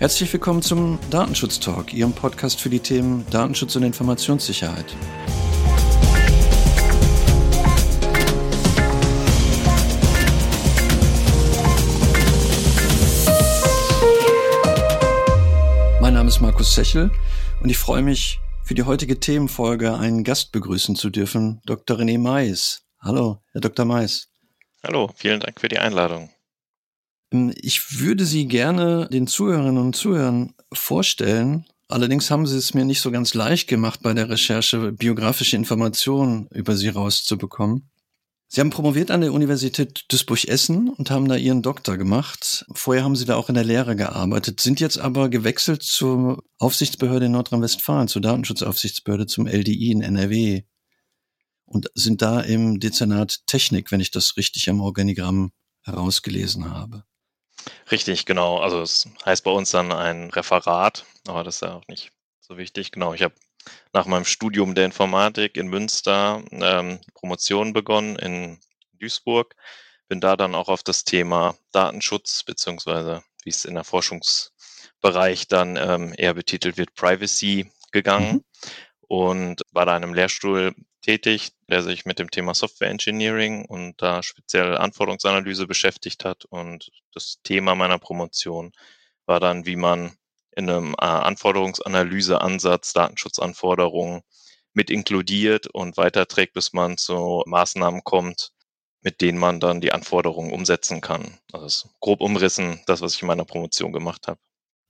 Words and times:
Herzlich 0.00 0.32
willkommen 0.32 0.62
zum 0.62 1.00
Datenschutz 1.10 1.58
Talk, 1.58 1.92
Ihrem 1.92 2.12
Podcast 2.12 2.60
für 2.60 2.70
die 2.70 2.78
Themen 2.78 3.26
Datenschutz 3.30 3.74
und 3.74 3.82
Informationssicherheit. 3.82 4.86
Mein 16.00 16.14
Name 16.14 16.28
ist 16.28 16.40
Markus 16.40 16.76
Sechel 16.76 17.10
und 17.60 17.68
ich 17.68 17.76
freue 17.76 18.02
mich, 18.02 18.38
für 18.62 18.74
die 18.74 18.84
heutige 18.84 19.18
Themenfolge 19.18 19.96
einen 19.96 20.22
Gast 20.22 20.52
begrüßen 20.52 20.94
zu 20.94 21.10
dürfen, 21.10 21.60
Dr. 21.66 21.98
René 21.98 22.20
Mais. 22.20 22.84
Hallo, 23.00 23.42
Herr 23.50 23.62
Dr. 23.62 23.84
Mais. 23.84 24.28
Hallo, 24.84 25.10
vielen 25.16 25.40
Dank 25.40 25.58
für 25.58 25.68
die 25.68 25.80
Einladung. 25.80 26.30
Ähm, 27.32 27.52
ich 27.56 28.00
würde 28.00 28.24
Sie 28.24 28.46
gerne 28.46 29.08
den 29.10 29.26
Zuhörerinnen 29.26 29.78
und 29.78 29.96
Zuhörern 29.96 30.54
vorstellen. 30.72 31.66
Allerdings 31.88 32.30
haben 32.30 32.46
Sie 32.46 32.56
es 32.56 32.74
mir 32.74 32.84
nicht 32.84 33.00
so 33.00 33.10
ganz 33.10 33.34
leicht 33.34 33.68
gemacht, 33.68 34.00
bei 34.02 34.12
der 34.12 34.28
Recherche 34.28 34.92
biografische 34.92 35.56
Informationen 35.56 36.48
über 36.48 36.76
Sie 36.76 36.88
rauszubekommen. 36.88 37.90
Sie 38.50 38.62
haben 38.62 38.70
promoviert 38.70 39.10
an 39.10 39.20
der 39.20 39.34
Universität 39.34 40.06
Duisburg-Essen 40.08 40.88
und 40.88 41.10
haben 41.10 41.28
da 41.28 41.36
Ihren 41.36 41.60
Doktor 41.60 41.98
gemacht. 41.98 42.64
Vorher 42.72 43.04
haben 43.04 43.14
Sie 43.14 43.26
da 43.26 43.36
auch 43.36 43.50
in 43.50 43.54
der 43.54 43.64
Lehre 43.64 43.94
gearbeitet, 43.94 44.60
sind 44.60 44.80
jetzt 44.80 44.98
aber 44.98 45.28
gewechselt 45.28 45.82
zur 45.82 46.42
Aufsichtsbehörde 46.58 47.26
in 47.26 47.32
Nordrhein-Westfalen, 47.32 48.08
zur 48.08 48.22
Datenschutzaufsichtsbehörde, 48.22 49.26
zum 49.26 49.46
LDI 49.46 49.90
in 49.90 50.00
NRW 50.00 50.62
und 51.66 51.90
sind 51.94 52.22
da 52.22 52.40
im 52.40 52.80
Dezernat 52.80 53.46
Technik, 53.46 53.92
wenn 53.92 54.00
ich 54.00 54.10
das 54.10 54.38
richtig 54.38 54.70
am 54.70 54.80
Organigramm 54.80 55.52
herausgelesen 55.82 56.70
habe. 56.70 57.04
Richtig, 57.90 58.26
genau. 58.26 58.58
Also 58.58 58.80
es 58.82 59.08
heißt 59.24 59.44
bei 59.44 59.50
uns 59.50 59.70
dann 59.70 59.92
ein 59.92 60.30
Referat, 60.30 61.04
aber 61.26 61.44
das 61.44 61.56
ist 61.56 61.60
ja 61.62 61.74
auch 61.74 61.88
nicht 61.88 62.10
so 62.40 62.56
wichtig. 62.56 62.92
Genau, 62.92 63.14
ich 63.14 63.22
habe 63.22 63.34
nach 63.92 64.06
meinem 64.06 64.24
Studium 64.24 64.74
der 64.74 64.84
Informatik 64.84 65.56
in 65.56 65.68
Münster 65.68 66.42
ähm, 66.50 67.00
Promotion 67.14 67.72
begonnen 67.72 68.16
in 68.16 68.60
Duisburg, 68.94 69.54
bin 70.08 70.20
da 70.20 70.36
dann 70.36 70.54
auch 70.54 70.68
auf 70.68 70.82
das 70.82 71.04
Thema 71.04 71.56
Datenschutz 71.72 72.42
beziehungsweise 72.44 73.22
wie 73.44 73.50
es 73.50 73.64
in 73.64 73.74
der 73.74 73.84
Forschungsbereich 73.84 75.48
dann 75.48 75.76
ähm, 75.76 76.14
eher 76.16 76.34
betitelt 76.34 76.76
wird, 76.76 76.94
Privacy 76.94 77.70
gegangen 77.92 78.32
mhm. 78.32 78.44
und 79.00 79.62
war 79.72 79.86
da 79.86 79.96
in 79.96 80.02
einem 80.02 80.14
Lehrstuhl 80.14 80.74
tätig, 81.00 81.52
der 81.68 81.82
sich 81.82 82.04
mit 82.04 82.18
dem 82.18 82.30
Thema 82.30 82.54
Software 82.54 82.90
Engineering 82.90 83.64
und 83.64 84.00
da 84.02 84.22
speziell 84.22 84.76
Anforderungsanalyse 84.76 85.66
beschäftigt 85.66 86.24
hat. 86.24 86.44
Und 86.44 86.90
das 87.12 87.40
Thema 87.42 87.74
meiner 87.74 87.98
Promotion 87.98 88.72
war 89.26 89.40
dann, 89.40 89.66
wie 89.66 89.76
man 89.76 90.16
in 90.56 90.68
einem 90.68 90.94
äh, 90.94 91.04
Anforderungsanalyseansatz 91.04 92.92
Datenschutzanforderungen 92.92 94.22
mit 94.72 94.90
inkludiert 94.90 95.66
und 95.68 95.96
weiterträgt, 95.96 96.52
bis 96.52 96.72
man 96.72 96.98
zu 96.98 97.42
Maßnahmen 97.46 98.02
kommt, 98.04 98.50
mit 99.02 99.20
denen 99.20 99.38
man 99.38 99.60
dann 99.60 99.80
die 99.80 99.92
Anforderungen 99.92 100.52
umsetzen 100.52 101.00
kann. 101.00 101.38
Also 101.52 101.66
das 101.66 101.74
ist 101.76 101.88
grob 102.00 102.20
umrissen, 102.20 102.80
das, 102.86 103.00
was 103.00 103.14
ich 103.14 103.22
in 103.22 103.28
meiner 103.28 103.44
Promotion 103.44 103.92
gemacht 103.92 104.26
habe. 104.26 104.40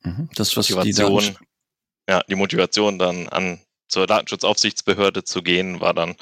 Mhm. 0.03 0.31
Das, 0.35 0.57
was 0.57 0.71
Motivation, 0.71 1.21
die 1.21 1.37
ja, 2.09 2.23
die 2.29 2.35
Motivation 2.35 2.99
dann 2.99 3.29
an 3.29 3.61
zur 3.89 4.07
Datenschutzaufsichtsbehörde 4.07 5.25
zu 5.25 5.43
gehen, 5.43 5.81
war 5.81 5.95
dann 5.95 6.17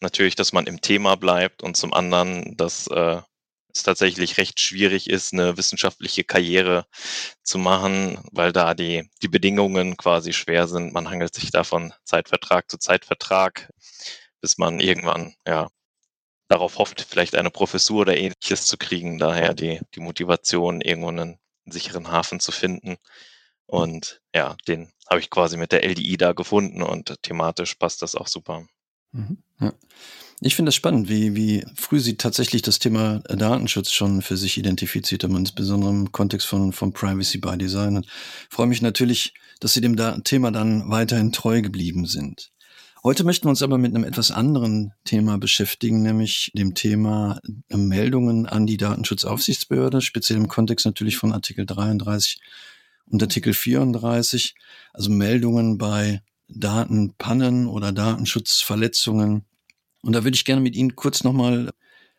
natürlich, 0.00 0.34
dass 0.36 0.52
man 0.52 0.66
im 0.66 0.80
Thema 0.80 1.16
bleibt 1.16 1.62
und 1.62 1.76
zum 1.76 1.94
anderen, 1.94 2.56
dass 2.56 2.86
äh, 2.88 3.20
es 3.74 3.82
tatsächlich 3.82 4.38
recht 4.38 4.60
schwierig 4.60 5.10
ist, 5.10 5.32
eine 5.32 5.56
wissenschaftliche 5.56 6.24
Karriere 6.24 6.86
zu 7.42 7.58
machen, 7.58 8.20
weil 8.30 8.52
da 8.52 8.74
die, 8.74 9.10
die 9.22 9.28
Bedingungen 9.28 9.96
quasi 9.96 10.32
schwer 10.32 10.68
sind. 10.68 10.92
Man 10.92 11.10
hangelt 11.10 11.34
sich 11.34 11.50
da 11.50 11.64
von 11.64 11.92
Zeitvertrag 12.04 12.70
zu 12.70 12.78
Zeitvertrag, 12.78 13.70
bis 14.40 14.58
man 14.58 14.80
irgendwann, 14.80 15.34
ja, 15.46 15.68
darauf 16.48 16.78
hofft, 16.78 17.00
vielleicht 17.00 17.34
eine 17.34 17.50
Professur 17.50 18.02
oder 18.02 18.16
ähnliches 18.16 18.66
zu 18.66 18.76
kriegen. 18.76 19.18
Daher 19.18 19.54
die, 19.54 19.80
die 19.94 20.00
Motivation, 20.00 20.80
irgendwo 20.80 21.08
einen 21.08 21.38
sicheren 21.66 22.12
Hafen 22.12 22.40
zu 22.40 22.52
finden. 22.52 22.96
Und 23.66 24.20
ja, 24.34 24.56
den 24.68 24.92
habe 25.08 25.20
ich 25.20 25.30
quasi 25.30 25.56
mit 25.56 25.72
der 25.72 25.84
LDI 25.88 26.16
da 26.16 26.32
gefunden 26.32 26.82
und 26.82 27.14
thematisch 27.22 27.74
passt 27.74 28.02
das 28.02 28.14
auch 28.14 28.28
super. 28.28 28.66
Mhm, 29.12 29.38
ja. 29.60 29.72
Ich 30.40 30.56
finde 30.56 30.70
es 30.70 30.74
spannend, 30.74 31.08
wie, 31.08 31.36
wie 31.36 31.64
früh 31.74 32.00
Sie 32.00 32.16
tatsächlich 32.16 32.60
das 32.62 32.78
Thema 32.78 33.20
Datenschutz 33.20 33.92
schon 33.92 34.20
für 34.20 34.36
sich 34.36 34.58
identifiziert 34.58 35.24
haben, 35.24 35.36
insbesondere 35.36 35.90
im 35.90 36.12
Kontext 36.12 36.46
von, 36.46 36.72
von 36.72 36.92
Privacy 36.92 37.38
by 37.38 37.56
Design. 37.56 37.96
Und 37.96 38.06
freue 38.50 38.66
mich 38.66 38.82
natürlich, 38.82 39.32
dass 39.60 39.72
Sie 39.72 39.80
dem 39.80 39.96
Thema 40.24 40.50
dann 40.50 40.90
weiterhin 40.90 41.32
treu 41.32 41.62
geblieben 41.62 42.06
sind. 42.06 42.50
Heute 43.04 43.22
möchten 43.22 43.44
wir 43.44 43.50
uns 43.50 43.62
aber 43.62 43.78
mit 43.78 43.94
einem 43.94 44.04
etwas 44.04 44.30
anderen 44.30 44.92
Thema 45.04 45.38
beschäftigen, 45.38 46.02
nämlich 46.02 46.50
dem 46.54 46.74
Thema 46.74 47.38
Meldungen 47.68 48.46
an 48.46 48.66
die 48.66 48.78
Datenschutzaufsichtsbehörde, 48.78 50.00
speziell 50.00 50.38
im 50.38 50.48
Kontext 50.48 50.86
natürlich 50.86 51.16
von 51.16 51.32
Artikel 51.32 51.66
33 51.66 52.40
und 53.06 53.22
Artikel 53.22 53.54
34, 53.54 54.54
also 54.92 55.10
Meldungen 55.10 55.78
bei 55.78 56.22
Datenpannen 56.48 57.66
oder 57.66 57.92
Datenschutzverletzungen. 57.92 59.44
Und 60.02 60.12
da 60.12 60.24
würde 60.24 60.34
ich 60.34 60.44
gerne 60.44 60.60
mit 60.60 60.76
Ihnen 60.76 60.96
kurz 60.96 61.24
nochmal 61.24 61.72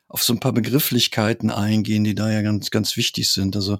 auf 0.08 0.24
so 0.24 0.34
ein 0.34 0.40
paar 0.40 0.54
Begrifflichkeiten 0.54 1.50
eingehen, 1.50 2.04
die 2.04 2.16
da 2.16 2.32
ja 2.32 2.42
ganz, 2.42 2.72
ganz 2.72 2.96
wichtig 2.98 3.30
sind. 3.30 3.56
Also 3.56 3.80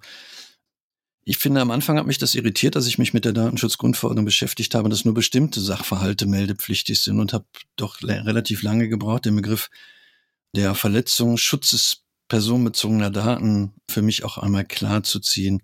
ich 1.24 1.38
finde, 1.38 1.62
am 1.62 1.72
Anfang 1.72 1.98
hat 1.98 2.06
mich 2.06 2.20
das 2.20 2.36
irritiert, 2.36 2.76
dass 2.76 2.86
ich 2.86 3.00
mich 3.00 3.14
mit 3.14 3.26
der 3.26 3.34
Datenschutzgrundverordnung 3.34 4.26
beschäftigt 4.26 4.76
habe, 4.76 4.90
dass 4.90 5.06
nur 5.06 5.16
bestimmte 5.16 5.60
Sachverhalte 5.60 6.28
meldepflichtig 6.28 7.02
sind 7.02 7.20
und 7.20 7.34
habe 7.34 7.46
doch 7.76 8.04
relativ 8.04 8.62
lange 8.62 8.88
gebraucht, 8.88 9.26
den 9.26 9.36
Begriff 9.36 9.70
der 10.56 10.76
Verletzung 10.76 11.38
Schutzes 11.38 12.04
personenbezogener 12.28 13.10
Daten 13.10 13.74
für 13.90 14.02
mich 14.02 14.24
auch 14.24 14.38
einmal 14.38 14.66
klar 14.66 15.04
zu 15.04 15.20
ziehen. 15.20 15.62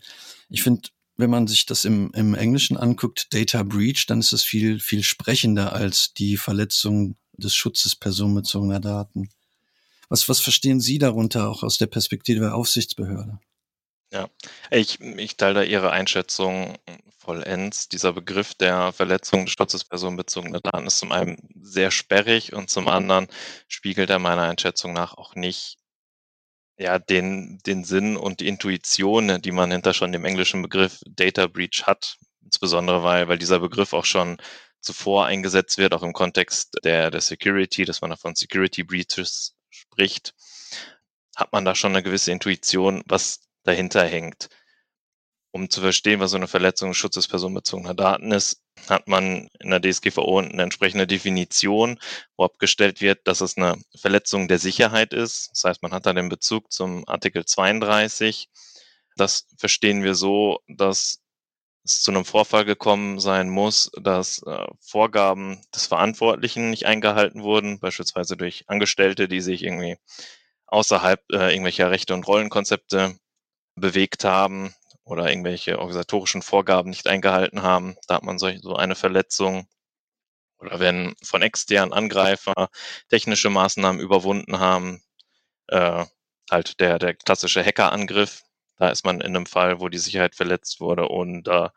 Ich 0.49 0.63
finde, 0.63 0.89
wenn 1.21 1.29
man 1.29 1.47
sich 1.47 1.67
das 1.67 1.85
im, 1.85 2.11
im 2.13 2.33
Englischen 2.33 2.77
anguckt, 2.77 3.33
Data 3.33 3.61
Breach, 3.61 4.07
dann 4.07 4.19
ist 4.19 4.33
es 4.33 4.43
viel, 4.43 4.79
viel 4.79 5.03
sprechender 5.03 5.71
als 5.71 6.13
die 6.13 6.35
Verletzung 6.35 7.15
des 7.33 7.55
Schutzes 7.55 7.95
personenbezogener 7.95 8.79
Daten. 8.79 9.29
Was, 10.09 10.27
was 10.27 10.39
verstehen 10.39 10.81
Sie 10.81 10.97
darunter 10.97 11.47
auch 11.47 11.61
aus 11.61 11.77
der 11.77 11.85
Perspektive 11.85 12.41
der 12.41 12.55
Aufsichtsbehörde? 12.55 13.39
Ja, 14.11 14.29
ich, 14.71 14.99
ich 14.99 15.37
teile 15.37 15.53
da 15.53 15.63
Ihre 15.63 15.91
Einschätzung 15.91 16.75
vollends. 17.17 17.87
Dieser 17.87 18.13
Begriff 18.13 18.55
der 18.55 18.91
Verletzung 18.91 19.45
des 19.45 19.53
Schutzes 19.53 19.85
personenbezogener 19.85 20.59
Daten 20.59 20.87
ist 20.87 20.97
zum 20.97 21.11
einen 21.11 21.37
sehr 21.61 21.91
sperrig 21.91 22.53
und 22.53 22.69
zum 22.69 22.87
anderen 22.87 23.27
spiegelt 23.67 24.09
er 24.09 24.19
meiner 24.19 24.41
Einschätzung 24.41 24.91
nach 24.91 25.13
auch 25.13 25.35
nicht 25.35 25.77
ja, 26.81 26.97
den, 26.97 27.59
den 27.65 27.83
Sinn 27.83 28.17
und 28.17 28.39
die 28.39 28.47
Intuition, 28.47 29.41
die 29.41 29.51
man 29.51 29.71
hinter 29.71 29.93
schon 29.93 30.11
dem 30.11 30.25
englischen 30.25 30.63
Begriff 30.63 30.99
Data 31.05 31.45
Breach 31.45 31.83
hat, 31.85 32.17
insbesondere 32.43 33.03
weil, 33.03 33.27
weil 33.27 33.37
dieser 33.37 33.59
Begriff 33.59 33.93
auch 33.93 34.05
schon 34.05 34.37
zuvor 34.79 35.27
eingesetzt 35.27 35.77
wird, 35.77 35.93
auch 35.93 36.01
im 36.01 36.13
Kontext 36.13 36.79
der, 36.83 37.11
der 37.11 37.21
Security, 37.21 37.85
dass 37.85 38.01
man 38.01 38.09
da 38.09 38.15
von 38.15 38.33
Security 38.33 38.83
Breaches 38.83 39.55
spricht, 39.69 40.33
hat 41.35 41.53
man 41.53 41.65
da 41.65 41.75
schon 41.75 41.91
eine 41.91 42.01
gewisse 42.01 42.31
Intuition, 42.31 43.03
was 43.05 43.41
dahinter 43.63 44.03
hängt. 44.03 44.49
Um 45.51 45.69
zu 45.69 45.81
verstehen, 45.81 46.19
was 46.19 46.31
so 46.31 46.37
eine 46.37 46.47
Verletzung 46.47 46.93
des 46.93 47.27
personenbezogener 47.27 47.93
Daten 47.93 48.31
ist, 48.31 48.63
hat 48.89 49.07
man 49.07 49.49
in 49.59 49.69
der 49.69 49.81
DSGVO 49.81 50.39
eine 50.39 50.63
entsprechende 50.63 51.07
Definition, 51.07 51.99
wo 52.37 52.45
abgestellt 52.45 53.01
wird, 53.01 53.27
dass 53.27 53.41
es 53.41 53.57
eine 53.57 53.77
Verletzung 53.95 54.47
der 54.47 54.59
Sicherheit 54.59 55.13
ist. 55.13 55.49
Das 55.51 55.63
heißt, 55.63 55.83
man 55.83 55.93
hat 55.93 56.05
da 56.05 56.13
den 56.13 56.29
Bezug 56.29 56.71
zum 56.71 57.07
Artikel 57.07 57.45
32. 57.45 58.49
Das 59.15 59.47
verstehen 59.57 60.03
wir 60.03 60.15
so, 60.15 60.59
dass 60.67 61.19
es 61.83 62.01
zu 62.01 62.11
einem 62.11 62.25
Vorfall 62.25 62.65
gekommen 62.65 63.19
sein 63.19 63.49
muss, 63.49 63.91
dass 63.99 64.43
äh, 64.43 64.67
Vorgaben 64.79 65.61
des 65.73 65.87
Verantwortlichen 65.87 66.69
nicht 66.69 66.85
eingehalten 66.85 67.43
wurden, 67.43 67.79
beispielsweise 67.79 68.37
durch 68.37 68.65
Angestellte, 68.67 69.27
die 69.27 69.41
sich 69.41 69.63
irgendwie 69.63 69.97
außerhalb 70.67 71.21
äh, 71.31 71.51
irgendwelcher 71.51 71.89
Rechte 71.89 72.13
und 72.13 72.27
Rollenkonzepte 72.27 73.17
bewegt 73.75 74.23
haben 74.23 74.73
oder 75.11 75.29
irgendwelche 75.29 75.77
organisatorischen 75.77 76.41
Vorgaben 76.41 76.89
nicht 76.89 77.07
eingehalten 77.07 77.61
haben. 77.63 77.97
Da 78.07 78.15
hat 78.15 78.23
man 78.23 78.39
so, 78.39 78.49
so 78.61 78.75
eine 78.77 78.95
Verletzung. 78.95 79.67
Oder 80.59 80.79
wenn 80.79 81.15
von 81.23 81.41
externen 81.41 81.93
Angreifer 81.93 82.69
technische 83.09 83.49
Maßnahmen 83.49 83.99
überwunden 84.01 84.59
haben, 84.59 85.01
äh, 85.67 86.05
halt 86.51 86.79
der, 86.79 86.99
der 86.99 87.15
klassische 87.15 87.63
Hackerangriff. 87.65 88.43
Da 88.77 88.89
ist 88.89 89.05
man 89.05 89.21
in 89.21 89.35
einem 89.35 89.45
Fall, 89.47 89.81
wo 89.81 89.89
die 89.89 89.97
Sicherheit 89.97 90.35
verletzt 90.35 90.79
wurde 90.79 91.07
und 91.07 91.47
äh, 91.47 91.69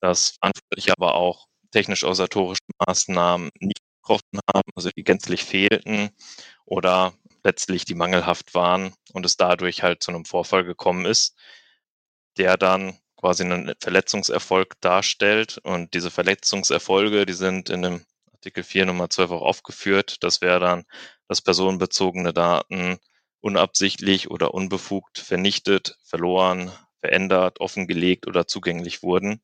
das 0.00 0.30
verantwortlich 0.40 0.92
aber 0.92 1.14
auch 1.14 1.46
technisch-organisatorische 1.72 2.62
Maßnahmen 2.86 3.50
nicht 3.60 3.80
getroffen 4.02 4.40
haben, 4.54 4.70
also 4.76 4.90
die 4.96 5.04
gänzlich 5.04 5.44
fehlten 5.44 6.10
oder 6.66 7.14
letztlich 7.44 7.84
die 7.84 7.94
mangelhaft 7.94 8.54
waren 8.54 8.94
und 9.12 9.26
es 9.26 9.36
dadurch 9.36 9.82
halt 9.82 10.02
zu 10.02 10.12
einem 10.12 10.24
Vorfall 10.24 10.64
gekommen 10.64 11.06
ist, 11.06 11.36
der 12.38 12.56
dann 12.56 12.98
quasi 13.16 13.44
einen 13.44 13.74
Verletzungserfolg 13.80 14.80
darstellt. 14.80 15.58
Und 15.58 15.94
diese 15.94 16.10
Verletzungserfolge, 16.10 17.26
die 17.26 17.32
sind 17.32 17.70
in 17.70 17.82
dem 17.82 18.04
Artikel 18.32 18.64
4 18.64 18.86
Nummer 18.86 19.08
12 19.08 19.30
auch 19.30 19.42
aufgeführt. 19.42 20.22
Das 20.24 20.40
wäre 20.40 20.60
dann, 20.60 20.84
dass 21.28 21.40
personenbezogene 21.40 22.32
Daten 22.32 22.98
unabsichtlich 23.40 24.30
oder 24.30 24.54
unbefugt 24.54 25.18
vernichtet, 25.18 25.96
verloren, 26.04 26.72
verändert, 27.00 27.60
offengelegt 27.60 28.26
oder 28.26 28.46
zugänglich 28.46 29.02
wurden. 29.02 29.40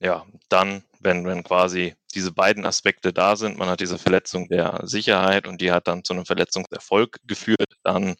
Ja, 0.00 0.26
dann, 0.48 0.84
wenn, 1.00 1.26
wenn 1.26 1.42
quasi 1.44 1.94
diese 2.14 2.32
beiden 2.32 2.66
Aspekte 2.66 3.12
da 3.12 3.36
sind, 3.36 3.58
man 3.58 3.68
hat 3.68 3.80
diese 3.80 3.98
Verletzung 3.98 4.48
der 4.48 4.80
Sicherheit 4.84 5.46
und 5.46 5.60
die 5.60 5.72
hat 5.72 5.88
dann 5.88 6.04
zu 6.04 6.12
einem 6.12 6.26
Verletzungserfolg 6.26 7.18
geführt, 7.24 7.76
dann 7.82 8.16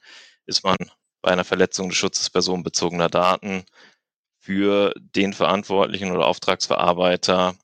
ist 0.46 0.64
man 0.64 0.76
bei 1.24 1.30
einer 1.30 1.44
Verletzung 1.44 1.88
des 1.88 1.96
Schutzes 1.96 2.28
personenbezogener 2.28 3.08
Daten 3.08 3.64
für 4.40 4.92
den 4.96 5.32
Verantwortlichen 5.32 6.12
oder 6.12 6.26
Auftragsverarbeiter, 6.26 7.56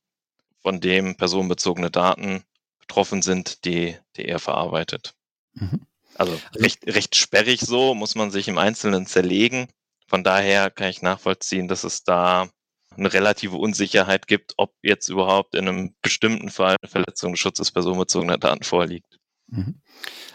von 0.63 0.81
dem 0.81 1.17
personenbezogene 1.17 1.91
Daten 1.91 2.43
betroffen 2.79 3.21
sind, 3.21 3.67
die, 3.67 3.97
die 4.17 4.25
er 4.25 4.39
verarbeitet. 4.39 5.15
Mhm. 5.53 5.87
Also, 6.15 6.33
also 6.33 6.59
recht, 6.59 6.87
recht 6.87 7.17
sperrig 7.17 7.61
so, 7.61 7.95
muss 7.95 8.15
man 8.15 8.31
sich 8.31 8.49
im 8.49 8.57
Einzelnen 8.57 9.07
zerlegen. 9.07 9.69
Von 10.07 10.25
daher 10.25 10.71
kann 10.71 10.89
ich 10.89 11.03
nachvollziehen, 11.03 11.69
dass 11.69 11.85
es 11.85 12.03
da 12.03 12.49
eine 12.97 13.13
relative 13.13 13.57
Unsicherheit 13.57 14.27
gibt, 14.27 14.55
ob 14.57 14.75
jetzt 14.83 15.09
überhaupt 15.09 15.55
in 15.55 15.69
einem 15.69 15.95
bestimmten 16.01 16.49
Fall 16.49 16.77
eine 16.81 16.91
Verletzung 16.91 17.33
des 17.33 17.41
Schutzes 17.41 17.71
personenbezogener 17.71 18.39
Daten 18.39 18.65
vorliegt. 18.65 19.20
Mhm. 19.51 19.81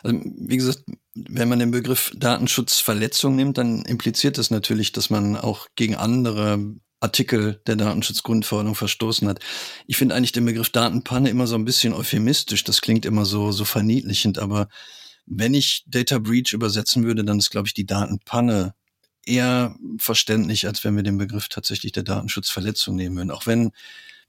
Also, 0.03 0.19
wie 0.23 0.57
gesagt, 0.57 0.83
wenn 1.13 1.49
man 1.49 1.59
den 1.59 1.71
Begriff 1.71 2.11
Datenschutzverletzung 2.15 3.35
nimmt, 3.35 3.57
dann 3.57 3.83
impliziert 3.83 4.37
das 4.37 4.51
natürlich, 4.51 4.91
dass 4.91 5.09
man 5.09 5.35
auch 5.35 5.67
gegen 5.75 5.95
andere 5.95 6.75
Artikel 6.99 7.61
der 7.67 7.75
Datenschutzgrundverordnung 7.75 8.75
verstoßen 8.75 9.27
hat. 9.27 9.39
Ich 9.85 9.97
finde 9.97 10.15
eigentlich 10.15 10.31
den 10.31 10.45
Begriff 10.45 10.69
Datenpanne 10.69 11.29
immer 11.29 11.47
so 11.47 11.55
ein 11.55 11.65
bisschen 11.65 11.93
euphemistisch. 11.93 12.63
Das 12.63 12.81
klingt 12.81 13.05
immer 13.05 13.25
so, 13.25 13.51
so 13.51 13.65
verniedlichend, 13.65 14.39
aber 14.39 14.67
wenn 15.25 15.53
ich 15.53 15.83
Data 15.87 16.19
Breach 16.19 16.53
übersetzen 16.53 17.03
würde, 17.03 17.23
dann 17.23 17.39
ist, 17.39 17.49
glaube 17.49 17.67
ich, 17.67 17.73
die 17.73 17.85
Datenpanne 17.85 18.75
eher 19.25 19.75
verständlich, 19.97 20.67
als 20.67 20.83
wenn 20.83 20.95
wir 20.95 21.03
den 21.03 21.17
Begriff 21.17 21.49
tatsächlich 21.49 21.91
der 21.91 22.03
Datenschutzverletzung 22.03 22.95
nehmen 22.95 23.17
würden. 23.17 23.31
Auch 23.31 23.47
wenn, 23.47 23.71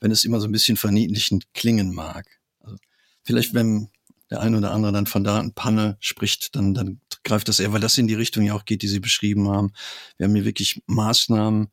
wenn 0.00 0.10
es 0.10 0.24
immer 0.24 0.40
so 0.40 0.48
ein 0.48 0.52
bisschen 0.52 0.76
verniedlichend 0.76 1.52
klingen 1.52 1.94
mag. 1.94 2.26
Also 2.60 2.76
vielleicht, 3.22 3.52
wenn 3.52 3.90
der 4.30 4.40
eine 4.40 4.58
oder 4.58 4.72
andere 4.72 4.92
dann 4.92 5.06
von 5.06 5.24
Datenpanne 5.24 5.96
spricht, 6.00 6.56
dann, 6.56 6.74
dann 6.74 7.00
greift 7.24 7.48
das 7.48 7.60
eher, 7.60 7.72
weil 7.72 7.80
das 7.80 7.98
in 7.98 8.06
die 8.06 8.14
Richtung 8.14 8.44
ja 8.44 8.54
auch 8.54 8.64
geht, 8.64 8.82
die 8.82 8.88
Sie 8.88 9.00
beschrieben 9.00 9.48
haben. 9.48 9.72
Wir 10.16 10.26
haben 10.26 10.34
hier 10.34 10.44
wirklich 10.44 10.82
Maßnahmen, 10.86 11.68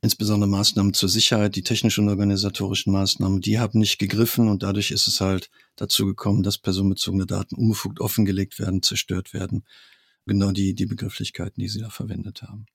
insbesondere 0.00 0.50
Maßnahmen 0.50 0.94
zur 0.94 1.08
Sicherheit, 1.08 1.54
die 1.54 1.62
technischen 1.62 2.04
und 2.04 2.10
organisatorischen 2.10 2.92
Maßnahmen, 2.92 3.40
die 3.40 3.58
haben 3.58 3.78
nicht 3.78 3.98
gegriffen 3.98 4.48
und 4.48 4.62
dadurch 4.62 4.90
ist 4.90 5.06
es 5.06 5.20
halt 5.20 5.50
dazu 5.76 6.06
gekommen, 6.06 6.42
dass 6.42 6.58
personenbezogene 6.58 7.26
Daten 7.26 7.54
unbefugt 7.54 8.00
offengelegt 8.00 8.58
werden, 8.58 8.82
zerstört 8.82 9.32
werden. 9.32 9.64
Genau 10.26 10.52
die, 10.52 10.74
die 10.74 10.86
Begrifflichkeiten, 10.86 11.60
die 11.60 11.68
Sie 11.68 11.80
da 11.80 11.90
verwendet 11.90 12.42
haben. 12.42 12.66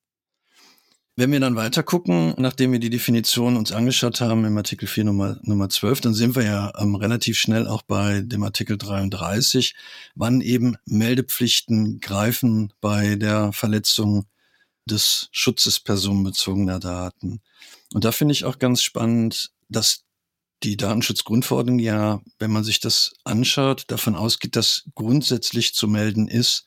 Wenn 1.20 1.32
wir 1.32 1.40
dann 1.40 1.56
weiter 1.56 1.82
gucken, 1.82 2.36
nachdem 2.38 2.74
wir 2.74 2.80
die 2.80 2.92
Definition 2.92 3.58
uns 3.58 3.72
angeschaut 3.72 4.22
haben 4.22 4.46
im 4.46 4.56
Artikel 4.56 4.88
4 4.88 5.06
Nummer, 5.06 5.40
Nummer 5.42 5.68
12, 5.68 6.02
dann 6.02 6.14
sind 6.14 6.36
wir 6.36 6.44
ja 6.44 6.72
ähm, 6.78 6.94
relativ 6.94 7.40
schnell 7.40 7.68
auch 7.68 7.82
bei 7.82 8.22
dem 8.22 8.44
Artikel 8.44 8.78
33, 8.78 9.74
wann 10.14 10.42
eben 10.42 10.78
Meldepflichten 10.86 12.02
greifen 12.02 12.72
bei 12.82 13.16
der 13.16 13.52
Verletzung 13.52 14.28
des 14.86 15.30
Schutzes 15.32 15.80
personenbezogener 15.80 16.80
Daten. 16.80 17.42
Und 17.96 18.06
da 18.06 18.12
finde 18.12 18.34
ich 18.34 18.46
auch 18.46 18.60
ganz 18.60 18.84
spannend, 18.84 19.50
dass 19.70 20.04
die 20.62 20.78
Datenschutzgrundverordnung 20.78 21.80
ja, 21.80 22.22
wenn 22.38 22.52
man 22.52 22.64
sich 22.64 22.80
das 22.80 23.16
anschaut, 23.24 23.86
davon 23.88 24.16
ausgeht, 24.16 24.56
dass 24.56 24.84
grundsätzlich 24.94 25.74
zu 25.74 25.88
melden 25.88 26.28
ist, 26.28 26.66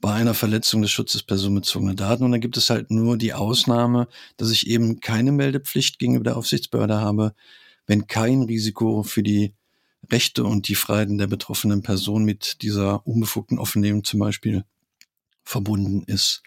bei 0.00 0.14
einer 0.14 0.34
Verletzung 0.34 0.82
des 0.82 0.90
Schutzes 0.90 1.22
personenbezogener 1.22 1.94
Daten. 1.94 2.24
Und 2.24 2.32
da 2.32 2.38
gibt 2.38 2.56
es 2.56 2.70
halt 2.70 2.90
nur 2.90 3.18
die 3.18 3.34
Ausnahme, 3.34 4.08
dass 4.36 4.50
ich 4.50 4.66
eben 4.66 5.00
keine 5.00 5.32
Meldepflicht 5.32 5.98
gegenüber 5.98 6.24
der 6.24 6.36
Aufsichtsbehörde 6.36 7.00
habe, 7.00 7.34
wenn 7.86 8.06
kein 8.06 8.42
Risiko 8.42 9.02
für 9.02 9.22
die 9.22 9.52
Rechte 10.10 10.44
und 10.44 10.68
die 10.68 10.74
Freiheiten 10.74 11.18
der 11.18 11.26
betroffenen 11.26 11.82
Person 11.82 12.24
mit 12.24 12.62
dieser 12.62 13.06
unbefugten 13.06 13.58
Offenlegung 13.58 14.04
zum 14.04 14.20
Beispiel 14.20 14.64
verbunden 15.44 16.02
ist. 16.04 16.42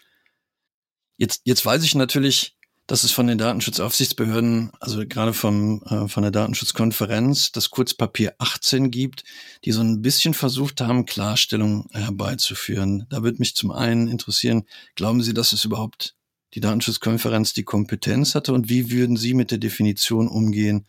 Jetzt, 1.16 1.42
jetzt 1.44 1.64
weiß 1.64 1.84
ich 1.84 1.94
natürlich, 1.94 2.53
dass 2.86 3.02
es 3.02 3.12
von 3.12 3.26
den 3.26 3.38
Datenschutzaufsichtsbehörden, 3.38 4.70
also 4.78 5.06
gerade 5.06 5.32
vom, 5.32 5.82
äh, 5.84 6.06
von 6.08 6.22
der 6.22 6.32
Datenschutzkonferenz, 6.32 7.52
das 7.52 7.70
Kurzpapier 7.70 8.34
18 8.38 8.90
gibt, 8.90 9.24
die 9.64 9.72
so 9.72 9.80
ein 9.80 10.02
bisschen 10.02 10.34
versucht 10.34 10.80
haben, 10.80 11.06
Klarstellung 11.06 11.88
herbeizuführen. 11.92 13.06
Da 13.08 13.22
würde 13.22 13.38
mich 13.38 13.54
zum 13.54 13.70
einen 13.70 14.08
interessieren, 14.08 14.64
glauben 14.96 15.22
Sie, 15.22 15.32
dass 15.32 15.52
es 15.52 15.64
überhaupt 15.64 16.14
die 16.52 16.60
Datenschutzkonferenz 16.60 17.54
die 17.54 17.64
Kompetenz 17.64 18.34
hatte 18.34 18.52
und 18.52 18.68
wie 18.68 18.90
würden 18.90 19.16
Sie 19.16 19.34
mit 19.34 19.50
der 19.50 19.58
Definition 19.58 20.28
umgehen, 20.28 20.86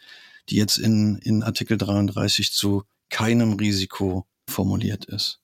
die 0.49 0.57
jetzt 0.57 0.77
in, 0.77 1.17
in 1.19 1.43
Artikel 1.43 1.77
33 1.77 2.51
zu 2.51 2.83
keinem 3.09 3.53
Risiko 3.53 4.27
formuliert 4.49 5.05
ist? 5.05 5.39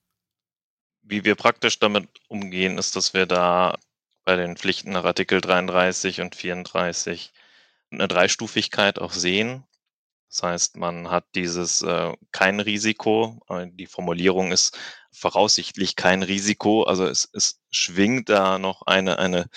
Wie 1.02 1.24
wir 1.24 1.36
praktisch 1.36 1.80
damit 1.80 2.08
umgehen, 2.28 2.78
ist, 2.78 2.96
dass 2.96 3.14
wir 3.14 3.26
da 3.26 3.78
bei 4.24 4.36
den 4.36 4.58
Pflichten 4.58 4.92
nach 4.92 5.04
Artikel 5.04 5.42
33 5.42 6.22
und 6.22 6.36
34 6.36 7.34
eine 7.92 8.08
Dreistufigkeit 8.08 9.00
auch 9.00 9.12
sehen. 9.12 9.66
Das 10.30 10.44
heißt, 10.44 10.78
man 10.78 11.10
hat 11.10 11.26
dieses 11.36 11.82
äh, 11.82 12.14
kein 12.32 12.60
Risiko. 12.62 13.42
Äh, 13.50 13.68
die 13.72 13.88
Formulierung 13.88 14.52
ist 14.52 14.78
voraussichtlich 15.12 15.96
kein 15.96 16.24
Risiko. 16.24 16.84
Also 16.84 17.06
es, 17.06 17.30
es 17.34 17.60
schwingt 17.70 18.30
da 18.30 18.58
noch 18.58 18.84
eine, 18.84 19.20
eine, 19.20 19.50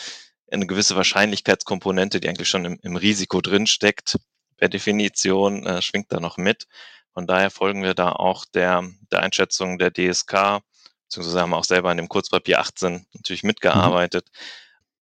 eine 0.50 0.66
gewisse 0.66 0.96
Wahrscheinlichkeitskomponente, 0.96 2.18
die 2.18 2.28
eigentlich 2.28 2.48
schon 2.48 2.64
im, 2.64 2.78
im 2.82 2.96
Risiko 2.96 3.40
drinsteckt. 3.40 4.18
Per 4.56 4.68
Definition 4.68 5.64
äh, 5.66 5.80
schwingt 5.80 6.12
da 6.12 6.18
noch 6.18 6.38
mit. 6.38 6.66
Von 7.12 7.28
daher 7.28 7.50
folgen 7.50 7.84
wir 7.84 7.94
da 7.94 8.10
auch 8.10 8.44
der, 8.44 8.82
der 9.12 9.20
Einschätzung 9.20 9.78
der 9.78 9.92
DSK, 9.92 10.60
beziehungsweise 11.04 11.40
haben 11.40 11.54
auch 11.54 11.64
selber 11.64 11.90
an 11.90 11.96
dem 11.96 12.08
Kurzpapier 12.08 12.60
18 12.60 13.06
natürlich 13.14 13.42
mhm. 13.42 13.48
mitgearbeitet, 13.48 14.28
mhm. 14.30 14.38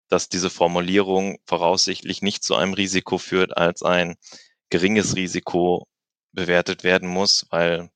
dass 0.08 0.28
diese 0.28 0.50
Formulierung 0.50 1.38
voraussichtlich 1.46 2.22
nicht 2.22 2.44
zu 2.44 2.54
einem 2.54 2.74
Risiko 2.74 3.18
führt, 3.18 3.56
als 3.56 3.82
ein 3.82 4.16
geringes 4.70 5.16
Risiko 5.16 5.86
bewertet 6.32 6.84
werden 6.84 7.08
muss, 7.08 7.46
weil 7.50 7.90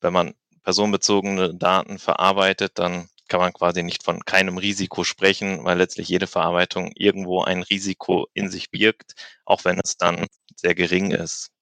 wenn 0.00 0.12
man 0.12 0.34
personenbezogene 0.62 1.54
Daten 1.54 1.98
verarbeitet, 1.98 2.78
dann 2.78 3.08
kann 3.28 3.40
man 3.40 3.52
quasi 3.52 3.82
nicht 3.82 4.02
von 4.02 4.24
keinem 4.24 4.58
Risiko 4.58 5.04
sprechen, 5.04 5.64
weil 5.64 5.78
letztlich 5.78 6.08
jede 6.08 6.26
Verarbeitung 6.26 6.90
irgendwo 6.96 7.42
ein 7.42 7.62
Risiko 7.62 8.26
in 8.34 8.50
sich 8.50 8.70
birgt, 8.70 9.14
auch 9.44 9.64
wenn 9.64 9.78
es 9.78 9.96
dann 9.96 10.26
sehr 10.56 10.74
gering 10.74 11.12
ist 11.12 11.52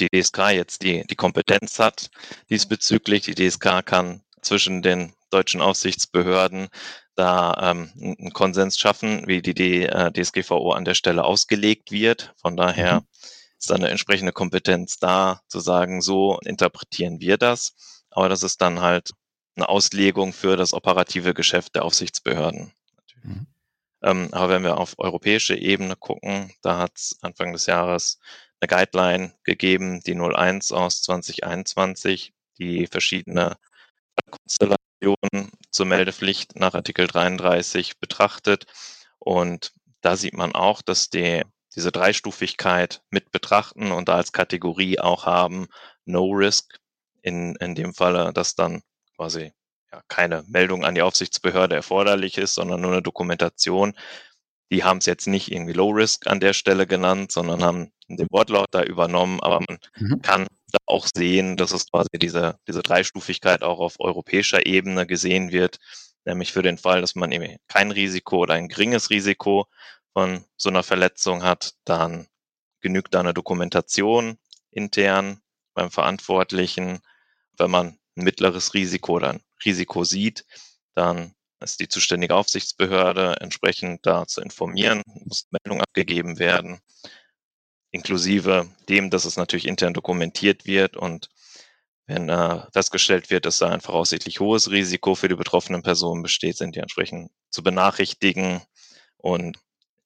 die 0.00 0.08
DSK 0.08 0.50
jetzt 0.50 0.82
die, 0.82 1.04
die 1.06 1.16
Kompetenz 1.16 1.78
hat 1.78 2.10
diesbezüglich. 2.50 3.22
Die 3.22 3.34
DSK 3.34 3.84
kann 3.84 4.22
zwischen 4.40 4.82
den 4.82 5.14
deutschen 5.30 5.60
Aufsichtsbehörden 5.60 6.68
da 7.14 7.70
ähm, 7.70 7.90
einen 8.00 8.32
Konsens 8.32 8.78
schaffen, 8.78 9.26
wie 9.26 9.42
die, 9.42 9.54
die 9.54 9.82
äh, 9.84 10.10
DSGVO 10.12 10.72
an 10.72 10.84
der 10.84 10.94
Stelle 10.94 11.24
ausgelegt 11.24 11.90
wird. 11.90 12.32
Von 12.36 12.56
daher 12.56 13.00
mhm. 13.00 13.06
ist 13.58 13.70
da 13.70 13.74
eine 13.74 13.88
entsprechende 13.88 14.32
Kompetenz 14.32 14.98
da, 14.98 15.40
zu 15.48 15.60
sagen, 15.60 16.00
so 16.00 16.38
interpretieren 16.44 17.20
wir 17.20 17.36
das. 17.36 17.74
Aber 18.10 18.28
das 18.28 18.42
ist 18.42 18.60
dann 18.60 18.80
halt 18.80 19.10
eine 19.56 19.68
Auslegung 19.68 20.32
für 20.32 20.56
das 20.56 20.72
operative 20.72 21.34
Geschäft 21.34 21.74
der 21.74 21.84
Aufsichtsbehörden. 21.84 22.72
Mhm. 23.22 23.46
Ähm, 24.02 24.28
aber 24.32 24.48
wenn 24.48 24.64
wir 24.64 24.78
auf 24.78 24.94
europäische 24.98 25.54
Ebene 25.54 25.96
gucken, 25.96 26.52
da 26.62 26.78
hat 26.78 26.92
es 26.96 27.18
Anfang 27.22 27.52
des 27.52 27.66
Jahres 27.66 28.18
eine 28.62 28.68
Guideline 28.68 29.34
gegeben, 29.44 30.00
die 30.06 30.14
01 30.14 30.72
aus 30.72 31.02
2021, 31.02 32.32
die 32.58 32.86
verschiedene 32.86 33.56
Konstellationen 34.30 35.50
zur 35.70 35.86
Meldepflicht 35.86 36.54
nach 36.56 36.74
Artikel 36.74 37.06
33 37.08 37.98
betrachtet. 37.98 38.66
Und 39.18 39.72
da 40.00 40.16
sieht 40.16 40.34
man 40.34 40.54
auch, 40.54 40.80
dass 40.82 41.10
die, 41.10 41.42
diese 41.74 41.90
Dreistufigkeit 41.90 43.02
mit 43.10 43.32
betrachten 43.32 43.90
und 43.90 44.08
da 44.08 44.16
als 44.16 44.32
Kategorie 44.32 44.98
auch 45.00 45.26
haben 45.26 45.66
No 46.04 46.30
Risk, 46.30 46.78
in, 47.22 47.54
in 47.56 47.74
dem 47.74 47.94
Falle, 47.94 48.32
dass 48.32 48.54
dann 48.54 48.82
quasi 49.16 49.52
ja, 49.92 50.02
keine 50.08 50.44
Meldung 50.48 50.84
an 50.84 50.94
die 50.94 51.02
Aufsichtsbehörde 51.02 51.76
erforderlich 51.76 52.36
ist, 52.38 52.54
sondern 52.54 52.80
nur 52.80 52.92
eine 52.92 53.02
Dokumentation, 53.02 53.94
die 54.72 54.84
haben 54.84 54.98
es 54.98 55.06
jetzt 55.06 55.26
nicht 55.26 55.52
irgendwie 55.52 55.74
Low 55.74 55.90
Risk 55.90 56.26
an 56.26 56.40
der 56.40 56.54
Stelle 56.54 56.86
genannt, 56.86 57.30
sondern 57.30 57.62
haben 57.62 57.92
den 58.08 58.26
Wortlaut 58.30 58.68
da 58.70 58.82
übernommen, 58.82 59.38
aber 59.40 59.60
man 59.60 59.78
mhm. 59.96 60.22
kann 60.22 60.46
da 60.72 60.78
auch 60.86 61.06
sehen, 61.14 61.58
dass 61.58 61.72
es 61.72 61.90
quasi 61.90 62.08
diese, 62.14 62.58
diese 62.66 62.82
Dreistufigkeit 62.82 63.62
auch 63.62 63.80
auf 63.80 64.00
europäischer 64.00 64.64
Ebene 64.64 65.06
gesehen 65.06 65.52
wird, 65.52 65.78
nämlich 66.24 66.52
für 66.52 66.62
den 66.62 66.78
Fall, 66.78 67.02
dass 67.02 67.14
man 67.14 67.32
eben 67.32 67.58
kein 67.68 67.90
Risiko 67.90 68.38
oder 68.38 68.54
ein 68.54 68.68
geringes 68.68 69.10
Risiko 69.10 69.66
von 70.14 70.46
so 70.56 70.70
einer 70.70 70.82
Verletzung 70.82 71.42
hat, 71.42 71.74
dann 71.84 72.26
genügt 72.80 73.12
da 73.12 73.20
eine 73.20 73.34
Dokumentation 73.34 74.38
intern 74.70 75.42
beim 75.74 75.90
Verantwortlichen. 75.90 77.00
Wenn 77.58 77.70
man 77.70 77.98
ein 78.16 78.24
mittleres 78.24 78.72
Risiko 78.72 79.16
oder 79.16 79.34
ein 79.34 79.42
Risiko 79.66 80.04
sieht, 80.04 80.46
dann 80.94 81.34
ist 81.62 81.80
die 81.80 81.88
zuständige 81.88 82.34
Aufsichtsbehörde 82.34 83.36
entsprechend 83.40 84.04
da 84.06 84.26
zu 84.26 84.40
informieren, 84.40 85.02
muss 85.06 85.46
Meldung 85.50 85.80
abgegeben 85.80 86.38
werden, 86.38 86.80
inklusive 87.90 88.68
dem, 88.88 89.10
dass 89.10 89.24
es 89.24 89.36
natürlich 89.36 89.66
intern 89.66 89.94
dokumentiert 89.94 90.66
wird 90.66 90.96
und 90.96 91.28
wenn 92.06 92.28
äh, 92.28 92.62
festgestellt 92.72 93.30
wird, 93.30 93.46
dass 93.46 93.58
da 93.58 93.70
ein 93.70 93.80
voraussichtlich 93.80 94.40
hohes 94.40 94.70
Risiko 94.70 95.14
für 95.14 95.28
die 95.28 95.36
betroffenen 95.36 95.82
Personen 95.82 96.22
besteht, 96.22 96.56
sind 96.56 96.74
die 96.74 96.80
entsprechend 96.80 97.30
zu 97.50 97.62
benachrichtigen. 97.62 98.60
Und 99.18 99.58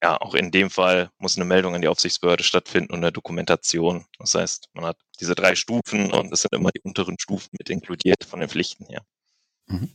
ja, 0.02 0.20
auch 0.20 0.34
in 0.34 0.50
dem 0.50 0.70
Fall 0.70 1.10
muss 1.18 1.36
eine 1.36 1.46
Meldung 1.46 1.74
an 1.74 1.80
die 1.80 1.88
Aufsichtsbehörde 1.88 2.44
stattfinden 2.44 2.92
und 2.92 2.98
eine 2.98 3.12
Dokumentation. 3.12 4.04
Das 4.18 4.34
heißt, 4.34 4.68
man 4.74 4.84
hat 4.84 4.98
diese 5.20 5.34
drei 5.34 5.54
Stufen 5.54 6.12
und 6.12 6.32
es 6.32 6.42
sind 6.42 6.52
immer 6.52 6.70
die 6.70 6.82
unteren 6.82 7.18
Stufen 7.18 7.48
mit 7.58 7.70
inkludiert 7.70 8.24
von 8.24 8.40
den 8.40 8.50
Pflichten 8.50 8.86
her. 8.86 9.02
Mhm. 9.66 9.90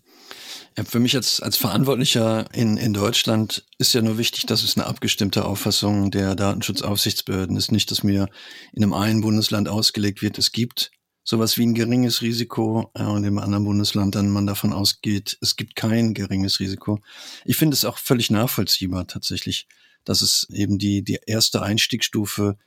Ja, 0.77 0.85
für 0.85 0.99
mich 0.99 1.15
als, 1.15 1.41
als 1.41 1.57
Verantwortlicher 1.57 2.47
in, 2.53 2.77
in 2.77 2.93
Deutschland 2.93 3.65
ist 3.77 3.93
ja 3.93 4.01
nur 4.01 4.17
wichtig, 4.17 4.45
dass 4.45 4.63
es 4.63 4.77
eine 4.77 4.85
abgestimmte 4.85 5.43
Auffassung 5.43 6.11
der 6.11 6.35
Datenschutzaufsichtsbehörden 6.35 7.57
ist. 7.57 7.71
Nicht, 7.73 7.91
dass 7.91 8.03
mir 8.03 8.29
in 8.71 8.83
einem 8.83 8.93
einen 8.93 9.21
Bundesland 9.21 9.67
ausgelegt 9.67 10.21
wird, 10.21 10.37
es 10.37 10.53
gibt 10.53 10.91
sowas 11.23 11.57
wie 11.57 11.65
ein 11.65 11.73
geringes 11.73 12.21
Risiko 12.21 12.89
äh, 12.93 13.03
und 13.03 13.23
im 13.25 13.37
anderen 13.37 13.65
Bundesland 13.65 14.15
dann 14.15 14.29
man 14.29 14.47
davon 14.47 14.73
ausgeht, 14.73 15.37
es 15.41 15.55
gibt 15.55 15.75
kein 15.75 16.13
geringes 16.13 16.59
Risiko. 16.59 16.99
Ich 17.45 17.57
finde 17.57 17.75
es 17.75 17.85
auch 17.85 17.97
völlig 17.97 18.31
nachvollziehbar 18.31 19.07
tatsächlich, 19.07 19.67
dass 20.05 20.21
es 20.21 20.47
eben 20.51 20.79
die, 20.79 21.03
die 21.03 21.19
erste 21.25 21.61
Einstiegsstufe 21.61 22.57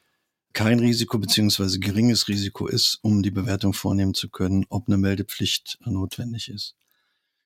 kein 0.52 0.78
Risiko 0.78 1.18
beziehungsweise 1.18 1.80
geringes 1.80 2.28
Risiko 2.28 2.68
ist, 2.68 2.98
um 3.02 3.22
die 3.22 3.32
Bewertung 3.32 3.72
vornehmen 3.72 4.14
zu 4.14 4.28
können, 4.28 4.66
ob 4.68 4.86
eine 4.86 4.98
Meldepflicht 4.98 5.78
notwendig 5.84 6.48
ist. 6.48 6.76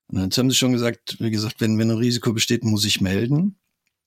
Und 0.09 0.23
jetzt 0.23 0.39
haben 0.39 0.51
Sie 0.51 0.57
schon 0.57 0.73
gesagt, 0.73 1.17
wie 1.21 1.31
gesagt, 1.31 1.61
wenn, 1.61 1.79
wenn 1.79 1.91
ein 1.91 1.99
Risiko 1.99 2.33
besteht, 2.33 2.65
muss 2.65 2.85
ich 2.85 3.01
melden. 3.01 3.59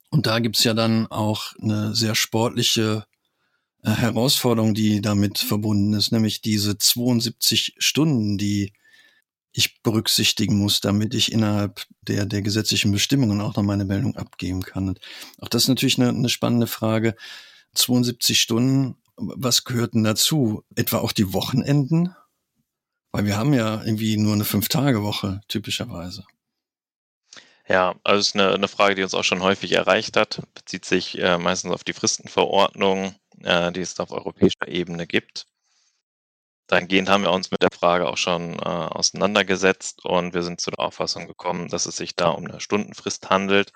Und 0.09 0.25
da 0.25 0.39
gibt's 0.39 0.63
ja 0.63 0.73
dann 0.73 1.07
auch 1.07 1.53
eine 1.61 1.95
sehr 1.95 2.15
sportliche 2.15 3.05
äh, 3.83 3.91
Herausforderung, 3.91 4.73
die 4.73 5.01
damit 5.01 5.37
verbunden 5.39 5.93
ist, 5.93 6.11
nämlich 6.11 6.41
diese 6.41 6.77
72 6.77 7.75
Stunden, 7.77 8.37
die 8.37 8.73
ich 9.53 9.81
berücksichtigen 9.83 10.57
muss, 10.57 10.79
damit 10.79 11.13
ich 11.13 11.31
innerhalb 11.31 11.85
der, 12.01 12.25
der 12.25 12.41
gesetzlichen 12.41 12.91
Bestimmungen 12.91 13.41
auch 13.41 13.55
noch 13.55 13.63
meine 13.63 13.85
Meldung 13.85 14.15
abgeben 14.15 14.61
kann. 14.61 14.89
Und 14.89 14.99
auch 15.39 15.49
das 15.49 15.63
ist 15.63 15.69
natürlich 15.69 15.99
eine, 15.99 16.09
eine 16.09 16.29
spannende 16.29 16.67
Frage. 16.67 17.15
72 17.73 18.39
Stunden, 18.39 18.95
was 19.17 19.65
gehört 19.65 19.93
denn 19.93 20.03
dazu? 20.03 20.63
Etwa 20.75 20.99
auch 20.99 21.11
die 21.11 21.33
Wochenenden? 21.33 22.15
Weil 23.11 23.25
wir 23.25 23.37
haben 23.37 23.53
ja 23.53 23.81
irgendwie 23.83 24.17
nur 24.17 24.33
eine 24.33 24.45
Fünf-Tage-Woche, 24.45 25.41
typischerweise. 25.47 26.25
Ja, 27.67 27.95
also 28.03 28.19
ist 28.19 28.35
eine, 28.35 28.53
eine, 28.53 28.67
Frage, 28.67 28.95
die 28.95 29.03
uns 29.03 29.13
auch 29.13 29.23
schon 29.23 29.41
häufig 29.41 29.73
erreicht 29.73 30.17
hat, 30.17 30.41
bezieht 30.55 30.85
sich 30.85 31.17
äh, 31.19 31.37
meistens 31.37 31.71
auf 31.71 31.83
die 31.83 31.93
Fristenverordnung, 31.93 33.15
äh, 33.43 33.71
die 33.71 33.81
es 33.81 33.99
auf 33.99 34.11
europäischer 34.11 34.67
Ebene 34.67 35.07
gibt. 35.07 35.47
Dahingehend 36.67 37.09
haben 37.09 37.23
wir 37.23 37.31
uns 37.31 37.51
mit 37.51 37.61
der 37.61 37.71
Frage 37.71 38.07
auch 38.07 38.17
schon 38.17 38.53
äh, 38.55 38.59
auseinandergesetzt 38.59 40.05
und 40.05 40.33
wir 40.33 40.43
sind 40.43 40.61
zu 40.61 40.71
der 40.71 40.79
Auffassung 40.79 41.27
gekommen, 41.27 41.67
dass 41.67 41.85
es 41.85 41.97
sich 41.97 42.15
da 42.15 42.29
um 42.29 42.45
eine 42.45 42.61
Stundenfrist 42.61 43.29
handelt, 43.29 43.73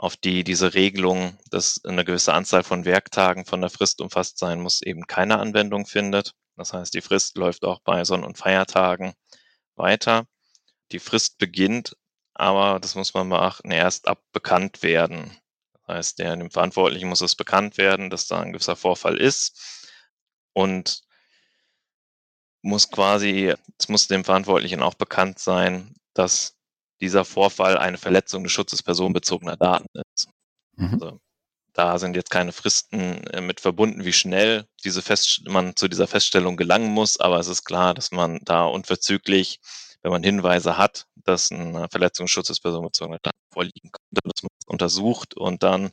auf 0.00 0.16
die 0.16 0.44
diese 0.44 0.72
Regelung, 0.72 1.36
dass 1.50 1.84
eine 1.84 2.06
gewisse 2.06 2.32
Anzahl 2.32 2.64
von 2.64 2.86
Werktagen 2.86 3.44
von 3.44 3.60
der 3.60 3.68
Frist 3.68 4.00
umfasst 4.00 4.38
sein 4.38 4.62
muss, 4.62 4.80
eben 4.80 5.06
keine 5.06 5.38
Anwendung 5.38 5.84
findet. 5.84 6.32
Das 6.56 6.72
heißt, 6.72 6.94
die 6.94 7.02
Frist 7.02 7.36
läuft 7.36 7.64
auch 7.64 7.80
bei 7.80 8.02
Sonn- 8.04 8.24
und 8.24 8.38
Feiertagen 8.38 9.12
weiter. 9.76 10.26
Die 10.92 11.00
Frist 11.00 11.36
beginnt, 11.36 11.98
aber 12.32 12.80
das 12.80 12.94
muss 12.94 13.12
man 13.12 13.28
beachten, 13.28 13.70
erst 13.70 14.08
ab 14.08 14.22
bekannt 14.32 14.82
werden. 14.82 15.36
Das 15.74 15.96
heißt, 15.96 16.18
der, 16.18 16.34
dem 16.34 16.50
Verantwortlichen 16.50 17.10
muss 17.10 17.20
es 17.20 17.34
bekannt 17.34 17.76
werden, 17.76 18.08
dass 18.08 18.26
da 18.26 18.40
ein 18.40 18.52
gewisser 18.54 18.76
Vorfall 18.76 19.18
ist. 19.18 19.86
Und 20.54 21.02
muss 22.62 22.90
quasi, 22.90 23.54
es 23.78 23.88
muss 23.90 24.08
dem 24.08 24.24
Verantwortlichen 24.24 24.82
auch 24.82 24.94
bekannt 24.94 25.38
sein, 25.38 25.94
dass 26.14 26.56
dieser 27.00 27.24
Vorfall 27.24 27.78
eine 27.78 27.98
Verletzung 27.98 28.42
des 28.42 28.52
Schutzes 28.52 28.82
personenbezogener 28.82 29.56
Daten 29.56 29.86
ist. 30.14 30.28
Mhm. 30.76 30.92
Also, 30.94 31.20
da 31.72 31.98
sind 31.98 32.16
jetzt 32.16 32.30
keine 32.30 32.52
Fristen 32.52 33.24
äh, 33.28 33.40
mit 33.40 33.60
verbunden, 33.60 34.04
wie 34.04 34.12
schnell 34.12 34.66
diese 34.84 35.02
Fest 35.02 35.42
man 35.48 35.76
zu 35.76 35.88
dieser 35.88 36.06
Feststellung 36.06 36.56
gelangen 36.56 36.92
muss, 36.92 37.18
aber 37.20 37.38
es 37.38 37.46
ist 37.46 37.64
klar, 37.64 37.94
dass 37.94 38.10
man 38.10 38.40
da 38.42 38.64
unverzüglich, 38.64 39.60
wenn 40.02 40.10
man 40.10 40.22
Hinweise 40.22 40.76
hat, 40.76 41.06
dass 41.14 41.52
eine 41.52 41.88
Verletzung 41.90 42.26
des 42.26 42.32
Schutzes 42.32 42.60
personenbezogener 42.60 43.18
Daten 43.22 43.38
vorliegen 43.52 43.90
könnte, 43.92 44.20
dass 44.24 44.42
man 44.42 44.50
es 44.58 44.66
untersucht 44.66 45.36
und 45.36 45.62
dann 45.62 45.90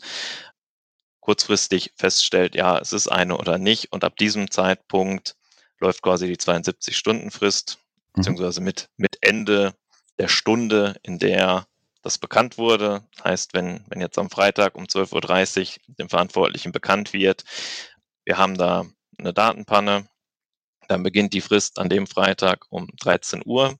kurzfristig 1.19 1.91
feststellt, 1.97 2.55
ja, 2.55 2.79
es 2.79 2.93
ist 2.93 3.07
eine 3.07 3.37
oder 3.37 3.57
nicht. 3.57 3.91
Und 3.91 4.05
ab 4.05 4.15
diesem 4.15 4.49
Zeitpunkt 4.49 5.35
läuft 5.79 6.01
quasi 6.01 6.27
die 6.27 6.37
72-Stunden-Frist, 6.37 7.79
mhm. 7.79 8.11
beziehungsweise 8.13 8.61
mit, 8.61 8.89
mit 8.95 9.17
Ende 9.21 9.75
der 10.19 10.27
Stunde, 10.27 10.95
in 11.03 11.19
der 11.19 11.67
das 12.01 12.17
bekannt 12.17 12.57
wurde. 12.57 13.03
Heißt, 13.23 13.53
wenn, 13.53 13.83
wenn 13.89 14.01
jetzt 14.01 14.17
am 14.17 14.29
Freitag 14.29 14.75
um 14.75 14.85
12.30 14.85 15.77
Uhr 15.77 15.95
dem 15.95 16.09
Verantwortlichen 16.09 16.71
bekannt 16.71 17.13
wird, 17.13 17.43
wir 18.23 18.37
haben 18.37 18.57
da 18.57 18.85
eine 19.17 19.33
Datenpanne, 19.33 20.07
dann 20.87 21.03
beginnt 21.03 21.33
die 21.33 21.41
Frist 21.41 21.79
an 21.79 21.89
dem 21.89 22.07
Freitag 22.07 22.65
um 22.69 22.87
13 22.99 23.41
Uhr 23.45 23.77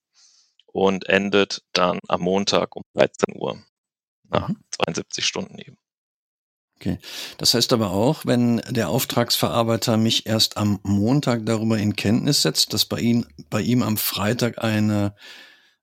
und 0.65 1.08
endet 1.08 1.63
dann 1.74 2.00
am 2.08 2.22
Montag 2.22 2.75
um 2.75 2.84
13 2.94 3.36
Uhr. 3.36 3.63
Nach 4.29 4.50
mhm. 4.50 4.58
72 4.72 5.25
Stunden 5.25 5.58
eben. 5.58 5.77
Okay. 6.75 7.00
Das 7.38 7.53
heißt 7.53 7.74
aber 7.74 7.89
auch, 7.89 8.25
wenn 8.25 8.58
der 8.70 8.89
Auftragsverarbeiter 8.89 9.98
mich 9.98 10.27
erst 10.27 10.58
am 10.58 10.79
Montag 10.84 11.46
darüber 11.46 11.77
in 11.77 11.96
Kenntnis 11.96 12.44
setzt, 12.44 12.74
dass 12.74 12.86
bei 12.86 13.00
ihm, 13.00 13.25
bei 13.50 13.62
ihm 13.62 13.82
am 13.82 13.98
Freitag 13.98 14.63
eine, 14.63 15.15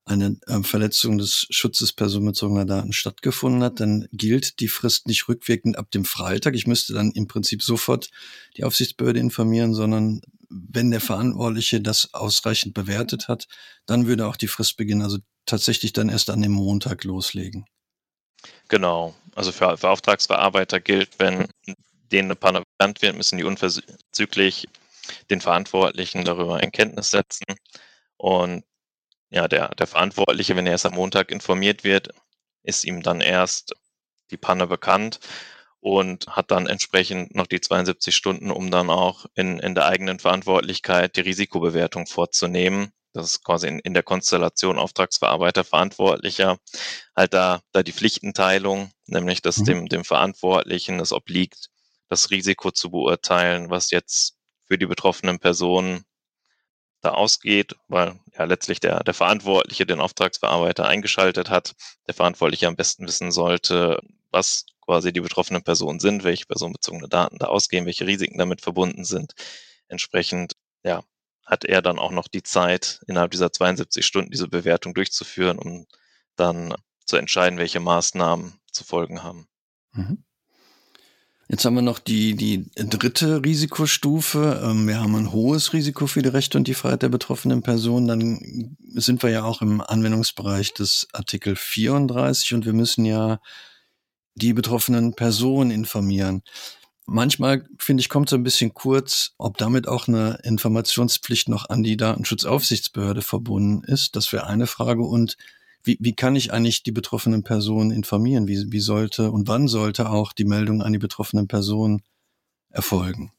eine 0.04 0.36
äh, 0.46 0.62
Verletzung 0.62 1.18
des 1.18 1.46
Schutzes 1.50 1.92
personenbezogener 1.92 2.66
Daten 2.66 2.92
stattgefunden 2.92 3.62
hat, 3.62 3.80
dann 3.80 4.06
gilt 4.12 4.60
die 4.60 4.68
Frist 4.68 5.06
nicht 5.06 5.28
rückwirkend 5.28 5.78
ab 5.78 5.90
dem 5.90 6.04
Freitag. 6.04 6.54
Ich 6.54 6.66
müsste 6.66 6.92
dann 6.92 7.10
im 7.12 7.26
Prinzip 7.26 7.62
sofort 7.62 8.10
die 8.56 8.64
Aufsichtsbehörde 8.64 9.20
informieren, 9.20 9.74
sondern 9.74 10.20
wenn 10.50 10.90
der 10.90 11.00
Verantwortliche 11.00 11.80
das 11.80 12.12
ausreichend 12.12 12.74
bewertet 12.74 13.28
hat, 13.28 13.48
dann 13.86 14.06
würde 14.06 14.26
auch 14.26 14.36
die 14.36 14.46
Frist 14.46 14.76
beginnen. 14.76 15.02
Also 15.02 15.18
tatsächlich 15.46 15.92
dann 15.92 16.08
erst 16.08 16.30
an 16.30 16.42
dem 16.42 16.52
Montag 16.52 17.04
loslegen. 17.04 17.66
Genau. 18.68 19.14
Also 19.34 19.52
für, 19.52 19.76
für 19.76 19.88
Auftragsverarbeiter 19.88 20.80
gilt, 20.80 21.10
wenn 21.18 21.48
denen 22.12 22.28
eine 22.28 22.36
Panne 22.36 22.62
bekannt 22.62 23.02
wird, 23.02 23.16
müssen 23.16 23.38
die 23.38 23.44
unverzüglich 23.44 24.68
den 25.30 25.40
Verantwortlichen 25.40 26.24
darüber 26.24 26.62
in 26.62 26.72
Kenntnis 26.72 27.10
setzen. 27.10 27.44
Und 28.16 28.64
ja, 29.34 29.48
der, 29.48 29.68
der 29.74 29.86
Verantwortliche, 29.86 30.56
wenn 30.56 30.66
er 30.66 30.72
erst 30.72 30.86
am 30.86 30.94
Montag 30.94 31.30
informiert 31.30 31.84
wird, 31.84 32.08
ist 32.62 32.84
ihm 32.84 33.02
dann 33.02 33.20
erst 33.20 33.74
die 34.30 34.36
Panne 34.36 34.66
bekannt 34.66 35.20
und 35.80 36.26
hat 36.28 36.50
dann 36.50 36.66
entsprechend 36.66 37.34
noch 37.34 37.46
die 37.46 37.60
72 37.60 38.14
Stunden, 38.16 38.50
um 38.50 38.70
dann 38.70 38.88
auch 38.88 39.26
in, 39.34 39.58
in 39.58 39.74
der 39.74 39.86
eigenen 39.86 40.18
Verantwortlichkeit 40.18 41.16
die 41.16 41.20
Risikobewertung 41.20 42.06
vorzunehmen 42.06 42.92
das 43.14 43.26
ist 43.26 43.44
quasi 43.44 43.68
in, 43.68 43.78
in 43.78 43.94
der 43.94 44.02
Konstellation 44.02 44.76
Auftragsverarbeiter, 44.76 45.64
Verantwortlicher, 45.64 46.58
halt 47.16 47.32
da, 47.32 47.60
da 47.72 47.82
die 47.82 47.92
Pflichtenteilung, 47.92 48.90
nämlich 49.06 49.40
dass 49.40 49.58
mhm. 49.58 49.64
dem, 49.64 49.86
dem 49.86 50.04
Verantwortlichen 50.04 51.00
es 51.00 51.12
obliegt, 51.12 51.68
das 52.08 52.30
Risiko 52.30 52.72
zu 52.72 52.90
beurteilen, 52.90 53.70
was 53.70 53.92
jetzt 53.92 54.36
für 54.66 54.78
die 54.78 54.86
betroffenen 54.86 55.38
Personen 55.38 56.04
da 57.04 57.12
ausgeht, 57.12 57.76
weil 57.88 58.18
ja 58.36 58.44
letztlich 58.44 58.80
der, 58.80 59.04
der 59.04 59.14
Verantwortliche 59.14 59.86
den 59.86 60.00
Auftragsverarbeiter 60.00 60.86
eingeschaltet 60.86 61.50
hat, 61.50 61.74
der 62.06 62.14
Verantwortliche 62.14 62.66
am 62.66 62.76
besten 62.76 63.06
wissen 63.06 63.30
sollte, 63.30 64.00
was 64.30 64.66
quasi 64.80 65.12
die 65.12 65.20
betroffenen 65.20 65.62
Personen 65.62 66.00
sind, 66.00 66.24
welche 66.24 66.46
personenbezogene 66.46 67.08
Daten 67.08 67.38
da 67.38 67.46
ausgehen, 67.46 67.86
welche 67.86 68.06
Risiken 68.06 68.38
damit 68.38 68.60
verbunden 68.60 69.04
sind. 69.04 69.34
Entsprechend 69.88 70.54
ja, 70.82 71.02
hat 71.44 71.64
er 71.64 71.82
dann 71.82 71.98
auch 71.98 72.10
noch 72.10 72.28
die 72.28 72.42
Zeit, 72.42 73.00
innerhalb 73.06 73.30
dieser 73.30 73.52
72 73.52 74.04
Stunden 74.04 74.30
diese 74.30 74.48
Bewertung 74.48 74.94
durchzuführen, 74.94 75.58
um 75.58 75.86
dann 76.36 76.74
zu 77.04 77.16
entscheiden, 77.16 77.58
welche 77.58 77.80
Maßnahmen 77.80 78.60
zu 78.72 78.84
folgen 78.84 79.22
haben. 79.22 79.46
Mhm. 79.92 80.24
Jetzt 81.54 81.64
haben 81.64 81.76
wir 81.76 81.82
noch 81.82 82.00
die, 82.00 82.34
die 82.34 82.68
dritte 82.74 83.44
Risikostufe. 83.44 84.60
Ähm, 84.64 84.88
wir 84.88 84.98
haben 84.98 85.14
ein 85.14 85.30
hohes 85.30 85.72
Risiko 85.72 86.08
für 86.08 86.20
die 86.20 86.28
Rechte 86.28 86.58
und 86.58 86.66
die 86.66 86.74
Freiheit 86.74 87.02
der 87.02 87.10
betroffenen 87.10 87.62
Person. 87.62 88.08
Dann 88.08 88.76
sind 88.96 89.22
wir 89.22 89.30
ja 89.30 89.44
auch 89.44 89.62
im 89.62 89.80
Anwendungsbereich 89.80 90.74
des 90.74 91.06
Artikel 91.12 91.54
34 91.54 92.54
und 92.54 92.66
wir 92.66 92.72
müssen 92.72 93.04
ja 93.04 93.38
die 94.34 94.52
betroffenen 94.52 95.14
Personen 95.14 95.70
informieren. 95.70 96.42
Manchmal, 97.06 97.68
finde 97.78 98.00
ich, 98.00 98.08
kommt 98.08 98.28
so 98.28 98.34
ein 98.34 98.42
bisschen 98.42 98.74
kurz, 98.74 99.34
ob 99.38 99.56
damit 99.56 99.86
auch 99.86 100.08
eine 100.08 100.40
Informationspflicht 100.42 101.48
noch 101.48 101.68
an 101.70 101.84
die 101.84 101.96
Datenschutzaufsichtsbehörde 101.96 103.22
verbunden 103.22 103.84
ist. 103.84 104.16
Das 104.16 104.32
wäre 104.32 104.48
eine 104.48 104.66
Frage. 104.66 105.04
Und 105.04 105.36
wie, 105.84 105.98
wie 106.00 106.14
kann 106.14 106.34
ich 106.34 106.52
eigentlich 106.52 106.82
die 106.82 106.92
betroffenen 106.92 107.44
Personen 107.44 107.90
informieren? 107.90 108.48
Wie, 108.48 108.72
wie 108.72 108.80
sollte 108.80 109.30
und 109.30 109.46
wann 109.48 109.68
sollte 109.68 110.10
auch 110.10 110.32
die 110.32 110.46
Meldung 110.46 110.82
an 110.82 110.92
die 110.92 110.98
betroffenen 110.98 111.46
Personen 111.46 112.02
erfolgen? 112.70 113.32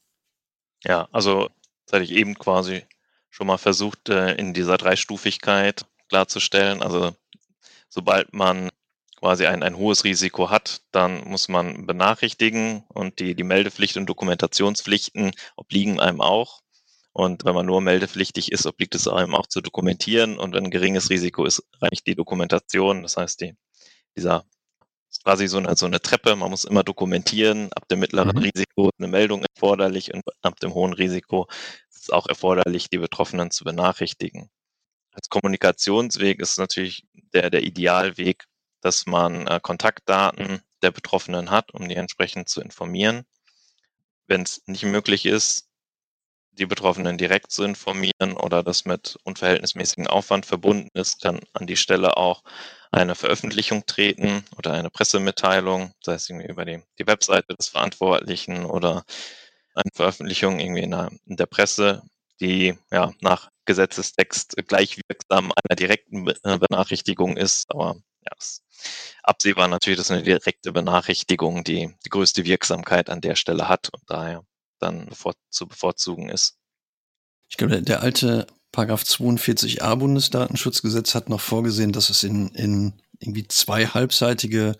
Ja, 0.84 1.08
also 1.12 1.50
das 1.84 1.94
hatte 1.94 2.04
ich 2.04 2.12
eben 2.12 2.38
quasi 2.38 2.82
schon 3.30 3.48
mal 3.48 3.58
versucht, 3.58 4.08
äh, 4.08 4.34
in 4.34 4.54
dieser 4.54 4.78
Dreistufigkeit 4.78 5.84
klarzustellen. 6.08 6.82
Also 6.82 7.14
sobald 7.88 8.32
man 8.32 8.70
quasi 9.16 9.46
ein, 9.46 9.62
ein 9.62 9.76
hohes 9.76 10.04
Risiko 10.04 10.50
hat, 10.50 10.82
dann 10.92 11.28
muss 11.28 11.48
man 11.48 11.86
benachrichtigen 11.86 12.84
und 12.88 13.18
die, 13.18 13.34
die 13.34 13.42
Meldepflicht 13.42 13.96
und 13.96 14.06
Dokumentationspflichten 14.06 15.32
obliegen 15.56 15.98
einem 15.98 16.20
auch. 16.20 16.62
Und 17.16 17.46
wenn 17.46 17.54
man 17.54 17.64
nur 17.64 17.80
meldepflichtig 17.80 18.52
ist, 18.52 18.66
obliegt 18.66 18.94
es 18.94 19.08
einem 19.08 19.34
auch 19.34 19.46
zu 19.46 19.62
dokumentieren. 19.62 20.36
Und 20.36 20.52
wenn 20.52 20.64
ein 20.64 20.70
geringes 20.70 21.08
Risiko 21.08 21.46
ist, 21.46 21.62
reicht 21.80 22.06
die 22.06 22.14
Dokumentation. 22.14 23.02
Das 23.02 23.16
heißt, 23.16 23.40
die, 23.40 23.56
dieser 24.14 24.44
quasi 25.24 25.46
so 25.46 25.56
eine, 25.56 25.74
so 25.76 25.86
eine 25.86 26.02
Treppe. 26.02 26.36
Man 26.36 26.50
muss 26.50 26.66
immer 26.66 26.84
dokumentieren. 26.84 27.72
Ab 27.72 27.88
dem 27.88 28.00
mittleren 28.00 28.36
mhm. 28.36 28.42
Risiko 28.42 28.90
ist 28.90 28.98
eine 28.98 29.08
Meldung 29.08 29.46
erforderlich 29.54 30.12
und 30.12 30.24
ab 30.42 30.60
dem 30.60 30.74
hohen 30.74 30.92
Risiko 30.92 31.48
ist 31.88 32.02
es 32.02 32.10
auch 32.10 32.26
erforderlich, 32.26 32.90
die 32.90 32.98
Betroffenen 32.98 33.50
zu 33.50 33.64
benachrichtigen. 33.64 34.50
Als 35.12 35.30
Kommunikationsweg 35.30 36.38
ist 36.38 36.58
natürlich 36.58 37.06
der, 37.32 37.48
der 37.48 37.62
Idealweg, 37.62 38.44
dass 38.82 39.06
man 39.06 39.46
äh, 39.46 39.58
Kontaktdaten 39.62 40.60
der 40.82 40.90
Betroffenen 40.90 41.50
hat, 41.50 41.72
um 41.72 41.88
die 41.88 41.96
entsprechend 41.96 42.50
zu 42.50 42.60
informieren. 42.60 43.24
Wenn 44.26 44.42
es 44.42 44.60
nicht 44.66 44.84
möglich 44.84 45.24
ist, 45.24 45.66
die 46.58 46.66
Betroffenen 46.66 47.18
direkt 47.18 47.52
zu 47.52 47.64
informieren 47.64 48.36
oder 48.36 48.62
das 48.62 48.84
mit 48.84 49.18
unverhältnismäßigem 49.24 50.06
Aufwand 50.06 50.46
verbunden 50.46 50.88
ist, 50.94 51.22
kann 51.22 51.40
an 51.52 51.66
die 51.66 51.76
Stelle 51.76 52.16
auch 52.16 52.42
eine 52.90 53.14
Veröffentlichung 53.14 53.84
treten 53.86 54.44
oder 54.56 54.72
eine 54.72 54.90
Pressemitteilung, 54.90 55.92
sei 56.02 56.14
es 56.14 56.28
irgendwie 56.30 56.48
über 56.48 56.64
die, 56.64 56.82
die 56.98 57.06
Webseite 57.06 57.54
des 57.54 57.68
Verantwortlichen 57.68 58.64
oder 58.64 59.04
eine 59.74 59.90
Veröffentlichung 59.94 60.58
irgendwie 60.58 60.82
in 60.82 60.90
der, 60.92 61.10
in 61.26 61.36
der 61.36 61.46
Presse, 61.46 62.02
die 62.40 62.76
ja 62.90 63.12
nach 63.20 63.50
Gesetzestext 63.66 64.56
gleichwirksam 64.66 65.52
einer 65.52 65.76
direkten 65.76 66.28
äh, 66.28 66.58
Benachrichtigung 66.58 67.36
ist. 67.36 67.70
Aber 67.70 67.96
ja, 68.22 68.32
ist 68.38 68.64
absehbar 69.22 69.68
natürlich, 69.68 69.98
dass 69.98 70.10
eine 70.10 70.22
direkte 70.22 70.72
Benachrichtigung 70.72 71.64
die, 71.64 71.94
die 72.04 72.10
größte 72.10 72.44
Wirksamkeit 72.44 73.10
an 73.10 73.20
der 73.20 73.36
Stelle 73.36 73.68
hat 73.68 73.90
und 73.92 74.02
daher 74.06 74.44
dann 74.78 75.08
zu 75.50 75.66
bevorzugen 75.66 76.28
ist. 76.28 76.56
Ich 77.48 77.56
glaube, 77.56 77.80
der 77.82 78.02
alte 78.02 78.46
Paragraph 78.72 79.02
42a 79.02 79.94
Bundesdatenschutzgesetz 79.96 81.14
hat 81.14 81.28
noch 81.28 81.40
vorgesehen, 81.40 81.92
dass 81.92 82.10
es 82.10 82.24
in, 82.24 82.48
in 82.48 82.94
irgendwie 83.20 83.48
zwei 83.48 83.86
halbseitige 83.86 84.76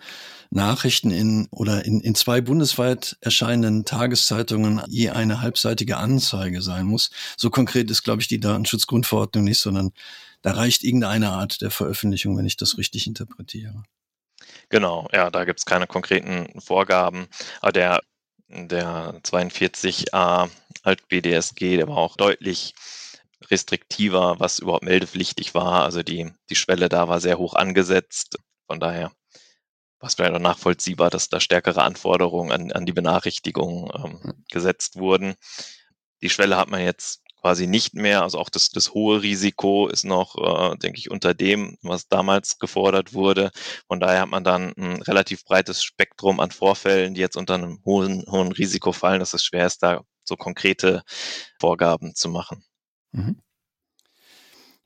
Nachrichten 0.50 1.10
in 1.10 1.48
oder 1.50 1.84
in, 1.84 2.00
in 2.00 2.14
zwei 2.14 2.40
bundesweit 2.40 3.16
erscheinenden 3.20 3.84
Tageszeitungen 3.84 4.82
je 4.88 5.10
eine 5.10 5.40
halbseitige 5.40 5.96
Anzeige 5.96 6.62
sein 6.62 6.86
muss. 6.86 7.10
So 7.36 7.50
konkret 7.50 7.90
ist, 7.90 8.02
glaube 8.02 8.22
ich, 8.22 8.28
die 8.28 8.40
Datenschutzgrundverordnung 8.40 9.44
nicht, 9.44 9.60
sondern 9.60 9.92
da 10.42 10.52
reicht 10.52 10.84
irgendeine 10.84 11.30
Art 11.30 11.60
der 11.62 11.70
Veröffentlichung, 11.70 12.36
wenn 12.36 12.46
ich 12.46 12.56
das 12.56 12.78
richtig 12.78 13.06
interpretiere. 13.06 13.82
Genau, 14.68 15.08
ja, 15.12 15.30
da 15.30 15.44
gibt 15.44 15.60
es 15.60 15.64
keine 15.64 15.86
konkreten 15.86 16.60
Vorgaben. 16.60 17.26
Aber 17.60 17.72
der 17.72 18.00
der 18.48 19.20
42a 19.22 20.50
Alt 20.82 21.08
BDSG, 21.08 21.76
der 21.76 21.88
war 21.88 21.96
auch 21.96 22.16
deutlich 22.16 22.74
restriktiver, 23.50 24.38
was 24.38 24.58
überhaupt 24.58 24.84
meldepflichtig 24.84 25.54
war. 25.54 25.82
Also 25.82 26.02
die, 26.02 26.32
die 26.48 26.54
Schwelle 26.54 26.88
da 26.88 27.08
war 27.08 27.20
sehr 27.20 27.38
hoch 27.38 27.54
angesetzt. 27.54 28.38
Von 28.66 28.80
daher 28.80 29.12
war 29.98 30.08
es 30.08 30.14
vielleicht 30.14 30.34
auch 30.34 30.38
nachvollziehbar, 30.40 31.10
dass 31.10 31.28
da 31.28 31.40
stärkere 31.40 31.82
Anforderungen 31.82 32.52
an, 32.52 32.72
an 32.72 32.86
die 32.86 32.92
Benachrichtigung 32.92 33.90
ähm, 33.94 34.22
hm. 34.22 34.44
gesetzt 34.50 34.96
wurden. 34.96 35.34
Die 36.22 36.30
Schwelle 36.30 36.56
hat 36.56 36.68
man 36.68 36.82
jetzt 36.82 37.22
quasi 37.46 37.68
nicht 37.68 37.94
mehr. 37.94 38.22
Also 38.22 38.38
auch 38.38 38.50
das, 38.50 38.70
das 38.70 38.92
hohe 38.92 39.22
Risiko 39.22 39.86
ist 39.86 40.04
noch, 40.04 40.34
äh, 40.34 40.76
denke 40.78 40.98
ich, 40.98 41.12
unter 41.12 41.32
dem, 41.32 41.78
was 41.80 42.08
damals 42.08 42.58
gefordert 42.58 43.14
wurde. 43.14 43.52
Von 43.86 44.00
daher 44.00 44.22
hat 44.22 44.30
man 44.30 44.42
dann 44.42 44.72
ein 44.76 45.00
relativ 45.02 45.44
breites 45.44 45.84
Spektrum 45.84 46.40
an 46.40 46.50
Vorfällen, 46.50 47.14
die 47.14 47.20
jetzt 47.20 47.36
unter 47.36 47.54
einem 47.54 47.78
hohen, 47.84 48.24
hohen 48.28 48.50
Risiko 48.50 48.90
fallen, 48.90 49.20
dass 49.20 49.32
es 49.32 49.44
schwer 49.44 49.64
ist, 49.64 49.80
da 49.84 50.02
so 50.24 50.34
konkrete 50.34 51.04
Vorgaben 51.60 52.16
zu 52.16 52.28
machen. 52.30 52.64
Mhm. 53.12 53.40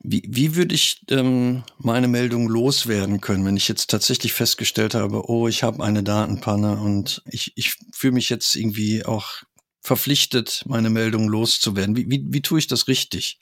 Wie, 0.02 0.22
wie 0.28 0.54
würde 0.54 0.74
ich 0.74 1.00
ähm, 1.08 1.62
meine 1.78 2.08
Meldung 2.08 2.46
loswerden 2.46 3.22
können, 3.22 3.46
wenn 3.46 3.56
ich 3.56 3.68
jetzt 3.68 3.88
tatsächlich 3.88 4.34
festgestellt 4.34 4.94
habe, 4.94 5.30
oh, 5.30 5.48
ich 5.48 5.62
habe 5.62 5.82
eine 5.82 6.02
Datenpanne 6.02 6.78
und 6.78 7.22
ich, 7.24 7.52
ich 7.56 7.76
fühle 7.92 8.12
mich 8.12 8.28
jetzt 8.28 8.54
irgendwie 8.54 9.06
auch 9.06 9.44
verpflichtet, 9.80 10.62
meine 10.66 10.90
Meldung 10.90 11.28
loszuwerden. 11.28 11.96
Wie, 11.96 12.10
wie, 12.10 12.24
wie 12.26 12.42
tue 12.42 12.58
ich 12.58 12.66
das 12.66 12.88
richtig? 12.88 13.38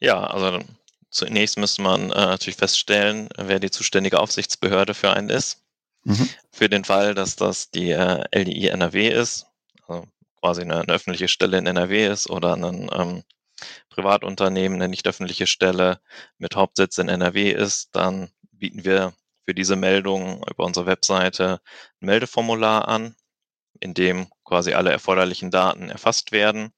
Ja, 0.00 0.24
also 0.24 0.60
zunächst 1.10 1.58
müsste 1.58 1.82
man 1.82 2.10
äh, 2.10 2.26
natürlich 2.26 2.56
feststellen, 2.56 3.28
wer 3.36 3.58
die 3.58 3.70
zuständige 3.70 4.20
Aufsichtsbehörde 4.20 4.94
für 4.94 5.12
einen 5.12 5.30
ist. 5.30 5.62
Mhm. 6.04 6.28
Für 6.50 6.68
den 6.68 6.84
Fall, 6.84 7.14
dass 7.14 7.36
das 7.36 7.70
die 7.70 7.90
äh, 7.90 8.24
LDI 8.30 8.68
NRW 8.68 9.08
ist, 9.08 9.46
also 9.86 10.06
quasi 10.40 10.62
eine, 10.62 10.80
eine, 10.80 10.92
öffentliche 10.92 11.28
Stelle 11.28 11.58
in 11.58 11.66
NRW 11.66 12.06
ist 12.06 12.28
oder 12.28 12.54
ein 12.54 12.90
ähm, 12.92 13.24
Privatunternehmen, 13.88 14.76
eine 14.76 14.88
nicht 14.88 15.06
öffentliche 15.06 15.46
Stelle 15.46 16.00
mit 16.36 16.56
Hauptsitz 16.56 16.98
in 16.98 17.08
NRW 17.08 17.50
ist, 17.50 17.88
dann 17.92 18.30
bieten 18.52 18.84
wir 18.84 19.14
für 19.44 19.54
diese 19.54 19.76
Meldung 19.76 20.42
über 20.50 20.64
unsere 20.64 20.86
Webseite 20.86 21.60
ein 22.00 22.06
Meldeformular 22.06 22.88
an 22.88 23.14
in 23.80 23.94
dem 23.94 24.28
quasi 24.44 24.74
alle 24.74 24.92
erforderlichen 24.92 25.50
Daten 25.50 25.90
erfasst 25.90 26.32
werden, 26.32 26.72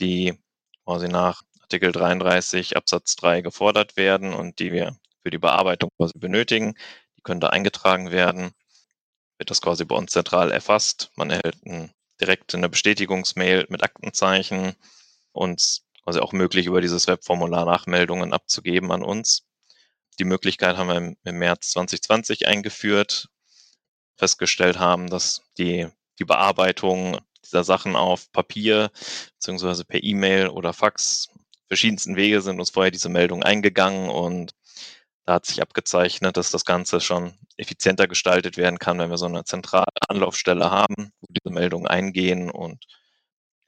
die 0.00 0.38
quasi 0.84 1.08
nach 1.08 1.42
Artikel 1.60 1.92
33 1.92 2.76
Absatz 2.76 3.16
3 3.16 3.40
gefordert 3.40 3.96
werden 3.96 4.32
und 4.32 4.58
die 4.58 4.72
wir 4.72 4.96
für 5.22 5.30
die 5.30 5.38
Bearbeitung 5.38 5.90
quasi 5.96 6.18
benötigen. 6.18 6.74
Die 7.18 7.22
können 7.22 7.40
da 7.40 7.48
eingetragen 7.48 8.10
werden. 8.12 8.52
Wird 9.38 9.50
das 9.50 9.60
quasi 9.60 9.84
bei 9.84 9.96
uns 9.96 10.12
zentral 10.12 10.50
erfasst. 10.52 11.10
Man 11.16 11.30
erhält 11.30 11.64
ein, 11.66 11.92
direkt 12.20 12.54
eine 12.54 12.68
Bestätigungsmail 12.68 13.66
mit 13.68 13.82
Aktenzeichen 13.82 14.76
und 15.32 15.82
quasi 16.04 16.20
auch 16.20 16.32
möglich 16.32 16.66
über 16.66 16.80
dieses 16.80 17.08
Webformular 17.08 17.64
Nachmeldungen 17.64 18.32
abzugeben 18.32 18.92
an 18.92 19.02
uns. 19.02 19.44
Die 20.20 20.24
Möglichkeit 20.24 20.76
haben 20.76 20.88
wir 20.88 20.96
im, 20.96 21.16
im 21.24 21.38
März 21.38 21.72
2020 21.72 22.46
eingeführt, 22.46 23.28
festgestellt 24.16 24.78
haben, 24.78 25.10
dass 25.10 25.42
die 25.58 25.88
die 26.18 26.24
Bearbeitung 26.24 27.18
dieser 27.44 27.64
Sachen 27.64 27.96
auf 27.96 28.30
Papier 28.32 28.90
beziehungsweise 29.34 29.84
per 29.84 30.02
E-Mail 30.02 30.48
oder 30.48 30.72
Fax. 30.72 31.28
Verschiedensten 31.68 32.16
Wege 32.16 32.40
sind 32.42 32.58
uns 32.60 32.70
vorher 32.70 32.90
diese 32.90 33.08
Meldung 33.08 33.42
eingegangen 33.42 34.08
und 34.08 34.52
da 35.24 35.34
hat 35.34 35.46
sich 35.46 35.60
abgezeichnet, 35.60 36.36
dass 36.36 36.52
das 36.52 36.64
Ganze 36.64 37.00
schon 37.00 37.34
effizienter 37.56 38.06
gestaltet 38.06 38.56
werden 38.56 38.78
kann, 38.78 38.98
wenn 38.98 39.10
wir 39.10 39.18
so 39.18 39.26
eine 39.26 39.44
zentrale 39.44 39.86
Anlaufstelle 40.08 40.70
haben, 40.70 41.10
wo 41.20 41.26
diese 41.28 41.52
Meldungen 41.52 41.88
eingehen. 41.88 42.48
Und 42.50 42.84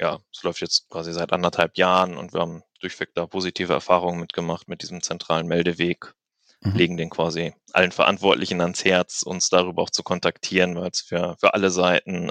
ja, 0.00 0.20
es 0.32 0.44
läuft 0.44 0.60
jetzt 0.60 0.88
quasi 0.88 1.12
seit 1.12 1.32
anderthalb 1.32 1.76
Jahren 1.76 2.16
und 2.16 2.32
wir 2.32 2.40
haben 2.40 2.62
durchweg 2.80 3.10
da 3.14 3.26
positive 3.26 3.72
Erfahrungen 3.72 4.20
mitgemacht 4.20 4.68
mit 4.68 4.82
diesem 4.82 5.02
zentralen 5.02 5.48
Meldeweg 5.48 6.14
mhm. 6.60 6.74
legen 6.74 6.96
den 6.96 7.10
quasi 7.10 7.54
allen 7.72 7.92
Verantwortlichen 7.92 8.60
ans 8.60 8.84
Herz, 8.84 9.22
uns 9.22 9.48
darüber 9.50 9.82
auch 9.82 9.90
zu 9.90 10.02
kontaktieren, 10.02 10.76
weil 10.76 10.90
es 10.90 11.00
für, 11.00 11.36
für 11.40 11.54
alle 11.54 11.70
Seiten 11.70 12.30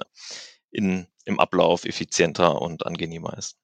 in, 0.72 1.08
im 1.26 1.40
Ablauf 1.40 1.86
effizienter 1.86 2.62
und 2.62 2.86
angenehmer 2.86 3.38
ist. 3.38 3.58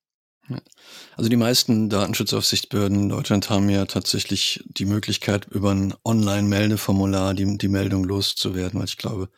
Also 1.16 1.30
die 1.30 1.38
meisten 1.38 1.90
Datenschutzaufsichtsbehörden 1.90 3.04
in 3.04 3.10
Deutschland 3.10 3.50
haben 3.50 3.70
ja 3.70 3.86
tatsächlich 3.86 4.64
die 4.68 4.86
Möglichkeit, 4.86 5.46
über 5.46 5.74
ein 5.74 5.94
Online-Meldeformular 6.04 7.34
die, 7.34 7.58
die 7.58 7.68
Meldung 7.70 8.04
loszuwerden, 8.04 8.80
weil 8.80 8.88
ich 8.88 8.98
glaube, 8.98 9.30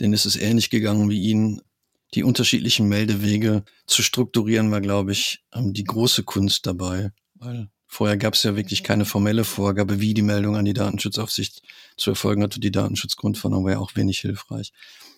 denen 0.00 0.12
ist 0.12 0.26
es 0.26 0.36
ähnlich 0.36 0.70
gegangen 0.70 1.08
wie 1.08 1.20
Ihnen. 1.20 1.62
Die 2.14 2.24
unterschiedlichen 2.24 2.88
Meldewege 2.88 3.62
zu 3.86 4.02
strukturieren 4.02 4.70
war, 4.72 4.80
glaube 4.80 5.12
ich, 5.12 5.44
die 5.54 5.84
große 5.84 6.24
Kunst 6.24 6.66
dabei, 6.66 7.12
weil 7.34 7.70
Vorher 7.92 8.16
gab 8.16 8.34
es 8.34 8.44
ja 8.44 8.54
wirklich 8.54 8.84
keine 8.84 9.04
formelle 9.04 9.42
Vorgabe, 9.42 10.00
wie 10.00 10.14
die 10.14 10.22
Meldung 10.22 10.54
an 10.54 10.64
die 10.64 10.74
Datenschutzaufsicht 10.74 11.62
zu 11.96 12.10
erfolgen 12.10 12.44
hat. 12.44 12.54
Und 12.54 12.62
die 12.62 12.70
Datenschutzgrundverordnung 12.70 13.64
war 13.64 13.72
ja 13.72 13.78
auch 13.80 13.96
wenig 13.96 14.20
hilfreich. 14.20 14.72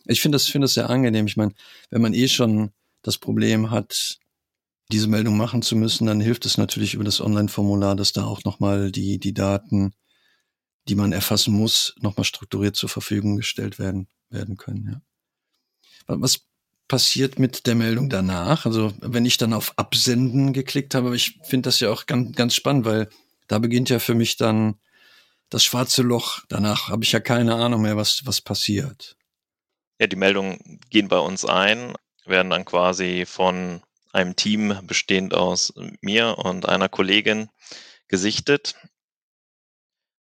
Ich 0.07 0.23
finde 0.23 0.37
das, 0.37 0.47
finde 0.47 0.65
das 0.65 0.73
sehr 0.73 0.89
angenehm. 0.89 1.27
Ich 1.27 1.37
meine, 1.37 1.53
wenn 1.91 2.01
man 2.01 2.15
eh 2.15 2.29
schon 2.29 2.71
das 3.03 3.19
Problem 3.19 3.71
hat, 3.71 4.19
diese 4.91 5.07
Meldung 5.07 5.37
machen 5.37 5.61
zu 5.61 5.77
müssen, 5.77 6.07
dann 6.07 6.23
hilft 6.23 6.47
es 6.47 6.57
natürlich 6.57 6.95
über 6.95 7.05
das 7.05 7.21
Online-Formular, 7.21 7.95
dass 7.95 8.15
da 8.15 8.25
auch 8.25 8.43
nochmal 8.45 8.91
die, 8.91 9.19
die 9.19 9.35
Daten, 9.35 9.93
die 10.89 10.95
man 10.95 11.13
erfassen 11.13 11.53
muss, 11.53 11.95
nochmal 12.01 12.25
strukturiert 12.25 12.75
zur 12.75 12.89
Verfügung 12.89 13.37
gestellt 13.37 13.79
werden, 13.79 14.09
werden 14.31 14.57
können. 14.57 15.03
Ja. 16.09 16.17
Was 16.17 16.47
passiert 16.93 17.39
mit 17.39 17.67
der 17.67 17.75
Meldung 17.75 18.11
danach? 18.11 18.67
Also 18.67 18.93
wenn 19.01 19.25
ich 19.25 19.39
dann 19.39 19.55
auf 19.55 19.73
Absenden 19.79 20.53
geklickt 20.53 20.95
habe, 20.95 21.17
ich 21.17 21.39
finde 21.43 21.69
das 21.69 21.81
ja 21.81 21.89
auch 21.89 22.05
ganz, 22.05 22.37
ganz 22.37 22.55
spannend, 22.55 22.85
weil 22.85 23.09
da 23.49 23.59
beginnt 23.59 23.89
ja 23.89 23.99
für 23.99 24.13
mich 24.13 24.37
dann 24.37 24.79
das 25.49 25.65
schwarze 25.65 26.03
Loch. 26.03 26.41
Danach 26.51 26.91
habe 26.91 27.03
ich 27.03 27.13
ja 27.13 27.21
keine 27.21 27.55
Ahnung 27.55 27.81
mehr, 27.81 27.97
was, 27.97 28.27
was 28.27 28.43
passiert. 28.43 29.17
Ja, 29.99 30.07
die 30.07 30.17
Meldungen 30.17 30.81
gehen 30.91 31.09
bei 31.09 31.19
uns 31.19 31.47
ein, 31.47 31.95
werden 32.27 32.51
dann 32.51 32.67
quasi 32.67 33.25
von 33.25 33.81
einem 34.13 34.37
Team 34.37 34.79
bestehend 34.83 35.33
aus 35.33 35.73
mir 36.03 36.37
und 36.37 36.69
einer 36.69 36.91
Kollegin 36.91 37.49
gesichtet. 38.09 38.75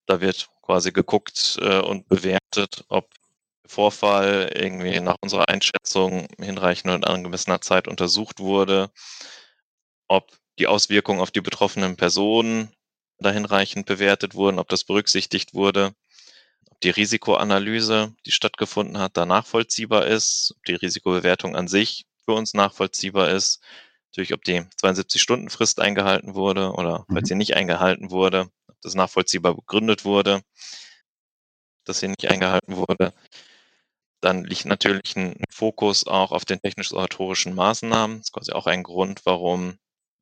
Da 0.06 0.22
wird 0.22 0.50
quasi 0.62 0.92
geguckt 0.92 1.58
äh, 1.64 1.80
und 1.80 2.08
bewertet, 2.10 2.86
ob 2.90 3.10
Vorfall 3.70 4.52
irgendwie 4.56 5.00
nach 5.00 5.16
unserer 5.22 5.48
Einschätzung 5.48 6.28
hinreichend 6.40 6.92
und 6.92 7.08
angemessener 7.08 7.62
Zeit 7.62 7.88
untersucht 7.88 8.40
wurde, 8.40 8.92
ob 10.08 10.38
die 10.58 10.68
Auswirkungen 10.68 11.22
auf 11.22 11.32
die 11.32 11.42
betroffenen 11.42 11.96
Personen 11.96 12.72
da 13.20 13.32
hinreichend 13.32 13.86
bewertet 13.86 14.34
wurden, 14.34 14.60
ob 14.60 14.70
das 14.70 14.84
berücksichtigt 14.84 15.54
wurde, 15.54 15.94
ob 16.70 16.80
die 16.82 16.90
Risikoanalyse, 16.90 18.16
die 18.26 18.32
stattgefunden 18.32 18.98
hat, 18.98 19.18
da 19.18 19.26
nachvollziehbar 19.26 20.08
ist, 20.08 20.54
ob 20.58 20.64
die 20.66 20.76
Risikobewertung 20.76 21.56
an 21.56 21.68
sich 21.68 22.06
für 22.26 22.34
uns 22.34 22.54
nachvollziehbar 22.54 23.30
ist, 23.30 23.62
natürlich, 24.12 24.34
ob 24.34 24.44
die 24.44 24.62
72-Stunden-Frist 24.82 25.80
eingehalten 25.80 26.36
wurde 26.36 26.72
oder 26.74 27.06
mhm. 27.08 27.14
falls 27.14 27.28
sie 27.30 27.36
nicht 27.36 27.56
eingehalten 27.56 28.10
wurde, 28.12 28.50
ob 28.68 28.82
das 28.82 28.96
nachvollziehbar 28.96 29.56
begründet 29.56 30.06
wurde, 30.06 30.42
dass 31.86 32.00
sie 32.00 32.08
nicht 32.08 32.30
eingehalten 32.30 32.76
wurde. 32.76 33.14
Dann 34.22 34.44
liegt 34.44 34.66
natürlich 34.66 35.16
ein 35.16 35.42
Fokus 35.50 36.06
auch 36.06 36.32
auf 36.32 36.46
den 36.46 36.62
technisch-oratorischen 36.62 37.56
Maßnahmen. 37.56 38.18
Das 38.18 38.28
ist 38.28 38.34
quasi 38.34 38.52
auch 38.52 38.68
ein 38.68 38.84
Grund, 38.84 39.26
warum 39.26 39.78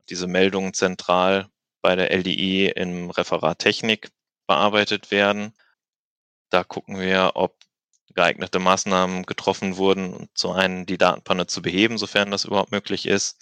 diese 0.09 0.27
Meldungen 0.27 0.73
zentral 0.73 1.49
bei 1.81 1.95
der 1.95 2.11
LDI 2.11 2.67
im 2.75 3.09
Referat 3.09 3.59
Technik 3.59 4.11
bearbeitet 4.45 5.11
werden. 5.11 5.53
Da 6.49 6.63
gucken 6.63 6.99
wir, 6.99 7.31
ob 7.35 7.55
geeignete 8.13 8.59
Maßnahmen 8.59 9.25
getroffen 9.25 9.77
wurden, 9.77 10.13
um 10.13 10.29
zu 10.33 10.51
einen 10.51 10.85
die 10.85 10.97
Datenpanne 10.97 11.47
zu 11.47 11.61
beheben, 11.61 11.97
sofern 11.97 12.31
das 12.31 12.45
überhaupt 12.45 12.71
möglich 12.71 13.05
ist, 13.05 13.37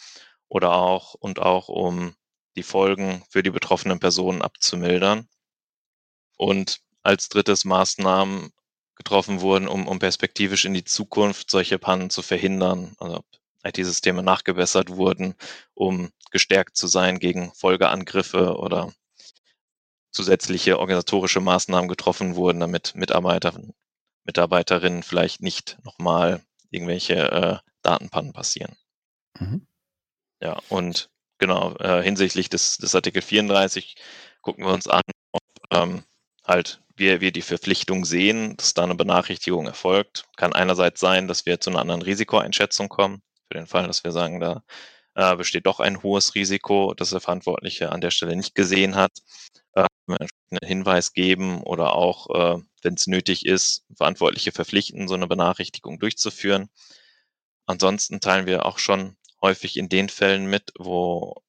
oder 0.48 0.74
auch 0.74 1.14
und 1.16 1.40
auch 1.40 1.70
um 1.70 2.16
die 2.56 2.64
Folgen 2.64 3.24
für 3.30 3.44
die 3.44 3.52
betroffenen 3.52 4.00
Personen 4.00 4.42
abzumildern. 4.42 5.28
Und 6.38 6.82
als 7.04 7.30
drittes 7.30 7.66
Maßnahmen 7.66 8.52
getroffen 8.96 9.42
wurden, 9.42 9.68
um, 9.68 9.88
um 9.88 10.00
perspektivisch 10.00 10.66
in 10.66 10.74
die 10.74 10.86
Zukunft 10.86 11.50
solche 11.52 11.80
Pannen 11.80 12.10
zu 12.10 12.22
verhindern. 12.22 12.96
Also 13.00 13.24
IT-Systeme 13.64 14.24
nachgebessert 14.24 14.90
wurden, 14.90 15.36
um 15.74 16.12
gestärkt 16.32 16.78
zu 16.78 16.88
sein 16.88 17.20
gegen 17.20 17.54
Folgeangriffe 17.54 18.58
oder 18.58 18.94
zusätzliche 20.12 20.80
organisatorische 20.80 21.42
Maßnahmen 21.42 21.90
getroffen 21.90 22.36
wurden, 22.36 22.60
damit 22.60 22.96
Mitarbeiter, 22.96 23.54
Mitarbeiterinnen 24.24 25.04
vielleicht 25.04 25.42
nicht 25.42 25.78
nochmal 25.84 26.42
irgendwelche 26.70 27.16
äh, 27.16 27.58
Datenpannen 27.82 28.34
passieren. 28.34 28.76
Mhm. 29.40 29.68
Ja, 30.42 30.60
und 30.70 31.10
genau, 31.38 31.76
äh, 31.78 32.02
hinsichtlich 32.02 32.50
des, 32.50 32.78
des 32.78 32.96
Artikel 32.96 33.22
34 33.22 33.96
gucken 34.42 34.66
wir 34.66 34.74
uns 34.74 34.88
an, 34.88 35.02
ob 35.32 35.42
ähm, 35.72 36.04
halt 36.48 36.82
wir, 36.98 37.22
wir 37.22 37.32
die 37.32 37.42
Verpflichtung 37.42 38.06
sehen, 38.06 38.56
dass 38.58 38.74
da 38.74 38.84
eine 38.84 38.96
Benachrichtigung 38.96 39.68
erfolgt. 39.68 40.26
Kann 40.38 40.54
einerseits 40.54 41.00
sein, 41.02 41.28
dass 41.28 41.46
wir 41.46 41.60
zu 41.60 41.70
einer 41.70 41.80
anderen 41.80 42.02
Risikoeinschätzung 42.02 42.90
kommen, 42.90 43.22
für 43.48 43.58
den 43.58 43.68
Fall, 43.68 43.88
dass 43.88 44.04
wir 44.04 44.12
sagen, 44.12 44.40
da 44.40 44.64
äh, 45.16 45.36
besteht 45.36 45.66
doch 45.66 45.80
ein 45.80 46.04
hohes 46.04 46.36
Risiko, 46.36 46.94
das 46.94 47.10
der 47.10 47.20
Verantwortliche 47.22 47.92
an 47.92 48.02
der 48.02 48.12
Stelle 48.12 48.36
nicht 48.36 48.56
gesehen 48.56 48.96
hat, 48.96 49.12
äh, 49.74 49.86
einen 50.08 50.30
Hinweis 50.64 51.14
geben 51.14 51.62
oder 51.64 51.94
auch, 51.94 52.30
äh, 52.30 52.62
wenn 52.82 52.94
es 52.94 53.08
nötig 53.08 53.46
ist, 53.46 53.86
Verantwortliche 53.96 54.52
verpflichten, 54.52 55.08
so 55.08 55.16
eine 55.16 55.28
Benachrichtigung 55.28 56.00
durchzuführen. 56.00 56.70
Ansonsten 57.66 58.20
teilen 58.20 58.46
wir 58.46 58.66
auch 58.66 58.78
schon 58.78 59.18
häufig 59.42 59.78
in 59.78 59.90
den 59.90 60.10
Fällen 60.10 60.46
mit, 60.46 60.72
wo 60.78 61.42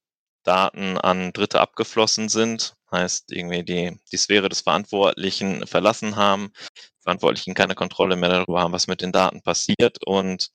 Daten 0.45 0.97
an 0.99 1.33
Dritte 1.33 1.61
abgeflossen 1.61 2.29
sind, 2.29 2.76
heißt 2.91 3.33
irgendwie 3.33 3.65
die, 3.65 3.99
die 4.13 4.17
Sphäre 4.17 4.49
des 4.49 4.61
Verantwortlichen 4.61 5.67
verlassen 5.67 6.17
haben, 6.17 6.53
Verantwortlichen 7.01 7.55
keine 7.55 7.75
Kontrolle 7.75 8.17
mehr 8.17 8.31
darüber 8.31 8.61
haben, 8.61 8.73
was 8.73 8.87
mit 8.87 9.01
den 9.01 9.13
Daten 9.13 9.43
passiert 9.43 10.05
und 10.05 10.51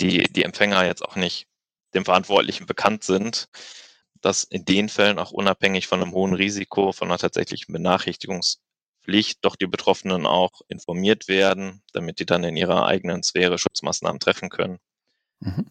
die, 0.00 0.24
die 0.24 0.44
Empfänger 0.44 0.84
jetzt 0.84 1.04
auch 1.04 1.16
nicht 1.16 1.46
dem 1.94 2.04
Verantwortlichen 2.04 2.66
bekannt 2.66 3.04
sind, 3.04 3.48
dass 4.20 4.44
in 4.44 4.64
den 4.64 4.88
Fällen 4.88 5.18
auch 5.18 5.32
unabhängig 5.32 5.86
von 5.86 6.00
einem 6.00 6.12
hohen 6.12 6.34
Risiko, 6.34 6.92
von 6.92 7.08
einer 7.08 7.18
tatsächlichen 7.18 7.72
Benachrichtigungspflicht, 7.72 9.38
doch 9.42 9.56
die 9.56 9.66
Betroffenen 9.66 10.26
auch 10.26 10.62
informiert 10.68 11.28
werden, 11.28 11.82
damit 11.92 12.18
die 12.18 12.26
dann 12.26 12.44
in 12.44 12.56
ihrer 12.56 12.86
eigenen 12.86 13.22
Sphäre 13.22 13.58
Schutzmaßnahmen 13.58 14.20
treffen 14.20 14.48
können. 14.48 14.78
Mhm. 15.40 15.66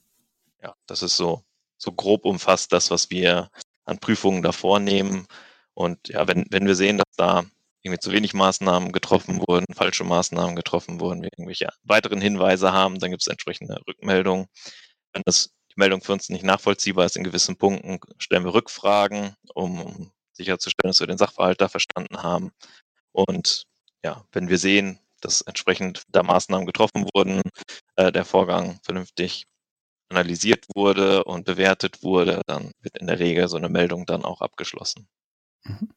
Ja, 0.62 0.76
das 0.86 1.02
ist 1.02 1.18
so, 1.18 1.44
so 1.78 1.92
grob 1.92 2.26
umfasst 2.26 2.72
das, 2.72 2.92
was 2.92 3.10
wir 3.10 3.50
an 3.86 4.00
Prüfungen 4.00 4.44
da 4.44 4.52
vornehmen. 4.52 5.26
Und 5.74 6.10
ja, 6.10 6.28
wenn, 6.28 6.46
wenn 6.50 6.68
wir 6.68 6.76
sehen, 6.76 6.98
dass 6.98 7.16
da 7.18 7.44
irgendwie 7.84 8.00
zu 8.00 8.12
wenig 8.12 8.34
Maßnahmen 8.34 8.92
getroffen 8.92 9.40
wurden, 9.48 9.66
falsche 9.74 10.04
Maßnahmen 10.04 10.56
getroffen 10.56 11.00
wurden, 11.00 11.22
wir 11.22 11.30
irgendwelche 11.34 11.70
weiteren 11.84 12.22
Hinweise 12.22 12.72
haben, 12.72 13.00
dann 13.00 13.12
gibt 13.12 13.24
es 13.24 13.28
entsprechende 13.28 13.82
Rückmeldungen. 13.88 14.48
Wenn 15.14 15.24
das 15.26 15.52
die 15.72 15.80
Meldung 15.80 16.02
für 16.02 16.14
uns 16.14 16.30
nicht 16.30 16.44
nachvollziehbar 16.44 17.06
ist 17.06 17.16
in 17.18 17.24
gewissen 17.24 17.58
Punkten, 17.58 18.00
stellen 18.18 18.44
wir 18.44 18.54
Rückfragen, 18.54 19.36
um, 19.54 20.12
sicherzustellen, 20.34 20.92
dass 20.92 21.00
wir 21.00 21.08
den 21.08 21.18
Sachverhalt 21.18 21.62
da 21.62 21.70
verstanden 21.70 22.22
haben. 22.22 22.52
Und 23.14 23.66
ja, 24.04 24.26
wenn 24.32 24.50
wir 24.50 24.58
sehen, 24.58 25.00
dass 25.22 25.42
entsprechend 25.42 26.04
da 26.10 26.24
Maßnahmen 26.24 26.66
getroffen 26.66 27.08
wurden, 27.14 27.42
äh, 27.96 28.12
der 28.12 28.26
Vorgang 28.26 28.80
vernünftig 28.84 29.46
analysiert 30.10 30.66
wurde 30.76 31.24
und 31.24 31.46
bewertet 31.46 32.04
wurde, 32.04 32.42
dann 32.48 32.72
wird 32.82 32.98
in 32.98 33.08
der 33.08 33.20
Regel 33.20 33.48
so 33.48 33.58
eine 33.58 33.70
Meldung 33.70 34.06
dann 34.06 34.26
auch 34.26 34.42
abgeschlossen. 34.42 35.08
Mhm. 35.64 35.90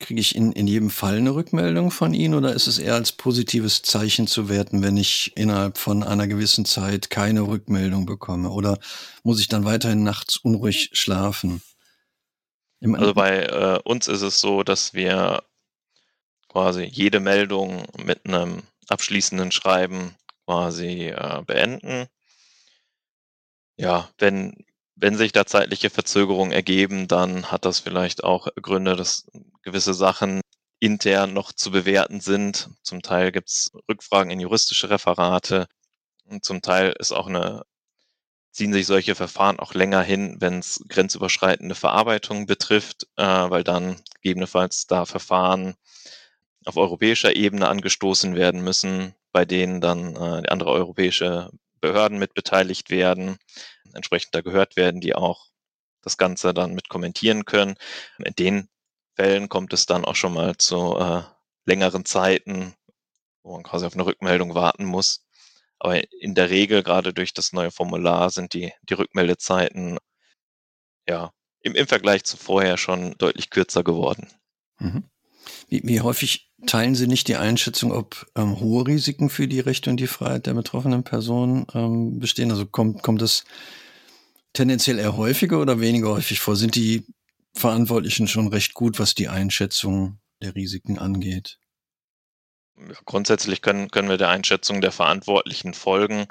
Kriege 0.00 0.20
ich 0.20 0.36
in, 0.36 0.52
in 0.52 0.68
jedem 0.68 0.90
Fall 0.90 1.16
eine 1.16 1.34
Rückmeldung 1.34 1.90
von 1.90 2.14
Ihnen 2.14 2.34
oder 2.34 2.52
ist 2.52 2.68
es 2.68 2.78
eher 2.78 2.94
als 2.94 3.10
positives 3.10 3.82
Zeichen 3.82 4.28
zu 4.28 4.48
werten, 4.48 4.82
wenn 4.82 4.96
ich 4.96 5.32
innerhalb 5.34 5.76
von 5.76 6.04
einer 6.04 6.28
gewissen 6.28 6.64
Zeit 6.64 7.10
keine 7.10 7.42
Rückmeldung 7.42 8.06
bekomme? 8.06 8.50
Oder 8.50 8.78
muss 9.24 9.40
ich 9.40 9.48
dann 9.48 9.64
weiterhin 9.64 10.04
nachts 10.04 10.36
unruhig 10.36 10.90
schlafen? 10.92 11.62
Im 12.80 12.94
also 12.94 13.12
bei 13.12 13.42
äh, 13.42 13.80
uns 13.82 14.06
ist 14.06 14.22
es 14.22 14.40
so, 14.40 14.62
dass 14.62 14.94
wir 14.94 15.42
quasi 16.48 16.84
jede 16.84 17.18
Meldung 17.18 17.82
mit 18.04 18.24
einem 18.26 18.62
abschließenden 18.88 19.52
Schreiben 19.52 20.14
quasi 20.46 21.08
äh, 21.08 21.42
beenden. 21.44 22.06
Ja, 23.76 24.08
wenn 24.18 24.64
wenn 25.00 25.16
sich 25.16 25.32
da 25.32 25.46
zeitliche 25.46 25.90
Verzögerungen 25.90 26.52
ergeben, 26.52 27.06
dann 27.08 27.50
hat 27.50 27.64
das 27.64 27.78
vielleicht 27.78 28.24
auch 28.24 28.48
Gründe, 28.60 28.96
dass 28.96 29.26
gewisse 29.62 29.94
Sachen 29.94 30.40
intern 30.80 31.32
noch 31.32 31.52
zu 31.52 31.70
bewerten 31.70 32.20
sind. 32.20 32.70
Zum 32.82 33.02
Teil 33.02 33.32
gibt 33.32 33.48
es 33.48 33.70
Rückfragen 33.88 34.30
in 34.30 34.40
juristische 34.40 34.90
Referate. 34.90 35.66
Und 36.24 36.44
zum 36.44 36.62
Teil 36.62 36.94
ist 36.98 37.12
auch 37.12 37.28
eine, 37.28 37.62
ziehen 38.52 38.72
sich 38.72 38.86
solche 38.86 39.14
Verfahren 39.14 39.60
auch 39.60 39.74
länger 39.74 40.02
hin, 40.02 40.36
wenn 40.40 40.58
es 40.58 40.82
grenzüberschreitende 40.88 41.74
Verarbeitung 41.74 42.46
betrifft, 42.46 43.06
äh, 43.16 43.24
weil 43.24 43.64
dann 43.64 44.00
gegebenenfalls 44.14 44.86
da 44.86 45.04
Verfahren 45.04 45.74
auf 46.64 46.76
europäischer 46.76 47.36
Ebene 47.36 47.68
angestoßen 47.68 48.34
werden 48.34 48.62
müssen, 48.62 49.14
bei 49.32 49.44
denen 49.44 49.80
dann 49.80 50.16
äh, 50.16 50.48
andere 50.48 50.70
europäische 50.70 51.50
Behörden 51.80 52.18
mit 52.18 52.34
beteiligt 52.34 52.90
werden 52.90 53.38
entsprechend 53.98 54.34
da 54.34 54.40
gehört 54.40 54.76
werden, 54.76 55.00
die 55.00 55.14
auch 55.14 55.46
das 56.02 56.16
Ganze 56.16 56.54
dann 56.54 56.74
mit 56.74 56.88
kommentieren 56.88 57.44
können. 57.44 57.76
In 58.18 58.34
den 58.34 58.68
Fällen 59.14 59.48
kommt 59.48 59.72
es 59.72 59.86
dann 59.86 60.04
auch 60.04 60.14
schon 60.14 60.32
mal 60.32 60.56
zu 60.56 60.96
äh, 60.96 61.22
längeren 61.66 62.04
Zeiten, 62.04 62.74
wo 63.42 63.52
man 63.52 63.62
quasi 63.62 63.84
auf 63.84 63.94
eine 63.94 64.06
Rückmeldung 64.06 64.54
warten 64.54 64.84
muss. 64.84 65.26
Aber 65.78 66.00
in 66.20 66.34
der 66.34 66.50
Regel, 66.50 66.82
gerade 66.82 67.12
durch 67.12 67.34
das 67.34 67.52
neue 67.52 67.70
Formular, 67.70 68.30
sind 68.30 68.52
die, 68.54 68.72
die 68.88 68.94
Rückmeldezeiten 68.94 69.98
ja 71.08 71.32
im, 71.60 71.74
im 71.74 71.86
Vergleich 71.86 72.24
zu 72.24 72.36
vorher 72.36 72.76
schon 72.76 73.14
deutlich 73.18 73.50
kürzer 73.50 73.84
geworden. 73.84 74.28
Mhm. 74.78 75.04
Wie, 75.68 75.82
wie 75.84 76.00
häufig 76.00 76.50
teilen 76.66 76.94
Sie 76.94 77.06
nicht 77.06 77.28
die 77.28 77.36
Einschätzung, 77.36 77.92
ob 77.92 78.26
ähm, 78.36 78.60
hohe 78.60 78.86
Risiken 78.86 79.30
für 79.30 79.48
die 79.48 79.60
Rechte 79.60 79.90
und 79.90 79.98
die 79.98 80.06
Freiheit 80.06 80.46
der 80.46 80.54
betroffenen 80.54 81.04
Person 81.04 81.66
ähm, 81.74 82.18
bestehen? 82.18 82.50
Also 82.50 82.66
kommt, 82.66 83.02
kommt 83.02 83.22
es 83.22 83.44
tendenziell 84.58 84.98
eher 84.98 85.16
häufiger 85.16 85.60
oder 85.60 85.80
weniger 85.80 86.10
häufig 86.10 86.40
vor? 86.40 86.56
Sind 86.56 86.74
die 86.74 87.06
Verantwortlichen 87.54 88.28
schon 88.28 88.48
recht 88.48 88.74
gut, 88.74 88.98
was 88.98 89.14
die 89.14 89.28
Einschätzung 89.28 90.20
der 90.42 90.54
Risiken 90.54 90.98
angeht? 90.98 91.58
grundsätzlich 93.04 93.62
können, 93.62 93.90
können 93.90 94.08
wir 94.08 94.18
der 94.18 94.28
Einschätzung 94.28 94.80
der 94.80 94.92
Verantwortlichen 94.92 95.74
folgen. 95.74 96.26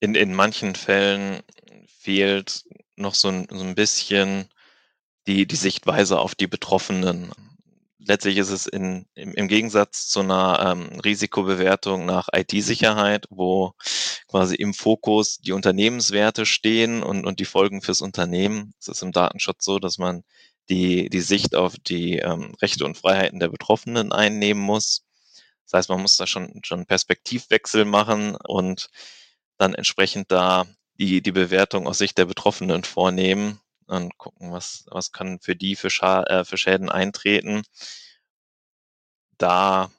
In, 0.00 0.14
in 0.14 0.34
manchen 0.34 0.74
Fällen 0.74 1.40
fehlt 1.86 2.64
noch 2.96 3.14
so 3.14 3.28
ein, 3.28 3.46
so 3.50 3.64
ein 3.64 3.74
bisschen 3.74 4.48
die, 5.26 5.46
die 5.46 5.56
Sichtweise 5.56 6.18
auf 6.18 6.34
die 6.34 6.46
Betroffenen. 6.46 7.32
Letztlich 8.08 8.36
ist 8.36 8.50
es 8.50 8.66
in, 8.68 9.06
im, 9.14 9.34
im 9.34 9.48
Gegensatz 9.48 10.06
zu 10.06 10.20
einer 10.20 10.60
ähm, 10.64 11.00
Risikobewertung 11.00 12.06
nach 12.06 12.28
IT-Sicherheit, 12.32 13.26
wo 13.30 13.72
quasi 14.28 14.54
im 14.54 14.74
Fokus 14.74 15.38
die 15.38 15.50
Unternehmenswerte 15.50 16.46
stehen 16.46 17.02
und, 17.02 17.26
und 17.26 17.40
die 17.40 17.44
Folgen 17.44 17.82
fürs 17.82 18.02
Unternehmen. 18.02 18.74
Es 18.78 18.86
ist 18.86 19.02
im 19.02 19.10
Datenschutz 19.10 19.64
so, 19.64 19.80
dass 19.80 19.98
man 19.98 20.22
die, 20.68 21.08
die 21.08 21.20
Sicht 21.20 21.56
auf 21.56 21.76
die 21.78 22.18
ähm, 22.18 22.54
Rechte 22.62 22.84
und 22.84 22.96
Freiheiten 22.96 23.40
der 23.40 23.48
Betroffenen 23.48 24.12
einnehmen 24.12 24.62
muss. 24.62 25.04
Das 25.64 25.78
heißt, 25.78 25.88
man 25.88 26.02
muss 26.02 26.16
da 26.16 26.28
schon, 26.28 26.60
schon 26.62 26.80
einen 26.80 26.86
Perspektivwechsel 26.86 27.84
machen 27.84 28.36
und 28.36 28.88
dann 29.58 29.74
entsprechend 29.74 30.30
da 30.30 30.64
die, 30.94 31.22
die 31.22 31.32
Bewertung 31.32 31.88
aus 31.88 31.98
Sicht 31.98 32.18
der 32.18 32.26
Betroffenen 32.26 32.84
vornehmen 32.84 33.60
und 33.86 34.16
gucken, 34.18 34.52
was, 34.52 34.86
was 34.90 35.12
kann 35.12 35.40
für 35.40 35.56
die 35.56 35.76
für, 35.76 35.90
Scha 35.90 36.22
äh, 36.24 36.44
für 36.44 36.58
Schäden 36.58 36.90
eintreten. 36.90 37.62
Da 39.38 39.90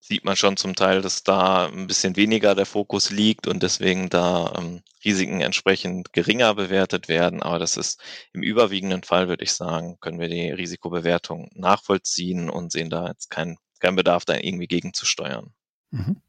sieht 0.00 0.24
man 0.24 0.36
schon 0.36 0.56
zum 0.56 0.74
Teil, 0.74 1.02
dass 1.02 1.22
da 1.22 1.66
ein 1.66 1.86
bisschen 1.86 2.16
weniger 2.16 2.54
der 2.54 2.66
Fokus 2.66 3.10
liegt 3.10 3.46
und 3.46 3.62
deswegen 3.62 4.08
da 4.08 4.52
ähm, 4.58 4.82
Risiken 5.04 5.40
entsprechend 5.40 6.12
geringer 6.12 6.54
bewertet 6.54 7.08
werden. 7.08 7.42
Aber 7.42 7.58
das 7.58 7.76
ist 7.76 8.00
im 8.32 8.42
überwiegenden 8.42 9.02
Fall, 9.02 9.28
würde 9.28 9.44
ich 9.44 9.52
sagen, 9.52 9.98
können 10.00 10.18
wir 10.18 10.28
die 10.28 10.50
Risikobewertung 10.50 11.50
nachvollziehen 11.54 12.50
und 12.50 12.72
sehen 12.72 12.90
da 12.90 13.08
jetzt 13.08 13.30
keinen 13.30 13.58
kein 13.80 13.96
Bedarf, 13.96 14.24
da 14.24 14.34
irgendwie 14.34 14.66
gegenzusteuern. 14.66 15.52
Mhm. 15.90 16.22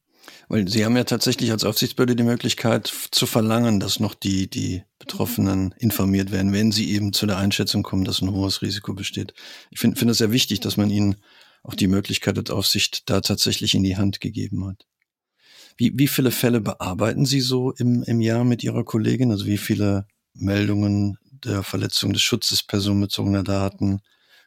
Weil 0.47 0.67
Sie 0.67 0.83
haben 0.83 0.97
ja 0.97 1.03
tatsächlich 1.03 1.51
als 1.51 1.63
Aufsichtsbehörde 1.63 2.15
die 2.15 2.23
Möglichkeit 2.23 2.93
zu 3.11 3.25
verlangen, 3.25 3.79
dass 3.79 3.99
noch 3.99 4.13
die, 4.13 4.49
die 4.49 4.83
Betroffenen 4.99 5.73
informiert 5.77 6.31
werden, 6.31 6.53
wenn 6.53 6.71
sie 6.71 6.91
eben 6.91 7.13
zu 7.13 7.25
der 7.25 7.37
Einschätzung 7.37 7.83
kommen, 7.83 8.05
dass 8.05 8.21
ein 8.21 8.31
hohes 8.31 8.61
Risiko 8.61 8.93
besteht. 8.93 9.33
Ich 9.69 9.79
finde 9.79 9.97
finde 9.97 10.11
es 10.11 10.19
sehr 10.19 10.31
wichtig, 10.31 10.59
dass 10.59 10.77
man 10.77 10.89
ihnen 10.89 11.15
auch 11.63 11.75
die 11.75 11.87
Möglichkeit 11.87 12.37
der 12.37 12.55
Aufsicht 12.55 13.09
da 13.09 13.21
tatsächlich 13.21 13.73
in 13.73 13.83
die 13.83 13.97
Hand 13.97 14.19
gegeben 14.19 14.67
hat. 14.67 14.85
Wie, 15.77 15.93
wie 15.95 16.07
viele 16.07 16.31
Fälle 16.31 16.61
bearbeiten 16.61 17.25
Sie 17.25 17.41
so 17.41 17.71
im, 17.71 18.03
im 18.03 18.21
Jahr 18.21 18.43
mit 18.43 18.63
Ihrer 18.63 18.83
Kollegin? 18.83 19.31
Also 19.31 19.45
wie 19.45 19.57
viele 19.57 20.05
Meldungen 20.33 21.17
der 21.31 21.63
Verletzung 21.63 22.13
des 22.13 22.21
Schutzes 22.21 22.63
personenbezogener 22.63 23.43
Daten 23.43 24.01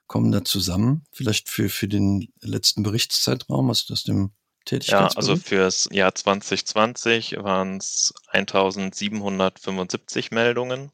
kommen 0.06 0.32
da 0.32 0.44
zusammen? 0.44 1.04
Vielleicht 1.12 1.48
für, 1.48 1.68
für 1.68 1.88
den 1.88 2.28
letzten 2.40 2.82
Berichtszeitraum 2.82 3.70
aus, 3.70 3.90
aus 3.90 4.04
dem 4.04 4.32
ja, 4.70 5.08
also 5.14 5.36
fürs 5.36 5.88
Jahr 5.92 6.14
2020 6.14 7.36
waren 7.38 7.78
es 7.78 8.14
1775 8.28 10.30
Meldungen. 10.30 10.90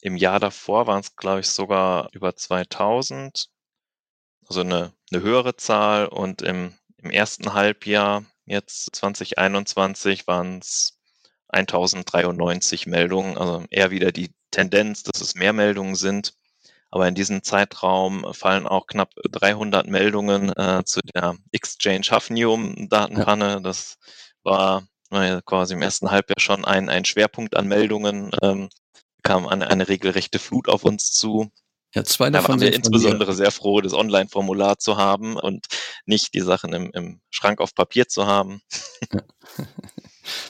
Im 0.00 0.16
Jahr 0.16 0.40
davor 0.40 0.86
waren 0.86 1.00
es, 1.00 1.16
glaube 1.16 1.40
ich, 1.40 1.48
sogar 1.48 2.08
über 2.12 2.36
2000, 2.36 3.48
also 4.46 4.60
eine, 4.60 4.92
eine 5.10 5.22
höhere 5.22 5.56
Zahl. 5.56 6.06
Und 6.06 6.42
im, 6.42 6.74
im 6.98 7.10
ersten 7.10 7.54
Halbjahr, 7.54 8.24
jetzt 8.44 8.94
2021, 8.96 10.26
waren 10.26 10.58
es 10.58 10.98
1093 11.48 12.86
Meldungen, 12.86 13.38
also 13.38 13.64
eher 13.70 13.90
wieder 13.90 14.12
die 14.12 14.34
Tendenz, 14.50 15.04
dass 15.04 15.20
es 15.20 15.34
mehr 15.34 15.52
Meldungen 15.52 15.94
sind. 15.94 16.34
Aber 16.94 17.08
in 17.08 17.16
diesem 17.16 17.42
Zeitraum 17.42 18.24
fallen 18.34 18.68
auch 18.68 18.86
knapp 18.86 19.10
300 19.28 19.88
Meldungen 19.88 20.50
äh, 20.50 20.84
zu 20.84 21.00
der 21.00 21.34
Exchange 21.50 22.06
Hafnium 22.08 22.88
Datenpanne. 22.88 23.48
Ja. 23.48 23.60
Das 23.60 23.96
war 24.44 24.86
naja, 25.10 25.40
quasi 25.44 25.74
im 25.74 25.82
ersten 25.82 26.12
Halbjahr 26.12 26.38
schon 26.38 26.64
ein, 26.64 26.88
ein 26.88 27.04
Schwerpunkt 27.04 27.56
an 27.56 27.66
Meldungen. 27.66 28.30
Ähm, 28.42 28.68
kam 29.24 29.48
eine, 29.48 29.70
eine 29.70 29.88
regelrechte 29.88 30.38
Flut 30.38 30.68
auf 30.68 30.84
uns 30.84 31.10
zu. 31.10 31.50
Ja, 31.96 32.04
zwei 32.04 32.30
davon 32.30 32.44
da 32.44 32.48
waren 32.48 32.60
wir 32.60 32.72
insbesondere 32.72 33.34
sehr 33.34 33.50
froh, 33.50 33.80
das 33.80 33.92
Online-Formular 33.92 34.78
zu 34.78 34.96
haben 34.96 35.34
und 35.34 35.66
nicht 36.06 36.32
die 36.32 36.42
Sachen 36.42 36.72
im, 36.74 36.92
im 36.92 37.20
Schrank 37.28 37.60
auf 37.60 37.74
Papier 37.74 38.06
zu 38.06 38.28
haben. 38.28 38.62
Ja. 39.12 39.20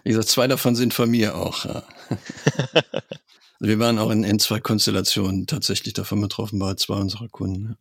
Wie 0.04 0.10
gesagt, 0.10 0.28
zwei 0.28 0.46
davon 0.46 0.76
sind 0.76 0.92
von 0.92 1.10
mir 1.10 1.36
auch. 1.36 1.64
Ja. 1.64 1.84
Wir 3.60 3.78
waren 3.78 3.98
auch 3.98 4.10
in, 4.10 4.24
in 4.24 4.38
zwei 4.38 4.60
Konstellationen 4.60 5.46
tatsächlich 5.46 5.94
davon 5.94 6.20
betroffen 6.20 6.58
bei 6.58 6.74
zwei 6.74 6.96
unserer 6.96 7.28
Kunden. 7.28 7.76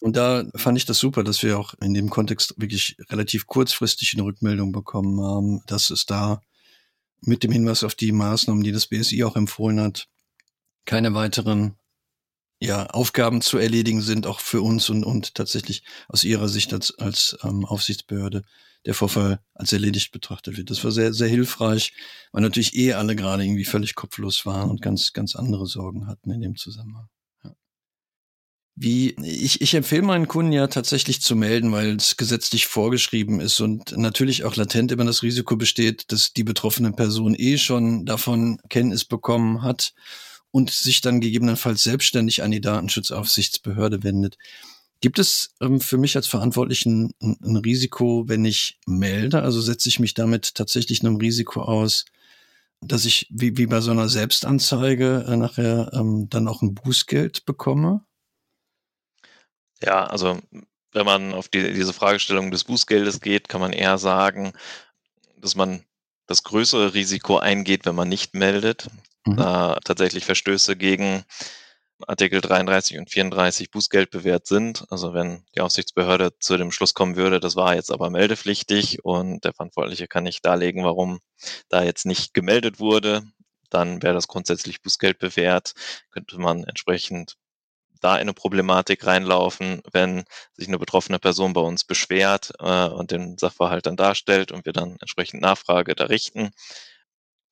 Und 0.00 0.16
da 0.16 0.44
fand 0.56 0.76
ich 0.76 0.84
das 0.84 0.98
super, 0.98 1.24
dass 1.24 1.42
wir 1.42 1.58
auch 1.58 1.74
in 1.80 1.94
dem 1.94 2.10
Kontext 2.10 2.54
wirklich 2.58 2.96
relativ 3.08 3.46
kurzfristig 3.46 4.12
eine 4.14 4.24
Rückmeldung 4.24 4.72
bekommen 4.72 5.20
haben, 5.22 5.62
dass 5.66 5.90
es 5.90 6.04
da 6.04 6.42
mit 7.22 7.42
dem 7.42 7.52
Hinweis 7.52 7.84
auf 7.84 7.94
die 7.94 8.12
Maßnahmen, 8.12 8.62
die 8.62 8.72
das 8.72 8.86
BSI 8.86 9.24
auch 9.24 9.36
empfohlen 9.36 9.80
hat, 9.80 10.08
keine 10.84 11.14
weiteren 11.14 11.76
ja, 12.64 12.86
Aufgaben 12.86 13.40
zu 13.40 13.58
erledigen 13.58 14.00
sind, 14.00 14.26
auch 14.26 14.40
für 14.40 14.62
uns 14.62 14.88
und, 14.90 15.04
und 15.04 15.34
tatsächlich 15.34 15.84
aus 16.08 16.24
ihrer 16.24 16.48
Sicht 16.48 16.72
als, 16.72 16.98
als 16.98 17.36
ähm, 17.42 17.64
Aufsichtsbehörde 17.64 18.42
der 18.86 18.94
Vorfall 18.94 19.40
als 19.54 19.72
erledigt 19.72 20.12
betrachtet 20.12 20.56
wird. 20.56 20.70
Das 20.70 20.84
war 20.84 20.90
sehr, 20.90 21.12
sehr 21.12 21.28
hilfreich, 21.28 21.94
weil 22.32 22.42
natürlich 22.42 22.76
eh 22.76 22.92
alle 22.94 23.16
gerade 23.16 23.44
irgendwie 23.44 23.64
völlig 23.64 23.94
kopflos 23.94 24.44
waren 24.44 24.70
und 24.70 24.82
ganz, 24.82 25.12
ganz 25.12 25.36
andere 25.36 25.66
Sorgen 25.66 26.06
hatten 26.06 26.30
in 26.30 26.40
dem 26.40 26.56
Zusammenhang. 26.56 27.08
Wie, 28.76 29.14
ich, 29.22 29.60
ich 29.60 29.74
empfehle 29.74 30.02
meinen 30.02 30.26
Kunden 30.26 30.50
ja 30.50 30.66
tatsächlich 30.66 31.22
zu 31.22 31.36
melden, 31.36 31.70
weil 31.70 31.94
es 31.94 32.16
gesetzlich 32.16 32.66
vorgeschrieben 32.66 33.40
ist 33.40 33.60
und 33.60 33.96
natürlich 33.96 34.42
auch 34.42 34.56
latent 34.56 34.90
immer 34.90 35.04
das 35.04 35.22
Risiko 35.22 35.56
besteht, 35.56 36.10
dass 36.10 36.32
die 36.32 36.42
betroffene 36.42 36.90
Person 36.90 37.36
eh 37.38 37.56
schon 37.56 38.04
davon 38.04 38.58
Kenntnis 38.68 39.04
bekommen 39.04 39.62
hat 39.62 39.94
und 40.54 40.70
sich 40.70 41.00
dann 41.00 41.20
gegebenenfalls 41.20 41.82
selbstständig 41.82 42.44
an 42.44 42.52
die 42.52 42.60
Datenschutzaufsichtsbehörde 42.60 44.04
wendet. 44.04 44.38
Gibt 45.00 45.18
es 45.18 45.52
ähm, 45.60 45.80
für 45.80 45.98
mich 45.98 46.14
als 46.14 46.28
Verantwortlichen 46.28 47.12
ein, 47.20 47.36
ein, 47.42 47.56
Risiko, 47.56 48.28
wenn 48.28 48.44
ich 48.44 48.78
melde? 48.86 49.42
Also 49.42 49.60
setze 49.60 49.88
ich 49.88 49.98
mich 49.98 50.14
damit 50.14 50.54
tatsächlich 50.54 51.00
einem 51.00 51.16
Risiko 51.16 51.62
aus, 51.62 52.04
dass 52.80 53.04
ich 53.04 53.26
wie, 53.30 53.56
wie 53.56 53.66
bei 53.66 53.80
so 53.80 53.90
einer 53.90 54.08
Selbstanzeige 54.08 55.24
äh, 55.26 55.36
nachher 55.36 55.90
ähm, 55.92 56.28
dann 56.30 56.46
auch 56.46 56.62
ein 56.62 56.76
Bußgeld 56.76 57.46
bekomme? 57.46 58.04
Ja, 59.82 60.06
also 60.06 60.38
wenn 60.92 61.04
man 61.04 61.34
auf 61.34 61.48
die, 61.48 61.72
diese 61.72 61.92
Fragestellung 61.92 62.52
des 62.52 62.62
Bußgeldes 62.62 63.20
geht, 63.20 63.48
kann 63.48 63.60
man 63.60 63.72
eher 63.72 63.98
sagen, 63.98 64.52
dass 65.36 65.56
man 65.56 65.82
das 66.28 66.44
größere 66.44 66.94
Risiko 66.94 67.38
eingeht, 67.38 67.86
wenn 67.86 67.96
man 67.96 68.08
nicht 68.08 68.34
meldet, 68.34 68.88
mhm. 69.24 69.36
da 69.36 69.78
tatsächlich 69.84 70.24
Verstöße 70.24 70.76
gegen 70.76 71.24
Artikel 72.06 72.40
33 72.40 72.98
und 72.98 73.10
34 73.10 73.70
Bußgeld 73.70 74.10
bewährt 74.10 74.46
sind. 74.46 74.84
Also 74.90 75.14
wenn 75.14 75.44
die 75.54 75.60
Aufsichtsbehörde 75.60 76.38
zu 76.38 76.56
dem 76.56 76.72
Schluss 76.72 76.94
kommen 76.94 77.16
würde, 77.16 77.40
das 77.40 77.56
war 77.56 77.74
jetzt 77.74 77.92
aber 77.92 78.10
meldepflichtig 78.10 79.04
und 79.04 79.44
der 79.44 79.54
Verantwortliche 79.54 80.08
kann 80.08 80.24
nicht 80.24 80.44
darlegen, 80.44 80.84
warum 80.84 81.20
da 81.68 81.82
jetzt 81.82 82.04
nicht 82.06 82.34
gemeldet 82.34 82.80
wurde, 82.80 83.22
dann 83.70 84.02
wäre 84.02 84.14
das 84.14 84.28
grundsätzlich 84.28 84.82
Bußgeld 84.82 85.18
bewährt, 85.18 85.74
könnte 86.10 86.38
man 86.38 86.64
entsprechend 86.64 87.36
da 88.00 88.16
in 88.16 88.22
eine 88.22 88.34
Problematik 88.34 89.06
reinlaufen, 89.06 89.80
wenn 89.90 90.24
sich 90.52 90.68
eine 90.68 90.78
betroffene 90.78 91.18
Person 91.18 91.54
bei 91.54 91.62
uns 91.62 91.84
beschwert 91.84 92.52
äh, 92.58 92.88
und 92.88 93.10
den 93.10 93.38
Sachverhalt 93.38 93.86
dann 93.86 93.96
darstellt 93.96 94.52
und 94.52 94.66
wir 94.66 94.74
dann 94.74 94.96
entsprechend 95.00 95.40
Nachfrage 95.40 95.94
da 95.94 96.04
richten. 96.04 96.50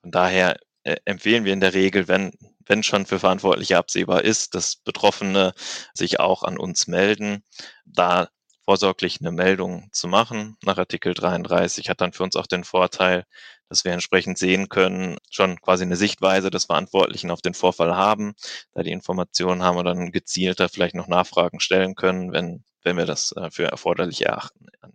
Von 0.03 0.11
daher 0.11 0.59
äh, 0.85 0.97
empfehlen 1.05 1.45
wir 1.45 1.53
in 1.53 1.61
der 1.61 1.75
Regel, 1.75 2.09
wenn 2.09 2.33
wenn 2.66 2.83
schon 2.83 3.07
für 3.07 3.18
Verantwortliche 3.18 3.77
absehbar 3.77 4.25
ist, 4.25 4.55
dass 4.55 4.77
Betroffene 4.77 5.53
sich 5.95 6.21
auch 6.21 6.42
an 6.42 6.59
uns 6.59 6.87
melden. 6.87 7.42
Da 7.85 8.29
vorsorglich 8.64 9.21
eine 9.21 9.33
Meldung 9.33 9.88
zu 9.92 10.09
machen 10.09 10.57
nach 10.62 10.79
Artikel 10.79 11.14
33 11.14 11.88
hat 11.88 12.01
dann 12.01 12.12
für 12.12 12.23
uns 12.23 12.37
auch 12.37 12.47
den 12.47 12.64
Vorteil, 12.64 13.25
dass 13.68 13.85
wir 13.85 13.92
entsprechend 13.92 14.38
sehen 14.38 14.68
können, 14.68 15.16
schon 15.31 15.61
quasi 15.61 15.85
eine 15.85 15.97
Sichtweise 15.97 16.51
des 16.51 16.66
Verantwortlichen 16.66 17.31
auf 17.31 17.42
den 17.42 17.55
Vorfall 17.55 17.97
haben, 17.97 18.35
da 18.73 18.83
die 18.83 18.92
Informationen 18.92 19.62
haben 19.62 19.79
und 19.79 19.87
dann 19.87 20.12
gezielter 20.12 20.68
vielleicht 20.68 20.95
noch 20.95 21.09
Nachfragen 21.09 21.59
stellen 21.59 21.95
können, 21.95 22.33
wenn, 22.33 22.64
wenn 22.83 22.97
wir 22.97 23.07
das 23.07 23.33
äh, 23.33 23.51
für 23.51 23.64
erforderlich 23.64 24.25
erachten 24.27 24.66
an 24.81 24.92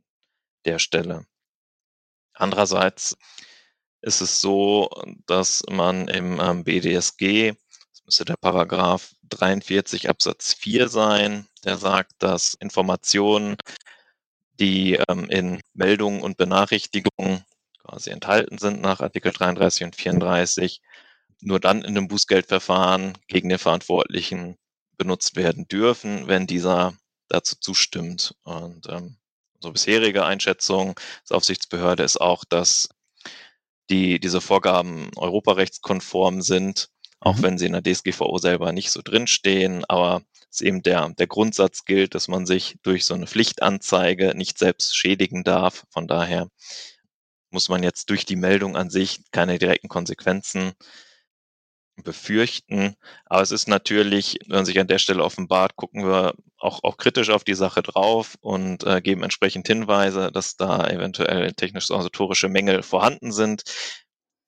der 0.65 0.79
Stelle. 0.79 1.25
Andererseits 2.33 3.17
ist 4.07 4.21
es 4.21 4.39
so, 4.39 4.89
dass 5.25 5.63
man 5.69 6.07
im 6.07 6.39
ähm, 6.39 6.63
BDSG, 6.63 7.51
das 7.91 8.05
müsste 8.05 8.25
der 8.25 8.37
Paragraph 8.37 9.13
43 9.23 10.09
Absatz 10.09 10.53
4 10.53 10.87
sein, 10.87 11.47
der 11.65 11.77
sagt, 11.77 12.13
dass 12.19 12.53
Informationen, 12.53 13.57
die 14.59 14.97
ähm, 15.09 15.29
in 15.29 15.61
Meldungen 15.73 16.21
und 16.21 16.37
Benachrichtigungen 16.37 17.43
quasi 17.83 18.09
enthalten 18.09 18.57
sind 18.57 18.81
nach 18.81 19.01
Artikel 19.01 19.33
33 19.33 19.83
und 19.83 19.95
34, 19.97 20.81
nur 21.41 21.59
dann 21.59 21.81
in 21.81 21.97
einem 21.97 22.07
Bußgeldverfahren 22.07 23.17
gegen 23.27 23.49
den 23.49 23.59
Verantwortlichen 23.59 24.57
benutzt 24.97 25.35
werden 25.35 25.67
dürfen, 25.67 26.27
wenn 26.27 26.47
dieser 26.47 26.93
dazu 27.27 27.57
zustimmt. 27.59 28.35
Und 28.43 28.87
ähm, 28.87 29.17
unsere 29.55 29.73
bisherige 29.73 30.25
Einschätzung 30.25 30.97
als 31.21 31.31
Aufsichtsbehörde 31.31 32.03
ist 32.03 32.21
auch, 32.21 32.45
dass 32.45 32.89
die, 33.89 34.19
diese 34.19 34.41
Vorgaben 34.41 35.09
europarechtskonform 35.15 36.41
sind, 36.41 36.89
auch 37.19 37.37
mhm. 37.37 37.43
wenn 37.43 37.57
sie 37.57 37.65
in 37.65 37.73
der 37.73 37.83
DSGVO 37.83 38.37
selber 38.37 38.71
nicht 38.71 38.91
so 38.91 39.01
drinstehen, 39.03 39.85
aber 39.85 40.21
es 40.51 40.61
eben 40.61 40.81
der, 40.81 41.09
der 41.09 41.27
Grundsatz 41.27 41.85
gilt, 41.85 42.15
dass 42.15 42.27
man 42.27 42.45
sich 42.45 42.77
durch 42.83 43.05
so 43.05 43.13
eine 43.13 43.27
Pflichtanzeige 43.27 44.33
nicht 44.35 44.57
selbst 44.57 44.95
schädigen 44.95 45.43
darf. 45.43 45.85
Von 45.89 46.07
daher 46.07 46.49
muss 47.49 47.69
man 47.69 47.83
jetzt 47.83 48.09
durch 48.09 48.25
die 48.25 48.35
Meldung 48.35 48.75
an 48.75 48.89
sich 48.89 49.21
keine 49.31 49.57
direkten 49.57 49.87
Konsequenzen 49.87 50.73
befürchten. 52.03 52.95
Aber 53.25 53.41
es 53.41 53.51
ist 53.51 53.67
natürlich, 53.67 54.37
wenn 54.47 54.57
man 54.57 54.65
sich 54.65 54.79
an 54.79 54.87
der 54.87 54.99
Stelle 54.99 55.23
offenbart, 55.23 55.75
gucken 55.75 56.05
wir 56.05 56.33
auch, 56.57 56.83
auch 56.83 56.97
kritisch 56.97 57.29
auf 57.29 57.43
die 57.43 57.53
Sache 57.53 57.81
drauf 57.81 58.35
und 58.41 58.83
äh, 58.85 59.01
geben 59.01 59.23
entsprechend 59.23 59.67
Hinweise, 59.67 60.31
dass 60.31 60.55
da 60.57 60.87
eventuell 60.87 61.53
technisch-organisatorische 61.53 62.49
Mängel 62.49 62.83
vorhanden 62.83 63.31
sind. 63.31 63.63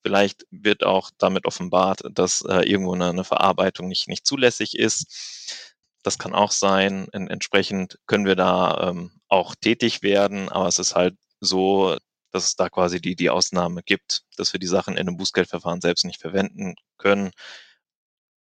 Vielleicht 0.04 0.46
wird 0.50 0.84
auch 0.84 1.12
damit 1.18 1.46
offenbart, 1.46 2.02
dass 2.12 2.42
äh, 2.42 2.62
irgendwo 2.70 2.94
eine, 2.94 3.10
eine 3.10 3.24
Verarbeitung 3.24 3.88
nicht, 3.88 4.08
nicht 4.08 4.26
zulässig 4.26 4.78
ist. 4.78 5.66
Das 6.04 6.18
kann 6.18 6.34
auch 6.34 6.52
sein. 6.52 7.08
En 7.12 7.28
entsprechend 7.28 8.00
können 8.08 8.26
wir 8.26 8.36
da 8.36 8.90
ähm, 8.90 9.12
auch 9.28 9.56
tätig 9.56 10.02
werden, 10.02 10.50
aber 10.50 10.68
es 10.68 10.80
ist 10.80 10.96
halt 10.96 11.16
so, 11.42 11.98
dass 12.32 12.46
es 12.46 12.56
da 12.56 12.70
quasi 12.70 13.02
die, 13.02 13.16
die 13.16 13.30
Ausnahme 13.30 13.84
gibt, 13.84 14.24
dass 14.38 14.54
wir 14.54 14.60
die 14.60 14.68
Sachen 14.68 14.96
in 14.96 15.08
einem 15.08 15.18
Bußgeldverfahren 15.18 15.82
selbst 15.82 16.06
nicht 16.06 16.22
verwenden 16.22 16.76
können, 16.98 17.32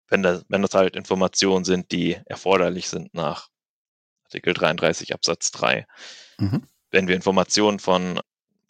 wenn 0.09 0.23
das, 0.23 0.44
wenn 0.49 0.62
das 0.62 0.75
halt 0.75 0.97
Informationen 0.97 1.64
sind, 1.64 1.92
die 1.92 2.18
erforderlich 2.27 2.88
sind 2.88 3.14
nach 3.14 3.49
Artikel 4.25 4.55
33 4.55 5.14
Absatz 5.14 5.51
3. 5.53 5.87
Mhm. 6.38 6.66
Wenn 6.90 7.09
wir 7.09 7.14
Informationen 7.14 7.79
von, 7.79 8.20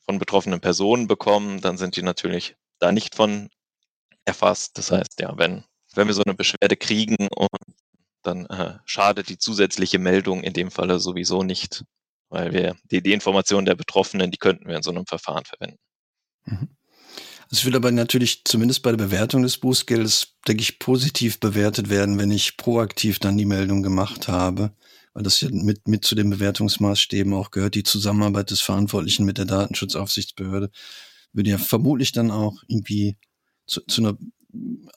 von 0.05 0.19
betroffenen 0.19 0.61
Personen 0.61 1.07
bekommen, 1.07 1.61
dann 1.61 1.77
sind 1.77 1.97
die 1.97 2.03
natürlich 2.03 2.57
da 2.79 2.93
nicht 2.93 3.15
von 3.15 3.51
erfasst. 4.25 4.79
Das 4.79 4.91
heißt, 4.91 5.21
ja, 5.21 5.37
wenn, 5.37 5.65
wenn 5.95 6.07
wir 6.07 6.15
so 6.15 6.23
eine 6.25 6.35
Beschwerde 6.35 6.77
kriegen 6.77 7.29
und 7.29 7.49
dann 8.23 8.47
äh, 8.47 8.79
schadet 8.85 9.29
die 9.29 9.39
zusätzliche 9.39 9.99
Meldung 9.99 10.43
in 10.43 10.55
dem 10.55 10.71
Falle 10.71 10.99
sowieso 10.99 11.43
nicht, 11.43 11.85
weil 12.35 12.53
wir 12.53 12.75
die, 12.91 13.01
die 13.01 13.13
Informationen 13.13 13.65
der 13.65 13.77
Betroffenen, 13.77 14.33
die 14.33 14.39
könnten 14.39 14.67
wir 14.67 14.77
in 14.77 14.83
so 14.83 14.91
einem 14.91 15.07
Verfahren 15.07 15.45
verwenden. 15.45 15.79
Mhm. 16.45 16.69
Es 17.51 17.65
wird 17.65 17.77
aber 17.77 17.93
natürlich 17.93 18.45
zumindest 18.45 18.83
bei 18.83 18.91
der 18.91 18.97
Bewertung 18.97 19.45
des 19.45 19.59
Bußgeldes, 19.59 20.35
denke 20.49 20.63
ich, 20.63 20.81
positiv 20.81 21.39
bewertet 21.39 21.91
werden, 21.91 22.19
wenn 22.19 22.33
ich 22.33 22.57
proaktiv 22.57 23.21
dann 23.21 23.39
die 23.39 23.45
Meldung 23.45 23.85
gemacht 23.85 24.27
habe, 24.27 24.73
weil 25.13 25.23
das 25.23 25.41
ja 25.41 25.49
mit, 25.53 25.87
mit 25.87 26.05
zu 26.05 26.17
den 26.17 26.29
Bewertungsmaßstäben 26.31 27.33
auch 27.35 27.53
gehört, 27.53 27.77
die 27.77 27.85
Zusammenarbeit 27.85 28.51
des 28.51 28.61
Verantwortlichen 28.61 29.25
mit 29.25 29.39
der 29.39 29.45
Datenschutzaufsichtsbehörde 29.45 30.71
würde 31.33 31.51
ja 31.51 31.59
vermutlich 31.59 32.11
dann 32.11 32.33
auch 32.33 32.61
irgendwie 32.67 33.17
zu, 33.67 33.81
zu 33.83 34.03
einer 34.03 34.19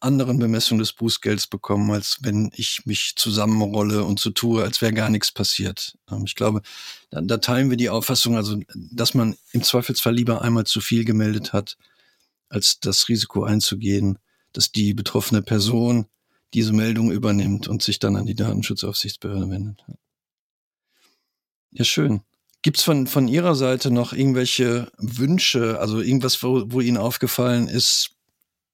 anderen 0.02 0.40
Bemessung 0.40 0.78
des 0.80 0.94
Bußgelds 0.94 1.48
bekommen, 1.48 1.92
als 1.92 2.18
wenn 2.22 2.52
ich 2.56 2.86
mich 2.86 3.14
zusammenrolle 3.16 4.04
und 4.04 4.20
so 4.20 4.30
tue, 4.30 4.64
als 4.64 4.82
wäre 4.82 4.94
gar 4.94 5.10
nichts 5.10 5.32
passiert. 5.32 5.98
Ähm, 6.10 6.24
ich 6.26 6.36
glaube, 6.36 6.62
da, 7.10 7.22
da 7.22 7.38
teilen 7.38 7.70
wir 7.70 7.78
die 7.78 7.90
Auffassung, 7.90 8.36
also 8.36 8.60
dass 8.74 9.14
man 9.14 9.36
im 9.52 9.64
Zweifelsfall 9.64 10.14
lieber 10.14 10.42
einmal 10.42 10.66
zu 10.66 10.82
viel 10.82 11.06
gemeldet 11.06 11.54
hat, 11.54 11.78
als 12.50 12.80
das 12.80 13.10
Risiko 13.10 13.44
einzugehen, 13.44 14.20
dass 14.54 14.72
die 14.72 14.94
betroffene 14.94 15.42
Person 15.42 16.06
diese 16.54 16.74
Meldung 16.74 17.12
übernimmt 17.12 17.68
und 17.68 17.82
sich 17.82 18.00
dann 18.00 18.16
an 18.16 18.26
die 18.26 18.36
Datenschutzaufsichtsbehörde 18.36 19.50
wendet. 19.50 19.84
Ja, 21.72 21.84
schön. 21.84 22.22
Gibt's 22.62 22.84
von, 22.84 23.08
von 23.08 23.28
Ihrer 23.28 23.56
Seite 23.56 23.92
noch 23.92 24.14
irgendwelche 24.14 24.92
Wünsche, 24.98 25.80
also 25.80 26.02
irgendwas, 26.02 26.42
wo, 26.42 26.64
wo 26.68 26.82
Ihnen 26.82 26.98
aufgefallen 26.98 27.68
ist, 27.68 28.17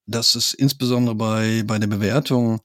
dass 0.05 0.35
es 0.35 0.53
insbesondere 0.53 1.15
bei, 1.15 1.63
bei 1.65 1.79
der 1.79 1.87
Bewertung 1.87 2.61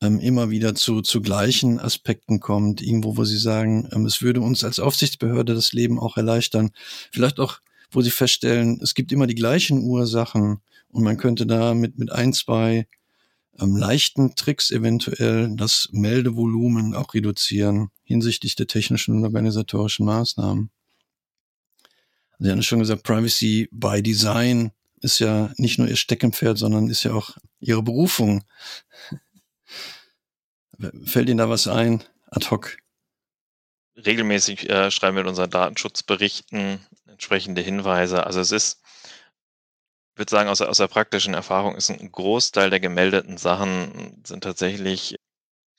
ähm, 0.00 0.20
immer 0.20 0.50
wieder 0.50 0.74
zu, 0.74 1.02
zu 1.02 1.20
gleichen 1.20 1.78
Aspekten 1.80 2.40
kommt, 2.40 2.82
irgendwo, 2.82 3.16
wo 3.16 3.24
Sie 3.24 3.38
sagen, 3.38 3.88
ähm, 3.92 4.06
es 4.06 4.22
würde 4.22 4.40
uns 4.40 4.64
als 4.64 4.78
Aufsichtsbehörde 4.78 5.54
das 5.54 5.72
Leben 5.72 5.98
auch 5.98 6.16
erleichtern. 6.16 6.70
Vielleicht 7.12 7.40
auch, 7.40 7.60
wo 7.90 8.02
Sie 8.02 8.10
feststellen, 8.10 8.80
es 8.82 8.94
gibt 8.94 9.12
immer 9.12 9.26
die 9.26 9.34
gleichen 9.34 9.82
Ursachen 9.82 10.60
und 10.88 11.02
man 11.02 11.16
könnte 11.16 11.46
da 11.46 11.74
mit, 11.74 11.98
mit 11.98 12.12
ein, 12.12 12.32
zwei 12.32 12.86
ähm, 13.58 13.76
leichten 13.76 14.34
Tricks 14.34 14.70
eventuell 14.70 15.54
das 15.56 15.88
Meldevolumen 15.92 16.94
auch 16.94 17.14
reduzieren 17.14 17.88
hinsichtlich 18.04 18.54
der 18.54 18.66
technischen 18.66 19.16
und 19.16 19.24
organisatorischen 19.24 20.06
Maßnahmen. 20.06 20.70
Sie 22.38 22.50
haben 22.50 22.62
schon 22.62 22.80
gesagt, 22.80 23.02
Privacy 23.02 23.68
by 23.72 24.02
Design 24.02 24.72
ist 25.00 25.18
ja 25.18 25.52
nicht 25.56 25.78
nur 25.78 25.88
ihr 25.88 25.96
Steckenpferd, 25.96 26.58
sondern 26.58 26.88
ist 26.88 27.04
ja 27.04 27.12
auch 27.12 27.36
ihre 27.60 27.82
Berufung. 27.82 28.44
Fällt 31.04 31.28
Ihnen 31.28 31.38
da 31.38 31.48
was 31.48 31.68
ein, 31.68 32.04
ad 32.26 32.50
hoc? 32.50 32.76
Regelmäßig 33.96 34.68
äh, 34.68 34.90
schreiben 34.90 35.16
wir 35.16 35.22
in 35.22 35.28
unseren 35.28 35.50
Datenschutzberichten 35.50 36.80
entsprechende 37.06 37.62
Hinweise. 37.62 38.26
Also 38.26 38.40
es 38.40 38.50
ist, 38.50 38.82
ich 40.12 40.18
würde 40.18 40.30
sagen, 40.30 40.50
aus, 40.50 40.60
aus 40.60 40.76
der 40.76 40.88
praktischen 40.88 41.32
Erfahrung 41.32 41.76
ist 41.76 41.90
ein 41.90 42.12
Großteil 42.12 42.68
der 42.68 42.80
gemeldeten 42.80 43.38
Sachen 43.38 44.22
sind 44.26 44.44
tatsächlich 44.44 45.16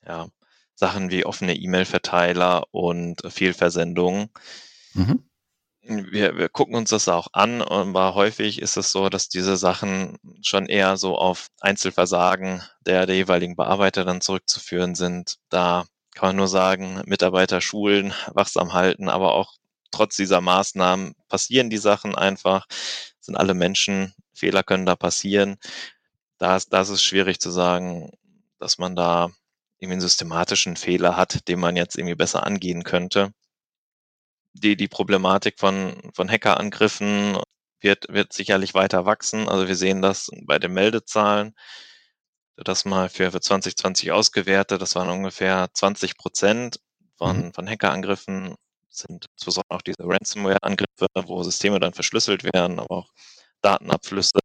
ja, 0.06 0.30
Sachen 0.74 1.12
wie 1.12 1.26
offene 1.26 1.56
E-Mail-Verteiler 1.56 2.66
und 2.72 3.22
Fehlversendungen. 3.32 4.30
Mhm 4.94 5.27
wir, 5.88 6.38
wir 6.38 6.50
gucken 6.50 6.76
uns 6.76 6.90
das 6.90 7.08
auch 7.08 7.28
an, 7.34 7.62
aber 7.62 8.14
häufig 8.16 8.62
ist 8.62 8.78
es 8.78 8.92
so, 8.92 9.10
dass 9.10 9.30
diese 9.30 9.58
Sachen 9.58 10.18
schon 10.42 10.68
eher 10.68 10.98
so 10.98 11.18
auf 11.18 11.48
Einzelversagen 11.62 12.62
der, 12.86 13.06
der 13.06 13.16
jeweiligen 13.16 13.56
Bearbeiter 13.56 14.06
dann 14.06 14.22
zurückzuführen 14.22 14.96
sind. 14.96 15.38
Da 15.50 15.86
kann 16.14 16.30
man 16.30 16.36
nur 16.36 16.48
sagen, 16.48 17.02
Mitarbeiter 17.06 17.62
schulen, 17.62 18.14
wachsam 18.34 18.74
halten, 18.74 19.10
aber 19.10 19.34
auch 19.34 19.54
trotz 19.92 20.16
dieser 20.18 20.42
Maßnahmen 20.42 21.16
passieren 21.30 21.70
die 21.70 21.78
Sachen 21.78 22.16
einfach, 22.16 22.66
sind 23.20 23.36
alle 23.36 23.54
Menschen, 23.54 24.14
Fehler 24.34 24.64
können 24.64 24.86
da 24.86 24.96
passieren. 24.96 25.58
Da 26.38 26.58
ist, 26.58 26.74
da 26.74 26.82
ist 26.82 27.02
schwierig 27.02 27.40
zu 27.40 27.50
sagen, 27.52 28.12
dass 28.60 28.78
man 28.78 28.96
da 28.96 29.30
irgendwie 29.80 29.94
einen 29.94 30.02
systematischen 30.02 30.76
Fehler 30.76 31.16
hat, 31.18 31.48
den 31.48 31.60
man 31.60 31.76
jetzt 31.76 31.98
irgendwie 31.98 32.16
besser 32.16 32.46
angehen 32.46 32.84
könnte 32.84 33.32
die, 34.60 34.76
die 34.76 34.88
Problematik 34.88 35.60
von, 35.60 36.12
von 36.14 36.30
Hackerangriffen 36.30 37.38
wird, 37.82 38.06
wird 38.10 38.34
sicherlich 38.34 38.74
weiter 38.74 39.06
wachsen. 39.06 39.48
Also 39.50 39.68
wir 39.68 39.76
sehen 39.76 40.02
das 40.02 40.30
bei 40.46 40.60
den 40.60 40.74
Meldezahlen. 40.74 41.54
Das 42.58 42.86
mal 42.86 43.10
für, 43.10 43.32
für 43.32 43.40
2020 43.42 44.12
ausgewertet, 44.12 44.82
das 44.82 44.96
waren 44.96 45.10
ungefähr 45.10 45.70
20 45.74 46.18
Prozent 46.18 46.80
von, 47.16 47.48
mhm. 47.48 47.54
von 47.54 47.70
Hackerangriffen, 47.70 48.56
sind 48.90 49.28
insbesondere 49.36 49.76
auch 49.78 49.84
diese 49.84 50.00
Ransomware-Angriffe, 50.00 51.08
wo 51.28 51.44
Systeme 51.44 51.80
dann 51.80 51.94
verschlüsselt 51.94 52.44
werden, 52.44 52.80
aber 52.80 52.98
auch 52.98 53.10
Datenabflüsse. 53.62 54.40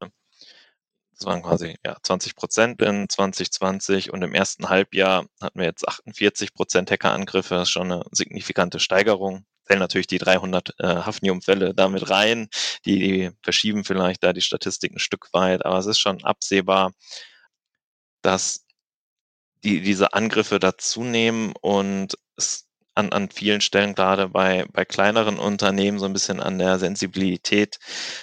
Das 1.16 1.26
waren 1.26 1.42
quasi 1.42 1.76
ja, 1.86 1.96
20 2.02 2.36
Prozent 2.36 2.82
in 2.82 3.08
2020 3.08 4.12
und 4.12 4.22
im 4.22 4.34
ersten 4.34 4.68
Halbjahr 4.68 5.24
hatten 5.40 5.58
wir 5.58 5.66
jetzt 5.66 5.88
48 5.88 6.52
Prozent 6.52 6.90
Hackerangriffe. 6.90 7.54
Das 7.54 7.68
ist 7.68 7.72
schon 7.72 7.92
eine 7.92 8.04
signifikante 8.10 8.78
Steigerung 8.78 9.46
zählen 9.72 9.80
natürlich 9.80 10.06
die 10.06 10.18
300 10.18 10.74
äh, 10.78 10.86
Hafnium-Fälle 10.86 11.74
damit 11.74 12.10
rein. 12.10 12.48
Die, 12.84 12.98
die 12.98 13.30
verschieben 13.42 13.84
vielleicht 13.84 14.22
da 14.22 14.32
die 14.32 14.42
Statistik 14.42 14.92
ein 14.92 14.98
Stück 14.98 15.32
weit, 15.32 15.64
aber 15.64 15.78
es 15.78 15.86
ist 15.86 15.98
schon 15.98 16.22
absehbar, 16.24 16.92
dass 18.22 18.66
die, 19.64 19.80
diese 19.80 20.12
Angriffe 20.12 20.58
dazunehmen 20.58 21.54
und 21.60 22.18
es 22.36 22.68
an, 22.94 23.10
an 23.12 23.30
vielen 23.30 23.62
Stellen, 23.62 23.94
gerade 23.94 24.28
bei, 24.28 24.66
bei 24.70 24.84
kleineren 24.84 25.38
Unternehmen, 25.38 25.98
so 25.98 26.04
ein 26.04 26.12
bisschen 26.12 26.40
an 26.40 26.58
der 26.58 26.78
Sensibilität 26.78 27.78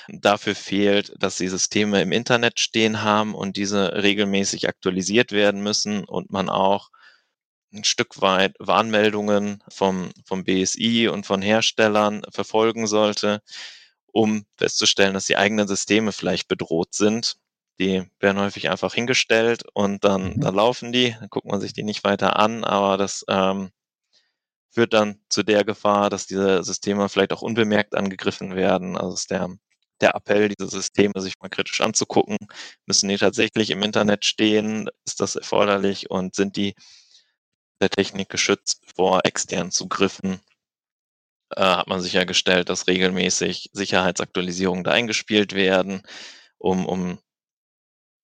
dafür 0.08 0.54
fehlt, 0.54 1.14
dass 1.18 1.38
sie 1.38 1.48
Systeme 1.48 2.04
im 2.04 2.12
Internet 2.12 2.60
stehen 2.60 3.02
haben 3.02 3.34
und 3.34 3.58
diese 3.58 4.04
regelmäßig 4.04 4.70
aktualisiert 4.70 5.32
werden 5.32 5.64
müssen 5.64 6.04
und 6.04 6.32
man 6.32 6.50
auch 6.50 6.92
ein 7.74 7.84
Stück 7.84 8.22
weit 8.22 8.56
Warnmeldungen 8.60 9.64
vom, 9.70 10.12
vom 10.26 10.44
BSI 10.44 11.08
und 11.08 11.26
von 11.26 11.42
Herstellern 11.42 12.24
verfolgen 12.32 12.88
sollte, 12.88 13.42
um 14.08 14.46
festzustellen, 14.58 15.14
dass 15.14 15.26
die 15.26 15.38
eigenen 15.38 15.68
Systeme 15.68 16.12
vielleicht 16.12 16.48
bedroht 16.48 16.94
sind. 16.94 17.38
Die 17.80 18.04
werden 18.20 18.40
häufig 18.40 18.70
einfach 18.70 18.94
hingestellt 18.94 19.64
und 19.74 20.04
dann, 20.04 20.34
mhm. 20.36 20.42
dann 20.42 20.56
laufen 20.56 20.92
die, 20.92 21.16
dann 21.20 21.30
guckt 21.30 21.48
man 21.48 21.62
sich 21.62 21.74
die 21.74 21.84
nicht 21.84 22.04
weiter 22.04 22.38
an, 22.38 22.64
aber 22.64 22.98
das 22.98 23.24
ähm, 23.30 23.72
führt 24.72 24.94
dann 24.94 25.20
zu 25.30 25.44
der 25.44 25.64
Gefahr, 25.64 26.10
dass 26.10 26.28
diese 26.28 26.64
Systeme 26.64 27.10
vielleicht 27.10 27.34
auch 27.34 27.42
unbemerkt 27.42 27.96
angegriffen 27.96 28.56
werden. 28.56 28.98
Also 28.98 29.16
ist 29.16 29.32
der, 29.32 29.50
der 30.02 30.16
Appell, 30.16 30.50
diese 30.50 30.70
Systeme 30.70 31.20
sich 31.22 31.34
mal 31.42 31.50
kritisch 31.50 31.82
anzugucken. 31.82 32.38
Müssen 32.86 33.10
die 33.10 33.18
tatsächlich 33.18 33.70
im 33.72 33.84
Internet 33.84 34.26
stehen? 34.26 34.90
Ist 35.06 35.22
das 35.22 35.36
erforderlich? 35.36 36.10
Und 36.10 36.36
sind 36.36 36.56
die 36.56 36.76
der 37.82 37.90
Technik 37.90 38.30
geschützt 38.30 38.82
vor 38.96 39.22
externen 39.26 39.72
Zugriffen. 39.72 40.42
äh, 41.56 41.62
hat 41.62 41.88
man 41.88 42.02
sichergestellt, 42.02 42.70
dass 42.70 42.88
regelmäßig 42.88 43.70
Sicherheitsaktualisierungen 43.74 44.84
da 44.84 44.92
eingespielt 44.92 45.54
werden, 45.54 46.04
um, 46.58 46.86
um 46.86 47.20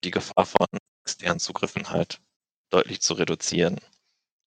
die 0.03 0.11
Gefahr 0.11 0.45
von 0.45 0.67
externen 1.05 1.39
Zugriffen 1.39 1.89
halt 1.89 2.19
deutlich 2.69 3.01
zu 3.01 3.13
reduzieren. 3.15 3.79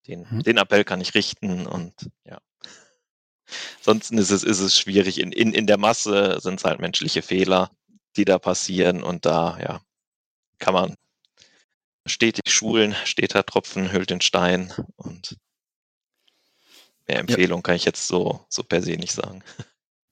Den, 0.06 0.26
mhm. 0.30 0.42
den 0.42 0.58
Appell 0.58 0.84
kann 0.84 1.00
ich 1.00 1.14
richten 1.14 1.66
und 1.66 1.94
ja. 2.24 2.40
Ansonsten 3.78 4.18
ist 4.18 4.30
es, 4.30 4.44
ist 4.44 4.60
es 4.60 4.78
schwierig. 4.78 5.20
In, 5.20 5.32
in, 5.32 5.52
in 5.54 5.66
der 5.66 5.78
Masse 5.78 6.38
sind 6.40 6.60
es 6.60 6.64
halt 6.64 6.80
menschliche 6.80 7.22
Fehler, 7.22 7.70
die 8.16 8.24
da 8.24 8.38
passieren 8.38 9.02
und 9.02 9.24
da, 9.26 9.58
ja, 9.60 9.80
kann 10.58 10.74
man 10.74 10.94
stetig 12.08 12.52
schulen, 12.52 12.94
steter 13.04 13.44
Tropfen 13.44 13.92
hüllt 13.92 14.10
den 14.10 14.20
Stein 14.20 14.72
und 14.96 15.36
mehr 17.06 17.20
Empfehlung 17.20 17.58
ja. 17.58 17.62
kann 17.62 17.76
ich 17.76 17.84
jetzt 17.84 18.06
so, 18.06 18.44
so 18.48 18.62
per 18.62 18.82
se 18.82 18.92
nicht 18.92 19.12
sagen. 19.12 19.42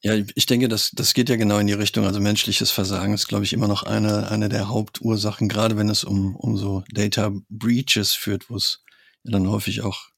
Ja, 0.02 0.14
ich 0.14 0.46
denke, 0.46 0.68
das, 0.68 0.92
das 0.92 1.14
geht 1.14 1.28
ja 1.28 1.36
genau 1.36 1.58
in 1.58 1.66
die 1.66 1.72
Richtung. 1.72 2.06
Also 2.06 2.20
menschliches 2.20 2.70
Versagen 2.70 3.14
ist, 3.14 3.26
glaube 3.26 3.44
ich, 3.44 3.52
immer 3.52 3.66
noch 3.66 3.82
eine, 3.82 4.30
eine 4.30 4.48
der 4.48 4.68
Hauptursachen, 4.68 5.48
gerade 5.48 5.76
wenn 5.76 5.88
es 5.88 6.04
um, 6.04 6.36
um 6.36 6.56
so 6.56 6.84
Data 6.92 7.32
Breaches 7.48 8.12
führt, 8.12 8.48
wo 8.48 8.56
es 8.56 8.84
ja 9.24 9.32
dann 9.32 9.48
häufig 9.48 9.80
auch 9.82 10.10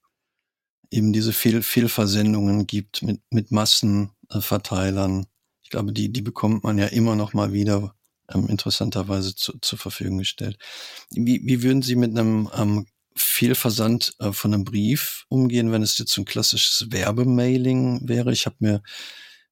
eben 0.90 1.12
diese 1.12 1.32
Fehl, 1.32 1.62
Fehlversendungen 1.62 2.66
gibt 2.66 3.02
mit, 3.02 3.22
mit 3.30 3.50
Massenverteilern. 3.50 5.26
Ich 5.62 5.70
glaube, 5.70 5.92
die, 5.92 6.12
die 6.12 6.22
bekommt 6.22 6.64
man 6.64 6.76
ja 6.76 6.86
immer 6.86 7.14
noch 7.14 7.32
mal 7.32 7.52
wieder 7.52 7.94
ähm, 8.32 8.48
interessanterweise 8.48 9.34
zu, 9.34 9.58
zur 9.60 9.78
Verfügung 9.78 10.18
gestellt. 10.18 10.58
Wie, 11.10 11.40
wie 11.44 11.62
würden 11.62 11.82
Sie 11.82 11.96
mit 11.96 12.10
einem 12.10 12.50
ähm, 12.56 12.86
Fehlversand 13.14 14.14
äh, 14.20 14.32
von 14.32 14.54
einem 14.54 14.64
Brief 14.64 15.24
umgehen, 15.28 15.72
wenn 15.72 15.82
es 15.82 15.98
jetzt 15.98 16.12
so 16.12 16.22
ein 16.22 16.26
klassisches 16.26 16.86
Werbemailing 16.90 18.08
wäre? 18.08 18.32
Ich 18.32 18.46
habe 18.46 18.56
mir 18.60 18.82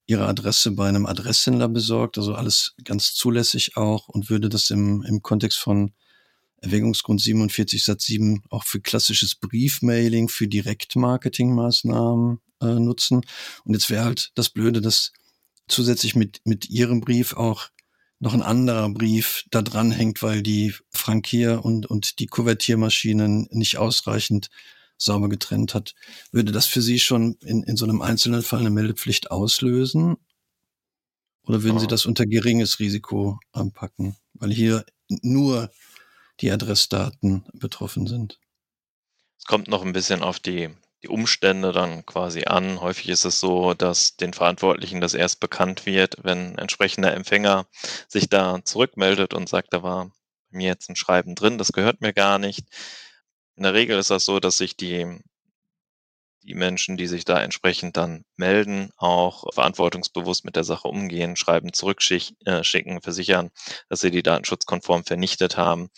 Ihre 0.06 0.26
Adresse 0.26 0.70
bei 0.70 0.88
einem 0.88 1.06
Adresshändler 1.06 1.68
besorgt, 1.68 2.16
also 2.16 2.34
alles 2.34 2.74
ganz 2.84 3.14
zulässig 3.14 3.76
auch 3.76 4.08
und 4.08 4.30
würde 4.30 4.48
das 4.48 4.70
im, 4.70 5.02
im 5.02 5.20
Kontext 5.20 5.58
von 5.58 5.92
Erwägungsgrund 6.60 7.20
47 7.20 7.84
Satz 7.84 8.06
7 8.06 8.42
auch 8.48 8.64
für 8.64 8.80
klassisches 8.80 9.34
Briefmailing, 9.34 10.28
für 10.28 10.48
Direktmarketingmaßnahmen 10.48 12.40
äh, 12.60 12.66
nutzen. 12.66 13.22
Und 13.64 13.74
jetzt 13.74 13.90
wäre 13.90 14.04
halt 14.04 14.30
das 14.34 14.48
Blöde, 14.48 14.80
dass 14.80 15.12
zusätzlich 15.68 16.14
mit, 16.14 16.40
mit 16.44 16.70
Ihrem 16.70 17.00
Brief 17.00 17.34
auch 17.34 17.68
noch 18.18 18.34
ein 18.34 18.42
anderer 18.42 18.88
Brief 18.88 19.44
da 19.50 19.62
dran 19.62 19.90
hängt, 19.90 20.22
weil 20.22 20.42
die 20.42 20.74
Frankier- 20.90 21.64
und, 21.64 21.86
und 21.86 22.18
die 22.18 22.26
Kuvertiermaschinen 22.26 23.48
nicht 23.50 23.76
ausreichend 23.76 24.48
sauber 24.98 25.28
getrennt 25.28 25.74
hat. 25.74 25.94
Würde 26.32 26.52
das 26.52 26.66
für 26.66 26.80
Sie 26.80 26.98
schon 26.98 27.34
in, 27.42 27.62
in 27.62 27.76
so 27.76 27.84
einem 27.84 28.00
einzelnen 28.00 28.42
Fall 28.42 28.60
eine 28.60 28.70
Meldepflicht 28.70 29.30
auslösen? 29.30 30.16
Oder 31.44 31.62
würden 31.62 31.78
Sie 31.78 31.86
das 31.86 32.06
unter 32.06 32.26
geringes 32.26 32.78
Risiko 32.80 33.38
anpacken? 33.52 34.16
Weil 34.34 34.52
hier 34.52 34.84
nur 35.08 35.70
die 36.40 36.50
Adressdaten 36.50 37.44
betroffen 37.52 38.06
sind. 38.06 38.40
Es 39.38 39.44
kommt 39.44 39.68
noch 39.68 39.84
ein 39.84 39.92
bisschen 39.92 40.22
auf 40.22 40.40
die, 40.40 40.70
die 41.02 41.08
Umstände 41.08 41.72
dann 41.72 42.06
quasi 42.06 42.44
an. 42.44 42.80
Häufig 42.80 43.08
ist 43.08 43.24
es 43.24 43.40
so, 43.40 43.74
dass 43.74 44.16
den 44.16 44.32
Verantwortlichen 44.32 45.00
das 45.00 45.14
erst 45.14 45.40
bekannt 45.40 45.86
wird, 45.86 46.16
wenn 46.22 46.56
entsprechender 46.58 47.12
Empfänger 47.12 47.66
sich 48.08 48.28
da 48.28 48.64
zurückmeldet 48.64 49.34
und 49.34 49.48
sagt, 49.48 49.72
da 49.72 49.82
war 49.82 50.06
bei 50.50 50.58
mir 50.58 50.68
jetzt 50.68 50.88
ein 50.88 50.96
Schreiben 50.96 51.34
drin, 51.34 51.58
das 51.58 51.72
gehört 51.72 52.00
mir 52.00 52.12
gar 52.12 52.38
nicht. 52.38 52.66
In 53.56 53.62
der 53.62 53.74
Regel 53.74 53.98
ist 53.98 54.10
das 54.10 54.24
so, 54.24 54.40
dass 54.40 54.58
sich 54.58 54.76
die, 54.76 55.06
die 56.42 56.54
Menschen, 56.54 56.96
die 56.96 57.06
sich 57.06 57.24
da 57.24 57.42
entsprechend 57.42 57.96
dann 57.96 58.24
melden, 58.36 58.90
auch 58.96 59.52
verantwortungsbewusst 59.52 60.44
mit 60.44 60.56
der 60.56 60.64
Sache 60.64 60.88
umgehen, 60.88 61.36
Schreiben 61.36 61.72
zurückschicken, 61.72 62.36
äh, 62.46 63.00
versichern, 63.00 63.50
dass 63.88 64.00
sie 64.00 64.10
die 64.10 64.22
datenschutzkonform 64.22 65.04
vernichtet 65.04 65.56
haben 65.56 65.90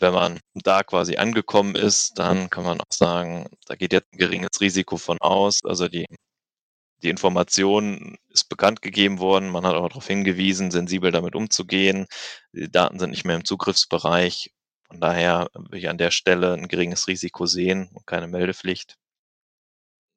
wenn 0.00 0.14
man 0.14 0.40
da 0.54 0.82
quasi 0.82 1.16
angekommen 1.16 1.74
ist, 1.74 2.18
dann 2.18 2.50
kann 2.50 2.64
man 2.64 2.80
auch 2.80 2.92
sagen, 2.92 3.46
da 3.66 3.76
geht 3.76 3.92
jetzt 3.92 4.12
ein 4.12 4.18
geringes 4.18 4.60
Risiko 4.60 4.96
von 4.96 5.18
aus. 5.20 5.60
Also 5.64 5.88
die, 5.88 6.06
die 7.02 7.10
Information 7.10 8.16
ist 8.28 8.48
bekannt 8.48 8.82
gegeben 8.82 9.18
worden, 9.18 9.50
man 9.50 9.66
hat 9.66 9.74
aber 9.74 9.88
darauf 9.88 10.06
hingewiesen, 10.06 10.70
sensibel 10.70 11.12
damit 11.12 11.34
umzugehen. 11.34 12.06
Die 12.52 12.70
Daten 12.70 12.98
sind 12.98 13.10
nicht 13.10 13.24
mehr 13.24 13.36
im 13.36 13.44
Zugriffsbereich. 13.44 14.52
Von 14.88 15.00
daher 15.00 15.48
will 15.54 15.78
ich 15.78 15.88
an 15.88 15.98
der 15.98 16.10
Stelle 16.10 16.54
ein 16.54 16.68
geringes 16.68 17.06
Risiko 17.06 17.46
sehen 17.46 17.90
und 17.92 18.06
keine 18.06 18.26
Meldepflicht. 18.26 18.96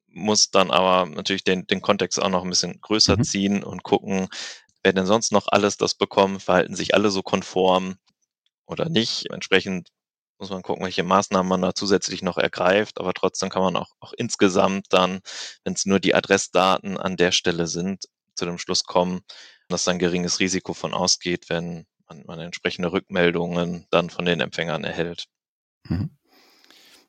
Muss 0.08 0.50
dann 0.50 0.70
aber 0.70 1.06
natürlich 1.10 1.44
den, 1.44 1.66
den 1.66 1.82
Kontext 1.82 2.20
auch 2.20 2.28
noch 2.28 2.44
ein 2.44 2.50
bisschen 2.50 2.80
größer 2.80 3.18
mhm. 3.18 3.24
ziehen 3.24 3.64
und 3.64 3.82
gucken, 3.82 4.28
wer 4.82 4.92
denn 4.92 5.06
sonst 5.06 5.32
noch 5.32 5.48
alles 5.48 5.76
das 5.76 5.94
bekommen, 5.94 6.40
verhalten 6.40 6.74
sich 6.74 6.94
alle 6.94 7.10
so 7.10 7.22
konform 7.22 7.96
oder 8.74 8.90
nicht. 8.90 9.30
Entsprechend 9.30 9.88
muss 10.38 10.50
man 10.50 10.62
gucken, 10.62 10.84
welche 10.84 11.02
Maßnahmen 11.02 11.48
man 11.48 11.62
da 11.62 11.74
zusätzlich 11.74 12.22
noch 12.22 12.36
ergreift, 12.36 13.00
aber 13.00 13.14
trotzdem 13.14 13.48
kann 13.48 13.62
man 13.62 13.76
auch, 13.76 13.92
auch 14.00 14.12
insgesamt 14.16 14.86
dann, 14.90 15.20
wenn 15.64 15.72
es 15.72 15.86
nur 15.86 16.00
die 16.00 16.14
Adressdaten 16.14 16.98
an 16.98 17.16
der 17.16 17.32
Stelle 17.32 17.66
sind, 17.66 18.04
zu 18.34 18.44
dem 18.44 18.58
Schluss 18.58 18.84
kommen, 18.84 19.20
dass 19.68 19.88
ein 19.88 19.98
geringes 19.98 20.40
Risiko 20.40 20.74
von 20.74 20.92
ausgeht, 20.92 21.46
wenn 21.48 21.86
man, 22.08 22.24
man 22.26 22.40
entsprechende 22.40 22.92
Rückmeldungen 22.92 23.86
dann 23.90 24.10
von 24.10 24.24
den 24.24 24.40
Empfängern 24.40 24.84
erhält. 24.84 25.26
Mhm. 25.88 26.10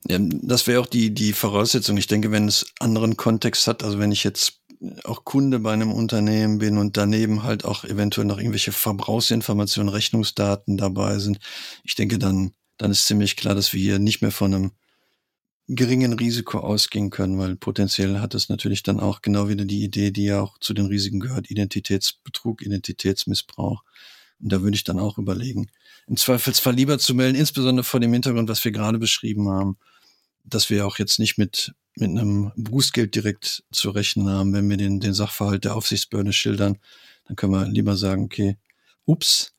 Ja, 0.08 0.20
das 0.20 0.68
wäre 0.68 0.82
auch 0.82 0.86
die, 0.86 1.14
die 1.14 1.34
Voraussetzung. 1.34 1.98
Ich 1.98 2.06
denke, 2.06 2.32
wenn 2.32 2.48
es 2.48 2.72
anderen 2.80 3.18
Kontext 3.18 3.66
hat, 3.66 3.84
also 3.84 3.98
wenn 3.98 4.12
ich 4.12 4.24
jetzt 4.24 4.62
auch 5.04 5.24
Kunde 5.24 5.60
bei 5.60 5.74
einem 5.74 5.92
Unternehmen 5.92 6.58
bin 6.58 6.78
und 6.78 6.98
daneben 6.98 7.44
halt 7.44 7.66
auch 7.66 7.84
eventuell 7.84 8.28
noch 8.28 8.38
irgendwelche 8.38 8.72
Verbrauchsinformationen, 8.72 9.94
Rechnungsdaten 9.94 10.78
dabei 10.78 11.20
sind, 11.20 11.40
ich 11.84 11.96
denke, 11.96 12.20
dann, 12.20 12.54
dann 12.78 12.92
ist 12.92 13.06
ziemlich 13.06 13.36
klar, 13.36 13.56
dass 13.56 13.74
wir 13.74 13.82
hier 13.82 14.00
nicht 14.00 14.22
mehr 14.22 14.32
von 14.32 14.54
einem 14.54 14.72
geringen 15.68 16.14
Risiko 16.14 16.60
ausgehen 16.60 17.10
können, 17.10 17.40
weil 17.40 17.56
potenziell 17.56 18.20
hat 18.20 18.36
es 18.36 18.50
natürlich 18.50 18.84
dann 18.84 19.00
auch 19.00 19.22
genau 19.22 19.50
wieder 19.50 19.66
die 19.66 19.84
Idee, 19.84 20.12
die 20.12 20.26
ja 20.26 20.42
auch 20.42 20.60
zu 20.60 20.74
den 20.74 20.86
Risiken 20.86 21.20
gehört, 21.20 21.50
Identitätsbetrug, 21.50 22.62
Identitätsmissbrauch. 22.62 23.84
Und 24.40 24.52
da 24.52 24.62
würde 24.62 24.76
ich 24.76 24.84
dann 24.84 25.00
auch 25.00 25.18
überlegen, 25.18 25.72
im 26.08 26.18
Zweifelsfall 26.18 26.76
lieber 26.76 27.00
zu 27.00 27.16
melden, 27.16 27.38
insbesondere 27.38 27.84
vor 27.84 28.00
dem 28.00 28.14
Hintergrund, 28.14 28.48
was 28.48 28.64
wir 28.64 28.72
gerade 28.72 29.00
beschrieben 29.00 29.50
haben, 29.50 29.78
dass 30.46 30.70
wir 30.70 30.86
auch 30.86 31.00
jetzt 31.00 31.20
nicht 31.20 31.38
mit 31.38 31.74
mit 31.96 32.10
einem 32.10 32.52
Bußgeld 32.58 33.16
direkt 33.16 33.64
zu 33.72 33.90
rechnen 33.90 34.30
haben, 34.30 34.54
wenn 34.54 34.70
wir 34.70 34.78
den, 34.78 35.00
den 35.00 35.14
Sachverhalt 35.14 35.64
der 35.64 35.76
Aufsichtsbehörde 35.76 36.34
schildern, 36.34 36.78
dann 37.26 37.36
können 37.36 37.54
wir 37.54 37.68
lieber 37.68 37.96
sagen, 37.96 38.26
okay, 38.26 38.58
ups, 39.06 39.54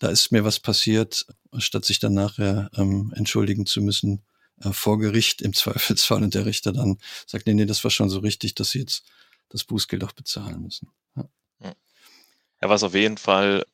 da 0.00 0.08
ist 0.08 0.32
mir 0.32 0.44
was 0.44 0.60
passiert, 0.60 1.26
statt 1.58 1.84
sich 1.84 2.00
dann 2.00 2.14
nachher 2.14 2.70
ähm, 2.76 3.12
entschuldigen 3.16 3.64
zu 3.64 3.80
müssen 3.80 4.22
äh, 4.60 4.72
vor 4.72 4.98
Gericht 4.98 5.40
im 5.40 5.52
Zweifelsfall 5.54 6.22
und 6.22 6.34
der 6.34 6.46
Richter 6.46 6.72
dann 6.72 6.98
sagt, 7.26 7.46
nee, 7.46 7.54
nee, 7.54 7.66
das 7.66 7.84
war 7.84 7.90
schon 7.90 8.10
so 8.10 8.18
richtig, 8.18 8.54
dass 8.54 8.70
sie 8.70 8.80
jetzt 8.80 9.04
das 9.48 9.64
Bußgeld 9.64 10.02
auch 10.04 10.12
bezahlen 10.12 10.60
müssen. 10.60 10.90
Ja. 11.16 11.28
ja, 11.62 12.68
was 12.68 12.82
auf 12.82 12.94
jeden 12.94 13.18
Fall 13.18 13.64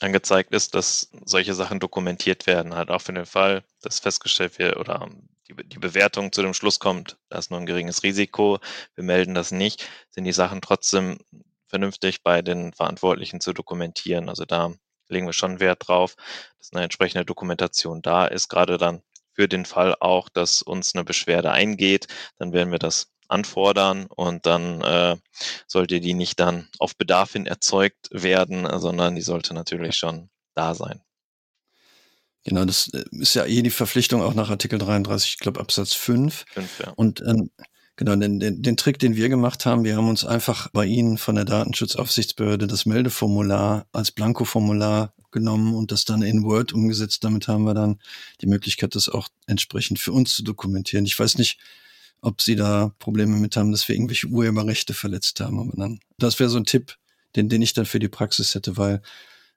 angezeigt 0.00 0.52
ist, 0.52 0.74
dass 0.74 1.10
solche 1.24 1.54
Sachen 1.54 1.80
dokumentiert 1.80 2.46
werden, 2.46 2.74
halt 2.74 2.90
auch 2.90 3.00
für 3.00 3.12
den 3.12 3.26
Fall, 3.26 3.64
dass 3.82 3.98
festgestellt 3.98 4.58
wird 4.58 4.76
oder 4.76 5.08
die, 5.48 5.54
die 5.54 5.78
Bewertung 5.78 6.32
zu 6.32 6.42
dem 6.42 6.54
Schluss 6.54 6.78
kommt, 6.78 7.16
da 7.28 7.38
ist 7.38 7.50
nur 7.50 7.60
ein 7.60 7.66
geringes 7.66 8.02
Risiko, 8.02 8.58
wir 8.94 9.04
melden 9.04 9.34
das 9.34 9.52
nicht, 9.52 9.88
sind 10.10 10.24
die 10.24 10.32
Sachen 10.32 10.60
trotzdem 10.60 11.18
vernünftig 11.68 12.22
bei 12.22 12.42
den 12.42 12.72
Verantwortlichen 12.72 13.40
zu 13.40 13.52
dokumentieren. 13.52 14.28
Also 14.28 14.44
da 14.44 14.72
legen 15.08 15.26
wir 15.26 15.32
schon 15.32 15.60
Wert 15.60 15.88
drauf, 15.88 16.16
dass 16.58 16.72
eine 16.72 16.84
entsprechende 16.84 17.24
Dokumentation 17.24 18.02
da 18.02 18.26
ist, 18.26 18.48
gerade 18.48 18.78
dann 18.78 19.02
für 19.32 19.48
den 19.48 19.66
Fall 19.66 19.94
auch, 20.00 20.28
dass 20.28 20.62
uns 20.62 20.94
eine 20.94 21.04
Beschwerde 21.04 21.52
eingeht, 21.52 22.08
dann 22.38 22.52
werden 22.52 22.72
wir 22.72 22.78
das 22.78 23.12
anfordern 23.28 24.06
und 24.06 24.46
dann 24.46 24.80
äh, 24.82 25.16
sollte 25.66 26.00
die 26.00 26.14
nicht 26.14 26.40
dann 26.40 26.68
auf 26.78 26.96
Bedarf 26.96 27.32
hin 27.32 27.46
erzeugt 27.46 28.08
werden, 28.10 28.66
sondern 28.80 29.14
die 29.14 29.22
sollte 29.22 29.54
natürlich 29.54 29.96
schon 29.96 30.28
da 30.54 30.74
sein. 30.74 31.00
Genau, 32.46 32.64
das 32.64 32.88
äh, 32.94 33.04
ist 33.10 33.34
ja 33.34 33.44
eh 33.44 33.62
die 33.62 33.70
Verpflichtung 33.70 34.22
auch 34.22 34.34
nach 34.34 34.50
Artikel 34.50 34.78
33, 34.78 35.30
ich 35.30 35.38
glaube 35.38 35.60
Absatz 35.60 35.94
5. 35.94 36.44
5 36.54 36.78
ja. 36.78 36.92
Und 36.94 37.20
ähm, 37.22 37.50
genau, 37.96 38.14
den, 38.14 38.38
den, 38.38 38.62
den 38.62 38.76
Trick, 38.76 39.00
den 39.00 39.16
wir 39.16 39.28
gemacht 39.28 39.66
haben, 39.66 39.82
wir 39.82 39.96
haben 39.96 40.08
uns 40.08 40.24
einfach 40.24 40.68
bei 40.72 40.86
Ihnen 40.86 41.18
von 41.18 41.34
der 41.34 41.44
Datenschutzaufsichtsbehörde 41.44 42.68
das 42.68 42.86
Meldeformular 42.86 43.86
als 43.92 44.12
Blankoformular 44.12 45.12
genommen 45.32 45.74
und 45.74 45.90
das 45.90 46.04
dann 46.04 46.22
in 46.22 46.44
Word 46.44 46.72
umgesetzt. 46.72 47.24
Damit 47.24 47.48
haben 47.48 47.64
wir 47.64 47.74
dann 47.74 47.98
die 48.40 48.46
Möglichkeit, 48.46 48.94
das 48.94 49.08
auch 49.08 49.28
entsprechend 49.46 49.98
für 49.98 50.12
uns 50.12 50.34
zu 50.36 50.44
dokumentieren. 50.44 51.04
Ich 51.04 51.18
weiß 51.18 51.38
nicht, 51.38 51.58
ob 52.20 52.40
Sie 52.40 52.56
da 52.56 52.92
Probleme 52.98 53.36
mit 53.36 53.56
haben, 53.56 53.72
dass 53.72 53.88
wir 53.88 53.94
irgendwelche 53.94 54.28
Urheberrechte 54.28 54.94
verletzt 54.94 55.40
haben. 55.40 55.58
Aber 55.60 55.72
dann, 55.76 56.00
das 56.18 56.38
wäre 56.38 56.50
so 56.50 56.58
ein 56.58 56.64
Tipp, 56.64 56.96
den, 57.36 57.48
den 57.48 57.62
ich 57.62 57.72
dann 57.72 57.86
für 57.86 57.98
die 57.98 58.08
Praxis 58.08 58.54
hätte, 58.54 58.76
weil 58.76 59.02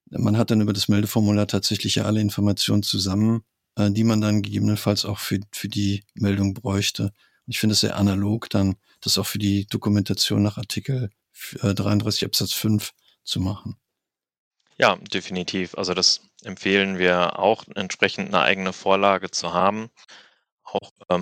man 0.10 0.38
hat 0.38 0.52
dann 0.52 0.62
über 0.62 0.74
das 0.74 0.88
Meldeformular 0.88 1.48
tatsächlich 1.48 1.96
ja 1.96 2.06
alle 2.06 2.22
Informationen 2.22 2.84
zusammen, 2.84 3.44
äh, 3.76 3.92
die 3.92 4.04
man 4.04 4.22
dann 4.22 4.42
gegebenenfalls 4.42 5.06
auch 5.06 5.20
für, 5.20 5.40
für 5.52 5.70
die 5.70 6.04
Meldung 6.14 6.54
bräuchte. 6.54 7.04
Und 7.04 7.14
ich 7.48 7.60
finde 7.60 7.74
es 7.74 7.82
sehr 7.82 7.96
analog, 7.96 8.50
dann 8.50 8.76
das 9.02 9.18
auch 9.18 9.26
für 9.26 9.40
die 9.40 9.68
Dokumentation 9.68 10.42
nach 10.42 10.58
Artikel 10.58 11.10
33 11.62 12.24
äh, 12.24 12.26
Absatz 12.26 12.54
5 12.54 12.92
zu 13.24 13.40
machen. 13.40 13.78
Ja, 14.78 14.96
definitiv. 14.96 15.76
Also 15.78 15.94
das 15.94 16.22
empfehlen 16.44 16.98
wir 16.98 17.38
auch, 17.38 17.66
entsprechend 17.76 18.30
eine 18.30 18.42
eigene 18.42 18.74
Vorlage 18.74 19.30
zu 19.30 19.54
haben. 19.54 19.90
Auch 20.64 20.92
ähm, 21.10 21.22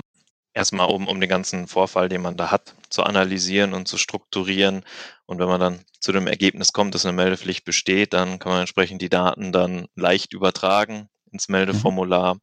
erstmal, 0.58 0.90
um, 0.90 1.08
um 1.08 1.22
den 1.22 1.30
ganzen 1.30 1.68
Vorfall, 1.68 2.10
den 2.10 2.22
man 2.22 2.36
da 2.36 2.52
hat, 2.52 2.74
zu 2.90 3.04
analysieren 3.04 3.74
und 3.74 3.88
zu 3.88 3.98
strukturieren. 3.98 4.84
Und 5.26 5.40
wenn 5.40 5.48
man 5.48 5.60
dann 5.60 5.86
zu 6.02 6.12
dem 6.12 6.28
Ergebnis 6.28 6.74
kommt, 6.74 6.96
dass 6.96 7.06
eine 7.06 7.16
Meldepflicht 7.16 7.64
besteht, 7.64 8.14
dann 8.14 8.40
kann 8.40 8.52
man 8.52 8.62
entsprechend 8.62 9.02
die 9.02 9.10
Daten 9.10 9.52
dann 9.52 9.88
leicht 9.96 10.34
übertragen 10.34 11.10
ins 11.32 11.48
mhm. 11.48 11.54
Meldeformular. 11.54 12.40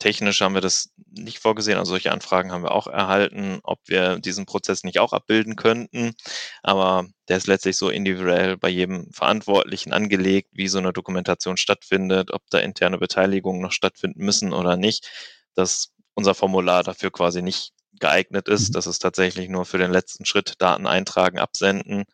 Technisch 0.00 0.40
haben 0.40 0.54
wir 0.54 0.62
das 0.62 0.90
nicht 1.12 1.38
vorgesehen, 1.38 1.78
also 1.78 1.90
solche 1.90 2.10
Anfragen 2.10 2.52
haben 2.52 2.64
wir 2.64 2.72
auch 2.72 2.86
erhalten, 2.86 3.60
ob 3.62 3.80
wir 3.86 4.18
diesen 4.18 4.46
Prozess 4.46 4.82
nicht 4.82 4.98
auch 4.98 5.12
abbilden 5.12 5.56
könnten. 5.56 6.14
Aber 6.62 7.06
der 7.28 7.36
ist 7.36 7.46
letztlich 7.46 7.76
so 7.76 7.90
individuell 7.90 8.56
bei 8.56 8.70
jedem 8.70 9.12
Verantwortlichen 9.12 9.92
angelegt, 9.92 10.48
wie 10.52 10.68
so 10.68 10.78
eine 10.78 10.94
Dokumentation 10.94 11.58
stattfindet, 11.58 12.32
ob 12.32 12.42
da 12.50 12.58
interne 12.58 12.96
Beteiligungen 12.98 13.60
noch 13.60 13.72
stattfinden 13.72 14.24
müssen 14.24 14.54
oder 14.54 14.76
nicht, 14.76 15.06
dass 15.54 15.92
unser 16.14 16.34
Formular 16.34 16.82
dafür 16.82 17.10
quasi 17.10 17.42
nicht 17.42 17.72
geeignet 17.92 18.48
ist. 18.48 18.70
Mhm. 18.70 18.72
Das 18.74 18.86
ist 18.86 19.00
tatsächlich 19.00 19.48
nur 19.48 19.64
für 19.64 19.78
den 19.78 19.90
letzten 19.90 20.24
Schritt 20.24 20.54
Daten 20.58 20.86
eintragen, 20.86 21.38
absenden. 21.38 22.04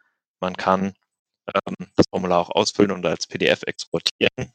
Man 0.40 0.56
kann 0.56 0.94
ähm, 1.54 1.90
das 1.96 2.06
Formular 2.10 2.40
auch 2.40 2.50
ausfüllen 2.50 2.92
und 2.92 3.06
als 3.06 3.26
PDF 3.26 3.62
exportieren. 3.66 4.52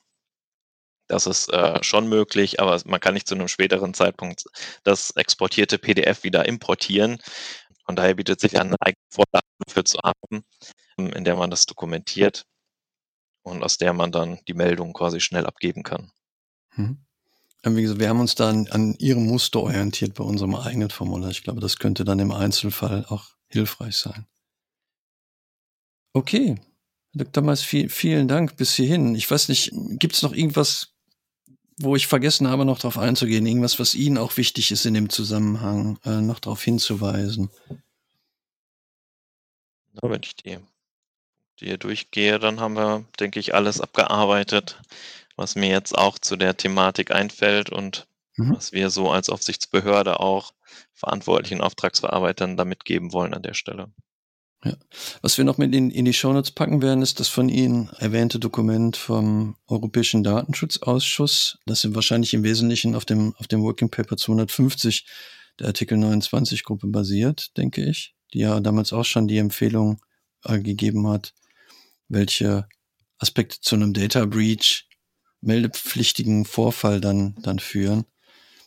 Das 1.08 1.26
ist 1.26 1.52
äh, 1.52 1.84
schon 1.84 2.08
möglich, 2.08 2.62
aber 2.62 2.80
man 2.86 3.00
kann 3.02 3.14
nicht 3.14 3.28
zu 3.28 3.36
einem 3.36 3.50
späteren 3.50 3.94
Zeitpunkt 3.94 4.46
das 4.84 5.12
exportierte 5.12 5.78
PDF 5.78 6.24
wieder 6.24 6.46
importieren. 6.48 7.20
Von 7.86 7.96
daher 7.96 8.14
bietet 8.16 8.40
sich 8.40 8.60
an, 8.60 8.68
eine 8.68 8.78
eigene 8.80 9.04
Vorlage 9.10 9.48
dafür 9.66 9.84
zu 9.84 10.00
haben, 10.04 10.46
ähm, 10.98 11.12
in 11.14 11.24
der 11.26 11.36
man 11.36 11.50
das 11.50 11.66
dokumentiert 11.66 12.46
und 13.44 13.64
aus 13.64 13.78
der 13.78 13.94
man 13.94 14.12
dann 14.12 14.40
die 14.48 14.54
Meldung 14.54 14.94
quasi 14.94 15.20
schnell 15.20 15.46
abgeben 15.46 15.84
kann. 15.84 16.12
Hm. 16.76 17.06
Wie 17.64 17.82
gesagt, 17.82 18.00
wir 18.00 18.10
haben 18.10 18.20
uns 18.20 18.34
dann 18.36 18.68
an 18.68 18.96
Ihrem 18.98 19.28
Muster 19.28 19.62
orientiert 19.62 20.16
bei 20.16 20.24
unserem 20.24 20.56
eigenen 20.56 20.90
Formular. 20.90 21.30
Ich 21.30 21.44
glaube, 21.44 21.62
das 21.62 21.78
könnte 21.78 22.04
dann 22.04 22.20
im 22.20 22.32
Einzelfall 22.32 23.06
auch 23.08 23.30
hilfreich 23.50 23.98
sein. 23.98 24.26
Okay, 26.14 26.56
Dr. 27.14 27.44
Mais, 27.44 27.62
viel, 27.62 27.90
vielen 27.90 28.28
Dank 28.28 28.58
bis 28.58 28.74
hierhin. 28.74 29.16
Ich 29.16 29.30
weiß 29.30 29.50
nicht, 29.50 29.72
gibt 30.00 30.16
es 30.16 30.24
noch 30.24 30.34
irgendwas, 30.34 30.94
wo 31.78 31.96
ich 31.96 32.08
vergessen 32.08 32.48
habe, 32.48 32.66
noch 32.66 32.80
darauf 32.80 32.98
einzugehen, 32.98 33.46
irgendwas, 33.46 33.80
was 33.80 33.96
Ihnen 33.96 34.18
auch 34.18 34.38
wichtig 34.38 34.72
ist 34.72 34.86
in 34.86 34.94
dem 34.94 35.10
Zusammenhang, 35.10 36.00
äh, 36.06 36.22
noch 36.22 36.40
darauf 36.40 36.64
hinzuweisen. 36.64 37.50
Ja, 39.94 40.10
wenn 40.10 40.22
ich 40.24 40.36
die, 40.36 40.58
die 41.60 41.78
durchgehe, 41.78 42.40
dann 42.40 42.60
haben 42.60 42.76
wir, 42.76 43.06
denke 43.20 43.40
ich, 43.40 43.54
alles 43.54 43.82
abgearbeitet, 43.82 44.82
was 45.36 45.56
mir 45.56 45.70
jetzt 45.70 45.98
auch 45.98 46.20
zu 46.20 46.36
der 46.36 46.58
Thematik 46.58 47.12
einfällt 47.12 47.70
und 47.70 48.08
mhm. 48.38 48.56
was 48.56 48.72
wir 48.72 48.90
so 48.90 49.12
als 49.12 49.30
Aufsichtsbehörde 49.30 50.20
auch 50.20 50.54
verantwortlichen 50.94 51.62
Auftragsverarbeitern 51.62 52.58
damit 52.58 52.86
geben 52.86 53.14
wollen 53.14 53.34
an 53.34 53.44
der 53.44 53.54
Stelle. 53.54 53.92
Ja. 54.64 54.76
Was 55.24 55.38
wir 55.38 55.46
noch 55.46 55.58
mit 55.58 55.74
in, 55.74 55.90
in 55.90 56.06
die 56.06 56.14
Shownotes 56.14 56.52
packen 56.52 56.84
werden, 56.84 57.02
ist 57.02 57.20
das 57.20 57.28
von 57.28 57.50
Ihnen 57.50 57.90
erwähnte 57.98 58.38
Dokument 58.38 58.96
vom 58.96 59.56
Europäischen 59.68 60.24
Datenschutzausschuss. 60.24 61.58
Das 61.66 61.82
sind 61.82 61.96
wahrscheinlich 61.96 62.34
im 62.36 62.44
Wesentlichen 62.44 62.94
auf 62.94 63.06
dem, 63.06 63.34
auf 63.38 63.48
dem 63.48 63.64
Working 63.64 63.90
Paper 63.90 64.18
250 64.18 65.08
der 65.60 65.68
Artikel 65.68 65.98
29 65.98 66.64
Gruppe 66.64 66.88
basiert, 66.88 67.58
denke 67.58 67.84
ich, 67.84 68.16
die 68.34 68.40
ja 68.40 68.60
damals 68.60 68.94
auch 68.94 69.06
schon 69.06 69.28
die 69.28 69.40
Empfehlung 69.40 70.00
äh, 70.44 70.60
gegeben 70.60 71.08
hat, 71.08 71.34
welche 72.08 72.68
Aspekte 73.18 73.60
zu 73.62 73.76
einem 73.76 73.94
Data 73.94 74.26
Breach 74.26 74.88
meldepflichtigen 75.42 76.46
Vorfall 76.46 77.02
dann, 77.02 77.36
dann 77.42 77.60
führen. 77.60 78.06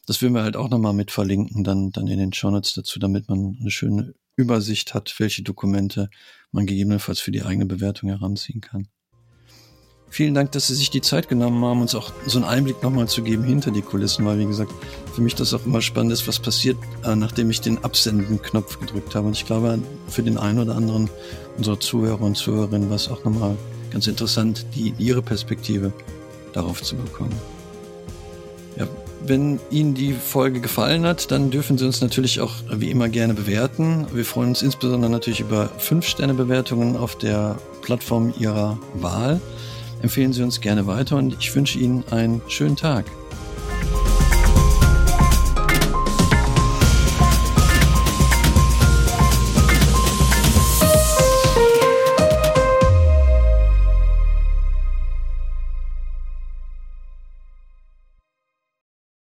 Das 0.07 0.21
würden 0.21 0.35
wir 0.35 0.43
halt 0.43 0.57
auch 0.57 0.69
nochmal 0.69 0.93
mit 0.93 1.11
verlinken, 1.11 1.65
dann, 1.65 1.91
dann 1.91 2.07
in 2.09 2.19
den 2.19 2.33
Shownotes 2.33 2.75
dazu, 2.75 2.99
damit 2.99 3.29
man 3.29 3.57
eine 3.61 3.71
schöne 3.71 4.15
Übersicht 4.37 4.95
hat, 4.95 5.15
welche 5.19 5.43
Dokumente 5.43 6.11
man 6.53 6.67
gegebenenfalls 6.67 7.21
für 7.21 7.31
die 7.31 7.43
eigene 7.43 7.67
Bewertung 7.67 8.11
heranziehen 8.11 8.61
kann. 8.61 8.89
Vielen 10.15 10.35
Dank, 10.35 10.53
dass 10.53 10.69
Sie 10.69 10.77
sich 10.77 10.91
die 10.91 11.01
Zeit 11.01 11.29
genommen 11.29 11.65
haben, 11.65 11.81
uns 11.81 11.97
auch 11.97 12.13
so 12.25 12.39
einen 12.39 12.47
Einblick 12.47 12.85
nochmal 12.85 13.09
zu 13.09 13.23
geben 13.23 13.43
hinter 13.43 13.73
die 13.73 13.83
Kulissen, 13.83 14.25
weil 14.25 14.39
wie 14.39 14.47
gesagt, 14.47 14.73
für 15.13 15.21
mich 15.21 15.35
das 15.35 15.53
auch 15.55 15.67
immer 15.67 15.83
spannend 15.83 16.13
ist, 16.13 16.29
was 16.29 16.39
passiert, 16.39 16.77
äh, 17.05 17.17
nachdem 17.17 17.51
ich 17.51 17.61
den 17.61 17.83
Absenden-Knopf 17.83 18.79
gedrückt 18.79 19.17
habe. 19.17 19.27
Und 19.27 19.33
ich 19.33 19.45
glaube, 19.45 19.81
für 20.07 20.23
den 20.23 20.39
einen 20.39 20.61
oder 20.61 20.77
anderen 20.77 21.11
unserer 21.57 21.81
Zuhörer 21.81 22.21
und 22.21 22.37
Zuhörerinnen 22.37 22.91
war 22.91 22.97
es 22.97 23.09
auch 23.09 23.25
nochmal 23.25 23.57
ganz 23.91 24.07
interessant, 24.07 24.67
die, 24.77 24.95
ihre 24.99 25.21
Perspektive 25.21 25.93
darauf 26.55 26.83
zu 26.83 26.97
bekommen. 26.97 27.35
Ja, 28.77 28.87
wenn 29.27 29.61
Ihnen 29.71 29.95
die 29.95 30.13
Folge 30.13 30.61
gefallen 30.61 31.07
hat, 31.07 31.31
dann 31.31 31.51
dürfen 31.51 31.79
Sie 31.79 31.87
uns 31.87 32.01
natürlich 32.01 32.41
auch 32.41 32.53
wie 32.71 32.91
immer 32.91 33.09
gerne 33.09 33.35
bewerten. 33.35 34.07
Wir 34.13 34.25
freuen 34.25 34.51
uns 34.51 34.63
insbesondere 34.63 35.11
natürlich 35.11 35.41
über 35.41 35.71
5-Sterne-Bewertungen 35.79 36.97
auf 36.97 37.17
der 37.17 37.57
Plattform 37.83 38.35
Ihrer 38.39 38.79
Wahl. 38.95 39.41
Empfehlen 40.03 40.33
Sie 40.33 40.43
uns 40.43 40.61
gerne 40.61 40.87
weiter 40.87 41.17
und 41.17 41.37
ich 41.39 41.55
wünsche 41.55 41.79
Ihnen 41.79 42.05
einen 42.11 42.43
schönen 42.49 42.77
Tag. 42.77 43.07